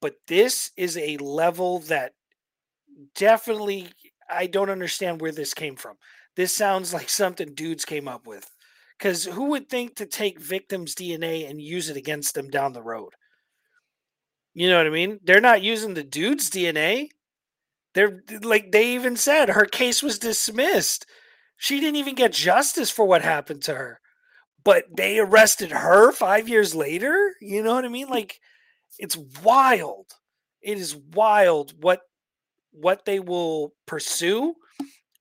but 0.00 0.16
this 0.28 0.72
is 0.76 0.96
a 0.98 1.16
level 1.18 1.80
that 1.80 2.14
definitely 3.14 3.88
I 4.28 4.46
don't 4.46 4.70
understand 4.70 5.20
where 5.20 5.32
this 5.32 5.54
came 5.54 5.76
from. 5.76 5.96
This 6.36 6.54
sounds 6.54 6.92
like 6.94 7.08
something 7.08 7.54
dudes 7.54 7.84
came 7.84 8.08
up 8.08 8.26
with. 8.26 8.48
Because 9.02 9.24
who 9.24 9.46
would 9.46 9.68
think 9.68 9.96
to 9.96 10.06
take 10.06 10.38
victims' 10.38 10.94
DNA 10.94 11.50
and 11.50 11.60
use 11.60 11.90
it 11.90 11.96
against 11.96 12.36
them 12.36 12.48
down 12.48 12.72
the 12.72 12.84
road? 12.84 13.14
You 14.54 14.70
know 14.70 14.76
what 14.76 14.86
I 14.86 14.90
mean? 14.90 15.18
They're 15.24 15.40
not 15.40 15.60
using 15.60 15.94
the 15.94 16.04
dude's 16.04 16.48
DNA. 16.48 17.08
They're 17.94 18.22
like 18.42 18.70
they 18.70 18.94
even 18.94 19.16
said 19.16 19.48
her 19.50 19.64
case 19.64 20.04
was 20.04 20.20
dismissed. 20.20 21.04
She 21.56 21.80
didn't 21.80 21.96
even 21.96 22.14
get 22.14 22.32
justice 22.32 22.92
for 22.92 23.04
what 23.04 23.22
happened 23.22 23.62
to 23.64 23.74
her. 23.74 23.98
but 24.64 24.84
they 24.96 25.18
arrested 25.18 25.72
her 25.72 26.12
five 26.12 26.48
years 26.48 26.74
later. 26.74 27.34
You 27.40 27.62
know 27.64 27.74
what 27.74 27.84
I 27.84 27.88
mean? 27.88 28.08
Like, 28.08 28.38
it's 28.98 29.16
wild. 29.42 30.06
It 30.62 30.78
is 30.78 30.94
wild 30.96 31.74
what 31.82 32.02
what 32.72 33.04
they 33.04 33.18
will 33.20 33.74
pursue 33.86 34.54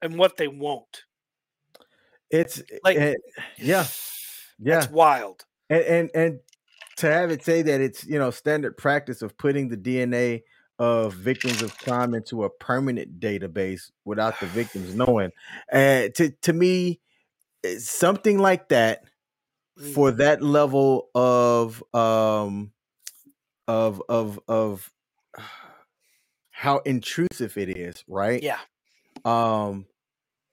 and 0.01 0.17
what 0.19 0.37
they 0.37 0.47
won't. 0.47 1.03
It's 2.31 2.61
like, 2.83 2.97
uh, 2.97 3.13
yeah, 3.57 3.85
yeah, 4.59 4.79
it's 4.79 4.89
wild. 4.89 5.45
And, 5.69 5.83
and 5.83 6.11
and 6.13 6.39
to 6.97 7.11
have 7.11 7.31
it 7.31 7.43
say 7.43 7.61
that 7.61 7.81
it's 7.81 8.05
you 8.05 8.19
know 8.19 8.31
standard 8.31 8.77
practice 8.77 9.21
of 9.21 9.37
putting 9.37 9.69
the 9.69 9.77
DNA 9.77 10.43
of 10.79 11.13
victims 11.13 11.61
of 11.61 11.77
crime 11.77 12.13
into 12.13 12.43
a 12.43 12.49
permanent 12.49 13.19
database 13.19 13.91
without 14.05 14.39
the 14.39 14.47
victims 14.47 14.95
knowing, 14.95 15.31
and 15.71 16.09
uh, 16.09 16.13
to 16.15 16.31
to 16.41 16.53
me, 16.53 16.99
something 17.77 18.39
like 18.39 18.69
that 18.69 19.03
for 19.93 20.11
mm. 20.11 20.17
that 20.17 20.41
level 20.41 21.09
of 21.15 21.83
um 21.93 22.71
of 23.67 24.01
of 24.09 24.39
of 24.47 24.91
how 26.51 26.79
intrusive 26.79 27.57
it 27.57 27.69
is, 27.69 28.03
right? 28.07 28.41
Yeah. 28.43 28.59
Um 29.25 29.85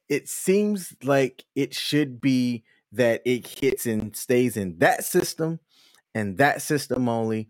it 0.08 0.28
seems 0.28 0.94
like 1.02 1.44
it 1.54 1.74
should 1.74 2.20
be 2.20 2.64
that 2.92 3.22
it 3.24 3.46
hits 3.46 3.86
and 3.86 4.16
stays 4.16 4.56
in 4.56 4.78
that 4.78 5.04
system 5.04 5.60
and 6.14 6.38
that 6.38 6.62
system 6.62 7.08
only 7.08 7.48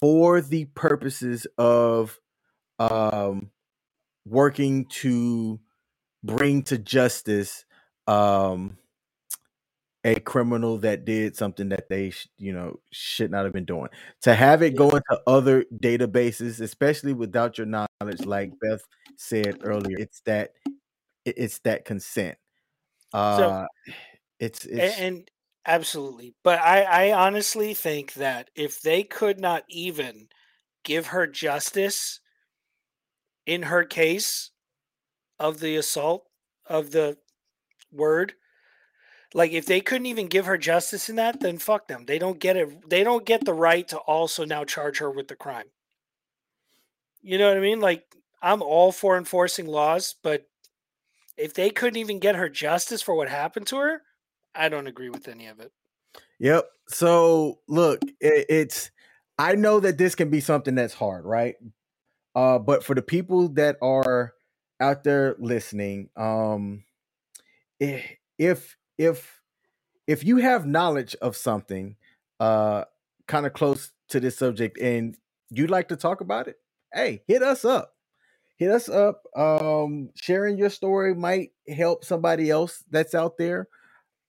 for 0.00 0.40
the 0.40 0.64
purposes 0.66 1.46
of 1.56 2.18
um 2.78 3.50
working 4.26 4.84
to 4.86 5.58
bring 6.24 6.62
to 6.62 6.76
justice 6.78 7.64
um 8.06 8.76
a 10.04 10.20
criminal 10.20 10.78
that 10.78 11.04
did 11.04 11.34
something 11.36 11.68
that 11.70 11.88
they 11.88 12.12
you 12.38 12.52
know 12.52 12.78
should 12.92 13.30
not 13.30 13.44
have 13.44 13.52
been 13.52 13.64
doing. 13.64 13.88
To 14.22 14.34
have 14.34 14.62
it 14.62 14.76
go 14.76 14.88
into 14.90 15.20
other 15.26 15.64
databases 15.74 16.60
especially 16.60 17.12
without 17.12 17.58
your 17.58 17.66
knowledge 17.66 18.24
like 18.24 18.52
beth 18.60 18.82
said 19.16 19.58
earlier 19.64 19.96
it's 19.98 20.20
that 20.20 20.52
it's 21.26 21.58
that 21.60 21.84
consent 21.84 22.38
uh 23.12 23.36
so, 23.36 23.66
it's, 24.38 24.64
it's 24.66 24.98
and 24.98 25.30
absolutely 25.66 26.34
but 26.42 26.58
i 26.60 26.82
i 26.82 27.12
honestly 27.12 27.74
think 27.74 28.14
that 28.14 28.50
if 28.54 28.80
they 28.80 29.02
could 29.02 29.40
not 29.40 29.64
even 29.68 30.28
give 30.84 31.08
her 31.08 31.26
justice 31.26 32.20
in 33.46 33.62
her 33.62 33.84
case 33.84 34.50
of 35.38 35.60
the 35.60 35.76
assault 35.76 36.26
of 36.66 36.90
the 36.90 37.16
word 37.92 38.34
like 39.34 39.52
if 39.52 39.66
they 39.66 39.80
couldn't 39.80 40.06
even 40.06 40.28
give 40.28 40.46
her 40.46 40.56
justice 40.56 41.10
in 41.10 41.16
that, 41.16 41.40
then 41.40 41.58
fuck 41.58 41.88
them. 41.88 42.06
They 42.06 42.18
don't 42.18 42.38
get 42.38 42.56
it. 42.56 42.88
They 42.88 43.04
don't 43.04 43.26
get 43.26 43.44
the 43.44 43.52
right 43.52 43.86
to 43.88 43.98
also 43.98 44.46
now 44.46 44.64
charge 44.64 44.98
her 44.98 45.10
with 45.10 45.28
the 45.28 45.36
crime. 45.36 45.66
You 47.20 47.36
know 47.38 47.48
what 47.48 47.58
I 47.58 47.60
mean? 47.60 47.80
Like 47.80 48.06
I'm 48.40 48.62
all 48.62 48.92
for 48.92 49.18
enforcing 49.18 49.66
laws, 49.66 50.14
but 50.22 50.46
if 51.36 51.54
they 51.54 51.70
couldn't 51.70 51.98
even 51.98 52.18
get 52.18 52.36
her 52.36 52.48
justice 52.48 53.02
for 53.02 53.14
what 53.14 53.28
happened 53.28 53.66
to 53.68 53.76
her, 53.76 54.02
I 54.54 54.68
don't 54.68 54.86
agree 54.86 55.10
with 55.10 55.28
any 55.28 55.46
of 55.46 55.60
it. 55.60 55.72
Yep. 56.38 56.68
So 56.88 57.60
look, 57.68 58.02
it, 58.20 58.46
it's 58.48 58.90
I 59.38 59.54
know 59.54 59.80
that 59.80 59.98
this 59.98 60.14
can 60.14 60.30
be 60.30 60.40
something 60.40 60.74
that's 60.74 60.94
hard, 60.94 61.24
right? 61.24 61.56
Uh, 62.34 62.58
but 62.58 62.84
for 62.84 62.94
the 62.94 63.02
people 63.02 63.48
that 63.50 63.76
are 63.82 64.34
out 64.80 65.04
there 65.04 65.36
listening, 65.38 66.10
um, 66.16 66.84
eh, 67.80 68.02
if 68.38 68.76
if 68.98 69.40
if 70.06 70.24
you 70.24 70.38
have 70.38 70.66
knowledge 70.66 71.16
of 71.16 71.36
something 71.36 71.96
uh 72.38 72.84
kind 73.26 73.46
of 73.46 73.52
close 73.52 73.92
to 74.08 74.20
this 74.20 74.36
subject 74.36 74.78
and 74.78 75.16
you'd 75.50 75.70
like 75.70 75.88
to 75.88 75.96
talk 75.96 76.20
about 76.20 76.48
it, 76.48 76.56
hey, 76.92 77.22
hit 77.26 77.42
us 77.42 77.64
up. 77.64 77.95
Hit 78.56 78.70
us 78.70 78.88
up. 78.88 79.22
Um, 79.36 80.10
sharing 80.14 80.56
your 80.56 80.70
story 80.70 81.14
might 81.14 81.50
help 81.68 82.04
somebody 82.04 82.50
else 82.50 82.82
that's 82.90 83.14
out 83.14 83.36
there. 83.36 83.68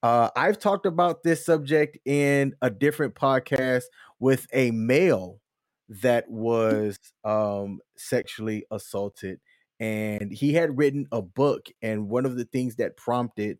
Uh, 0.02 0.30
I've 0.36 0.58
talked 0.58 0.86
about 0.86 1.22
this 1.22 1.44
subject 1.44 1.98
in 2.04 2.54
a 2.62 2.70
different 2.70 3.14
podcast 3.14 3.84
with 4.20 4.46
a 4.52 4.70
male 4.70 5.40
that 5.88 6.30
was 6.30 6.98
um, 7.24 7.80
sexually 7.96 8.66
assaulted, 8.70 9.40
and 9.80 10.30
he 10.30 10.52
had 10.52 10.76
written 10.76 11.06
a 11.10 11.22
book. 11.22 11.68
And 11.82 12.08
one 12.10 12.26
of 12.26 12.36
the 12.36 12.44
things 12.44 12.76
that 12.76 12.96
prompted 12.96 13.58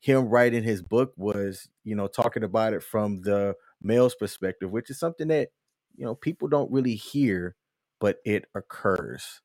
him 0.00 0.28
writing 0.28 0.62
his 0.62 0.82
book 0.82 1.12
was, 1.16 1.68
you 1.82 1.94
know, 1.96 2.06
talking 2.06 2.44
about 2.44 2.74
it 2.74 2.82
from 2.82 3.22
the 3.22 3.54
male's 3.82 4.14
perspective, 4.14 4.70
which 4.70 4.90
is 4.90 4.98
something 4.98 5.28
that, 5.28 5.48
you 5.96 6.04
know, 6.04 6.14
people 6.14 6.48
don't 6.48 6.70
really 6.70 6.94
hear, 6.94 7.56
but 8.00 8.18
it 8.24 8.44
occurs. 8.54 9.40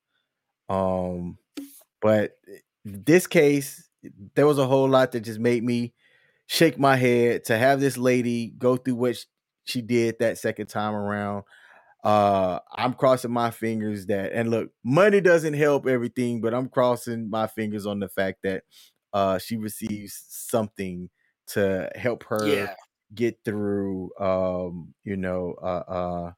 Um, 0.70 1.38
but 2.02 2.38
this 2.84 3.28
case, 3.28 3.90
there 4.36 4.48
was 4.48 4.60
a 4.60 4.68
whole 4.68 4.90
lot 4.90 5.12
that 5.12 5.22
just 5.22 5.40
made 5.40 5.64
me 5.64 5.94
shake 6.48 6.78
my 6.78 6.96
head 6.96 7.44
to 7.46 7.58
have 7.58 7.80
this 7.80 7.98
lady 7.98 8.54
go 8.58 8.78
through 8.78 8.96
what 8.96 9.18
she 9.64 9.82
did 9.82 10.18
that 10.20 10.38
second 10.38 10.68
time 10.68 10.94
around. 10.94 11.44
Uh, 12.04 12.60
I'm 12.72 12.94
crossing 12.94 13.32
my 13.32 13.50
fingers 13.50 14.06
that, 14.06 14.32
and 14.32 14.52
look, 14.52 14.70
money 14.84 15.22
doesn't 15.22 15.56
help 15.56 15.88
everything, 15.88 16.40
but 16.40 16.54
I'm 16.54 16.70
crossing 16.70 17.30
my 17.32 17.48
fingers 17.48 17.88
on 17.88 18.00
the 18.00 18.08
fact 18.08 18.40
that 18.44 18.64
uh, 19.12 19.40
she 19.40 19.58
receives 19.58 20.24
something 20.30 21.10
to 21.48 21.90
help 21.96 22.24
her 22.26 22.48
yeah. 22.48 22.74
get 23.14 23.40
through 23.46 24.12
um, 24.20 24.94
you 25.04 25.16
know 25.16 25.56
uh, 25.62 25.84
uh, 25.88 26.32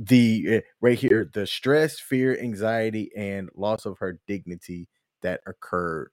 the 0.00 0.56
uh, 0.56 0.60
right 0.80 0.98
here 0.98 1.30
the 1.34 1.46
stress 1.46 2.00
fear 2.00 2.38
anxiety 2.40 3.10
and 3.14 3.50
loss 3.54 3.84
of 3.84 3.98
her 3.98 4.18
dignity 4.26 4.88
that 5.20 5.40
occurred 5.46 6.10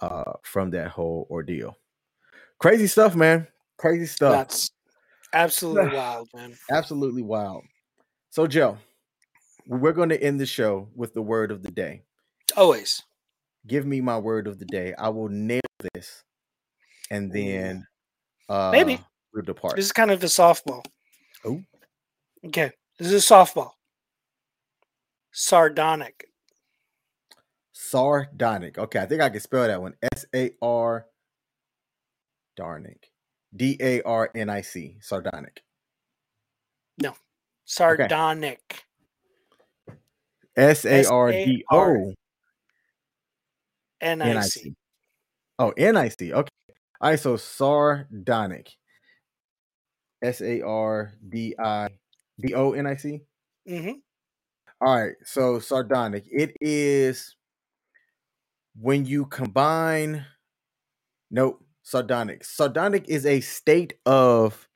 uh, 0.00 0.34
from 0.42 0.70
that 0.70 0.88
whole 0.88 1.26
ordeal. 1.30 1.76
Crazy 2.58 2.86
stuff 2.86 3.16
man. 3.16 3.48
Crazy 3.76 4.06
stuff. 4.06 4.32
That's 4.32 4.70
absolutely 5.32 5.96
wild 5.96 6.28
man. 6.34 6.54
Absolutely 6.70 7.22
wild. 7.22 7.64
So 8.30 8.46
joe 8.46 8.78
we're 9.66 9.92
going 9.92 10.10
to 10.10 10.22
end 10.22 10.40
the 10.40 10.46
show 10.46 10.88
with 10.94 11.14
the 11.14 11.22
word 11.22 11.50
of 11.50 11.62
the 11.62 11.70
day. 11.70 12.02
Always. 12.56 13.02
Give 13.66 13.86
me 13.86 14.00
my 14.00 14.18
word 14.18 14.46
of 14.46 14.58
the 14.58 14.66
day. 14.66 14.94
I 14.98 15.08
will 15.08 15.28
nail 15.28 15.60
this, 15.94 16.22
and 17.10 17.32
then 17.32 17.86
uh, 18.48 18.70
maybe. 18.72 19.00
we'll 19.32 19.42
depart. 19.42 19.76
This 19.76 19.86
is 19.86 19.92
kind 19.92 20.10
of 20.10 20.22
a 20.22 20.26
softball. 20.26 20.84
Oh, 21.46 21.62
okay. 22.46 22.72
This 22.98 23.12
is 23.12 23.30
a 23.30 23.34
softball. 23.34 23.72
Sardonic. 25.32 26.28
Sardonic. 27.72 28.78
Okay, 28.78 29.00
I 29.00 29.06
think 29.06 29.20
I 29.20 29.30
can 29.30 29.40
spell 29.40 29.66
that 29.66 29.82
one. 29.82 29.94
S 30.14 30.24
A 30.34 30.50
R. 30.62 31.06
Darnic. 32.58 33.04
D 33.54 33.76
A 33.80 34.02
R 34.02 34.30
N 34.34 34.48
I 34.48 34.60
C. 34.60 34.96
Sardonic. 35.00 35.62
No. 36.98 37.14
Sardonic. 37.64 38.84
S 40.56 40.84
A 40.84 41.04
R 41.06 41.32
D 41.32 41.64
O 41.72 42.14
N-I-C. 44.04 44.74
Oh, 45.58 45.70
N-I-C. 45.70 46.32
Okay. 46.32 46.48
All 47.00 47.10
right, 47.10 47.18
so 47.18 47.36
sardonic. 47.36 48.70
S-A-R-D-I-D-O-N-I-C? 52.42 53.20
Mm-hmm. 53.68 53.92
All 54.80 55.00
right, 55.00 55.14
so 55.24 55.58
sardonic. 55.58 56.24
It 56.30 56.56
is 56.60 57.36
when 58.78 59.06
you 59.06 59.26
combine 59.26 60.26
nope, 61.30 61.64
sardonic. 61.82 62.44
Sardonic 62.44 63.08
is 63.08 63.24
a 63.24 63.40
state 63.40 63.94
of 64.04 64.68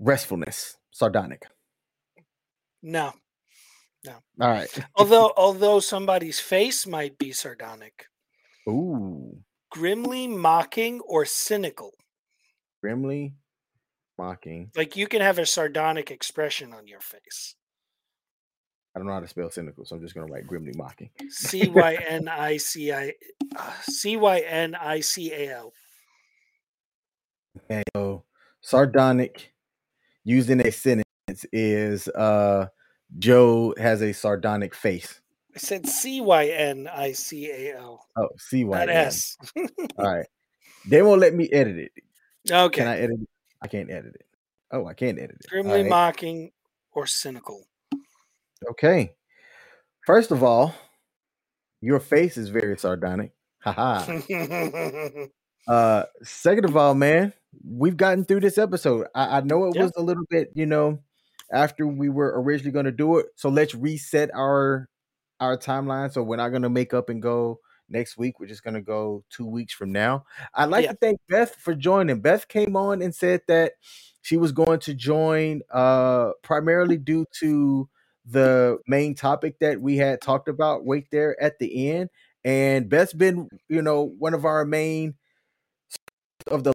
restfulness. 0.00 0.76
Sardonic. 0.90 1.46
No. 2.82 3.12
No. 4.04 4.14
All 4.40 4.50
right. 4.50 4.68
although 4.96 5.32
although 5.36 5.80
somebody's 5.80 6.40
face 6.40 6.86
might 6.86 7.18
be 7.18 7.32
sardonic. 7.32 8.06
Ooh. 8.68 9.38
Grimly 9.70 10.28
mocking 10.28 11.00
or 11.00 11.24
cynical. 11.24 11.92
Grimly 12.82 13.34
mocking. 14.18 14.70
Like 14.76 14.96
you 14.96 15.06
can 15.06 15.20
have 15.20 15.38
a 15.38 15.46
sardonic 15.46 16.10
expression 16.10 16.72
on 16.72 16.86
your 16.86 17.00
face. 17.00 17.54
I 18.94 19.00
don't 19.00 19.08
know 19.08 19.14
how 19.14 19.20
to 19.20 19.28
spell 19.28 19.50
cynical, 19.50 19.84
so 19.84 19.96
I'm 19.96 20.02
just 20.02 20.14
gonna 20.14 20.30
write 20.30 20.46
grimly 20.46 20.72
mocking. 20.76 21.10
C 21.28 21.68
Y 21.68 21.98
N 22.08 22.28
I 22.28 22.56
C 22.58 22.92
I 22.92 23.12
uh, 23.56 23.72
C 23.82 24.16
Y 24.16 24.38
N 24.40 24.74
I 24.74 25.00
C 25.00 25.32
A 25.32 25.56
L. 25.56 25.72
Okay, 27.64 27.82
so 27.94 28.24
sardonic 28.60 29.52
using 30.22 30.60
a 30.60 30.70
sentence 30.70 31.04
is 31.52 32.08
uh 32.08 32.66
Joe 33.18 33.74
has 33.78 34.02
a 34.02 34.12
sardonic 34.12 34.74
face. 34.74 35.20
I 35.54 35.58
said 35.58 35.86
C 35.86 36.20
Y 36.20 36.46
N 36.46 36.88
I 36.92 37.12
C 37.12 37.50
A 37.50 37.76
L. 37.76 38.06
Oh, 38.16 38.28
C 38.38 38.64
Y 38.64 38.82
N. 38.82 38.88
S. 38.90 39.36
All 39.56 39.66
right. 39.98 40.26
They 40.86 41.02
won't 41.02 41.20
let 41.20 41.34
me 41.34 41.48
edit 41.50 41.78
it. 41.78 41.92
Okay. 42.50 42.82
Can 42.82 42.88
I 42.88 42.98
edit 42.98 43.20
it? 43.22 43.28
I 43.64 43.66
can't 43.66 43.90
edit 43.90 44.14
it. 44.14 44.26
Oh, 44.70 44.86
I 44.86 44.92
can't 44.92 45.18
edit 45.18 45.38
it. 45.40 45.48
Grimly 45.48 45.80
right. 45.80 45.88
mocking 45.88 46.50
or 46.92 47.06
cynical. 47.06 47.66
Okay. 48.70 49.14
First 50.06 50.30
of 50.30 50.42
all, 50.42 50.74
your 51.80 51.98
face 51.98 52.36
is 52.36 52.50
very 52.50 52.76
sardonic. 52.76 53.32
Haha. 53.60 54.20
uh, 55.68 56.04
second 56.22 56.66
of 56.66 56.76
all, 56.76 56.94
man, 56.94 57.32
we've 57.66 57.96
gotten 57.96 58.26
through 58.26 58.40
this 58.40 58.58
episode. 58.58 59.06
I, 59.14 59.38
I 59.38 59.40
know 59.40 59.64
it 59.64 59.76
yep. 59.76 59.84
was 59.84 59.92
a 59.96 60.02
little 60.02 60.24
bit, 60.28 60.50
you 60.54 60.66
know, 60.66 60.98
after 61.50 61.86
we 61.86 62.10
were 62.10 62.38
originally 62.42 62.72
going 62.72 62.84
to 62.84 62.92
do 62.92 63.16
it. 63.16 63.26
So 63.36 63.48
let's 63.48 63.74
reset 63.74 64.30
our 64.34 64.90
our 65.40 65.56
timeline. 65.56 66.12
So 66.12 66.22
we're 66.22 66.36
not 66.36 66.50
going 66.50 66.62
to 66.62 66.70
make 66.70 66.92
up 66.92 67.08
and 67.08 67.22
go 67.22 67.60
next 67.88 68.16
week. 68.16 68.40
We're 68.40 68.46
just 68.46 68.64
going 68.64 68.74
to 68.74 68.80
go 68.80 69.24
two 69.30 69.46
weeks 69.46 69.74
from 69.74 69.92
now. 69.92 70.24
I'd 70.54 70.70
like 70.70 70.84
yeah. 70.84 70.92
to 70.92 70.98
thank 70.98 71.20
Beth 71.28 71.54
for 71.56 71.74
joining. 71.74 72.20
Beth 72.20 72.48
came 72.48 72.76
on 72.76 73.02
and 73.02 73.14
said 73.14 73.42
that 73.48 73.72
she 74.22 74.36
was 74.36 74.52
going 74.52 74.80
to 74.80 74.94
join 74.94 75.62
uh, 75.72 76.30
primarily 76.42 76.96
due 76.96 77.26
to 77.40 77.88
the 78.24 78.78
main 78.86 79.14
topic 79.14 79.58
that 79.60 79.80
we 79.80 79.96
had 79.96 80.20
talked 80.20 80.48
about 80.48 80.86
right 80.86 81.06
there 81.12 81.40
at 81.42 81.58
the 81.58 81.90
end. 81.90 82.10
And 82.44 82.88
Beth's 82.88 83.12
been, 83.12 83.48
you 83.68 83.82
know, 83.82 84.02
one 84.18 84.34
of 84.34 84.44
our 84.44 84.64
main 84.64 85.14
of 86.46 86.64
the 86.64 86.72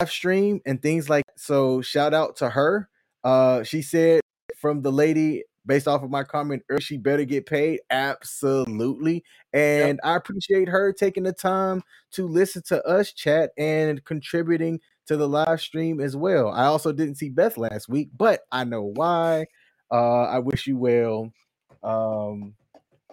live 0.00 0.10
stream 0.10 0.60
and 0.66 0.80
things 0.80 1.08
like 1.08 1.24
so 1.36 1.80
shout 1.80 2.14
out 2.14 2.36
to 2.36 2.50
her. 2.50 2.88
Uh 3.24 3.62
she 3.62 3.82
said 3.82 4.20
from 4.56 4.82
the 4.82 4.92
lady 4.92 5.44
based 5.68 5.86
off 5.86 6.02
of 6.02 6.10
my 6.10 6.24
comment 6.24 6.64
earlier, 6.68 6.80
she 6.80 6.96
better 6.96 7.24
get 7.24 7.46
paid. 7.46 7.80
Absolutely. 7.90 9.22
And 9.52 9.98
yep. 9.98 9.98
I 10.02 10.16
appreciate 10.16 10.68
her 10.68 10.92
taking 10.92 11.22
the 11.22 11.32
time 11.32 11.82
to 12.12 12.26
listen 12.26 12.62
to 12.68 12.82
us 12.84 13.12
chat 13.12 13.52
and 13.56 14.04
contributing 14.04 14.80
to 15.06 15.16
the 15.16 15.28
live 15.28 15.60
stream 15.60 16.00
as 16.00 16.16
well. 16.16 16.48
I 16.48 16.64
also 16.64 16.92
didn't 16.92 17.16
see 17.16 17.28
Beth 17.28 17.58
last 17.58 17.88
week, 17.88 18.10
but 18.16 18.40
I 18.50 18.64
know 18.64 18.92
why. 18.94 19.46
Uh, 19.90 20.24
I 20.24 20.38
wish 20.38 20.66
you 20.66 20.76
well 20.76 21.32
um, 21.82 22.54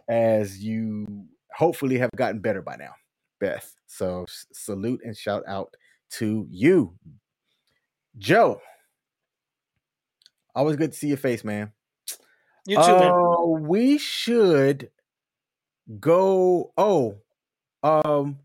as 0.10 0.64
you 0.64 1.26
hopefully 1.54 1.98
have 1.98 2.12
gotten 2.16 2.40
better 2.40 2.62
by 2.62 2.78
now, 2.78 2.94
Beth. 3.40 3.76
So 3.86 4.26
salute 4.54 5.02
and 5.04 5.16
shout 5.16 5.44
out 5.48 5.76
to 6.12 6.48
you. 6.50 6.96
Joe, 8.18 8.62
always 10.54 10.78
good 10.78 10.94
to 10.94 10.98
see 10.98 11.10
your 11.10 11.18
face, 11.18 11.44
man. 11.44 11.72
You 12.66 12.78
too, 12.78 12.82
uh, 12.82 13.00
man. 13.00 13.68
We 13.68 13.98
should 13.98 14.90
go. 16.00 16.72
Oh, 16.78 17.20
um, 17.84 18.40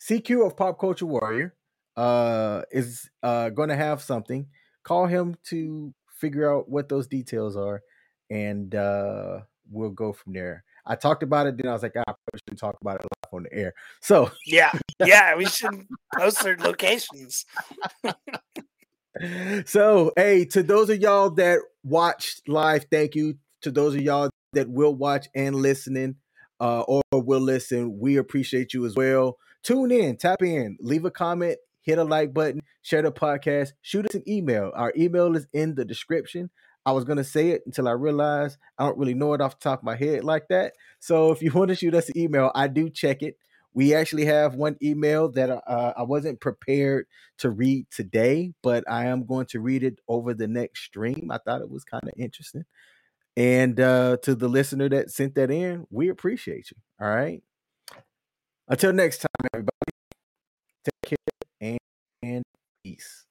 CQ 0.00 0.46
of 0.46 0.56
Pop 0.56 0.78
Culture 0.78 1.06
Warrior 1.06 1.54
uh 1.96 2.62
is 2.70 3.08
uh 3.22 3.50
going 3.50 3.68
to 3.68 3.76
have 3.76 4.02
something. 4.02 4.46
Call 4.82 5.06
him 5.06 5.36
to 5.44 5.94
figure 6.08 6.52
out 6.52 6.68
what 6.68 6.88
those 6.88 7.06
details 7.06 7.56
are, 7.56 7.82
and 8.30 8.74
uh 8.74 9.40
we'll 9.70 9.90
go 9.90 10.12
from 10.12 10.34
there. 10.34 10.64
I 10.86 10.96
talked 10.96 11.22
about 11.22 11.46
it, 11.46 11.56
then 11.56 11.68
I 11.68 11.72
was 11.72 11.82
like, 11.82 11.94
ah, 11.96 12.02
I 12.02 12.12
probably 12.12 12.40
shouldn't 12.46 12.60
talk 12.60 12.76
about 12.80 12.96
it 12.96 13.02
live 13.02 13.32
on 13.32 13.42
the 13.44 13.52
air. 13.54 13.74
So 14.02 14.30
yeah, 14.46 14.72
yeah, 15.04 15.34
we 15.36 15.46
should 15.46 15.86
post 16.16 16.42
their 16.42 16.56
locations. 16.56 17.46
so 19.64 20.12
hey, 20.16 20.44
to 20.46 20.62
those 20.62 20.90
of 20.90 21.00
y'all 21.00 21.30
that 21.30 21.60
watched 21.82 22.48
live, 22.48 22.86
thank 22.90 23.14
you 23.14 23.38
to 23.64 23.70
those 23.70 23.94
of 23.94 24.02
y'all 24.02 24.30
that 24.52 24.68
will 24.68 24.94
watch 24.94 25.26
and 25.34 25.56
listening 25.56 26.16
uh, 26.60 26.82
or 26.82 27.02
will 27.12 27.40
listen. 27.40 27.98
We 27.98 28.16
appreciate 28.18 28.74
you 28.74 28.86
as 28.86 28.94
well. 28.94 29.38
Tune 29.62 29.90
in, 29.90 30.16
tap 30.16 30.42
in, 30.42 30.76
leave 30.80 31.06
a 31.06 31.10
comment, 31.10 31.56
hit 31.80 31.98
a 31.98 32.04
like 32.04 32.34
button, 32.34 32.60
share 32.82 33.02
the 33.02 33.10
podcast, 33.10 33.72
shoot 33.80 34.04
us 34.04 34.14
an 34.14 34.22
email. 34.28 34.70
Our 34.74 34.92
email 34.96 35.34
is 35.34 35.46
in 35.52 35.74
the 35.74 35.84
description. 35.84 36.50
I 36.86 36.92
was 36.92 37.04
gonna 37.04 37.24
say 37.24 37.50
it 37.50 37.62
until 37.64 37.88
I 37.88 37.92
realized 37.92 38.58
I 38.78 38.84
don't 38.84 38.98
really 38.98 39.14
know 39.14 39.32
it 39.32 39.40
off 39.40 39.58
the 39.58 39.64
top 39.64 39.78
of 39.78 39.84
my 39.84 39.96
head 39.96 40.22
like 40.22 40.48
that. 40.48 40.74
So 41.00 41.32
if 41.32 41.40
you 41.40 41.50
want 41.54 41.70
to 41.70 41.74
shoot 41.74 41.94
us 41.94 42.10
an 42.10 42.18
email, 42.18 42.52
I 42.54 42.68
do 42.68 42.90
check 42.90 43.22
it. 43.22 43.38
We 43.72 43.94
actually 43.94 44.26
have 44.26 44.54
one 44.54 44.76
email 44.82 45.30
that 45.32 45.50
uh, 45.50 45.94
I 45.96 46.02
wasn't 46.02 46.40
prepared 46.40 47.06
to 47.38 47.50
read 47.50 47.86
today, 47.90 48.52
but 48.62 48.84
I 48.88 49.06
am 49.06 49.24
going 49.24 49.46
to 49.46 49.58
read 49.58 49.82
it 49.82 49.98
over 50.06 50.32
the 50.32 50.46
next 50.46 50.84
stream. 50.84 51.30
I 51.32 51.38
thought 51.38 51.62
it 51.62 51.70
was 51.70 51.82
kind 51.82 52.04
of 52.04 52.12
interesting. 52.16 52.64
And 53.36 53.80
uh, 53.80 54.18
to 54.22 54.34
the 54.34 54.48
listener 54.48 54.88
that 54.90 55.10
sent 55.10 55.34
that 55.34 55.50
in, 55.50 55.86
we 55.90 56.08
appreciate 56.08 56.70
you. 56.70 56.76
All 57.00 57.12
right. 57.12 57.42
Until 58.68 58.92
next 58.92 59.18
time, 59.18 59.48
everybody, 59.52 59.70
take 60.84 61.10
care 61.10 61.18
and, 61.60 61.78
and 62.22 62.44
peace. 62.84 63.23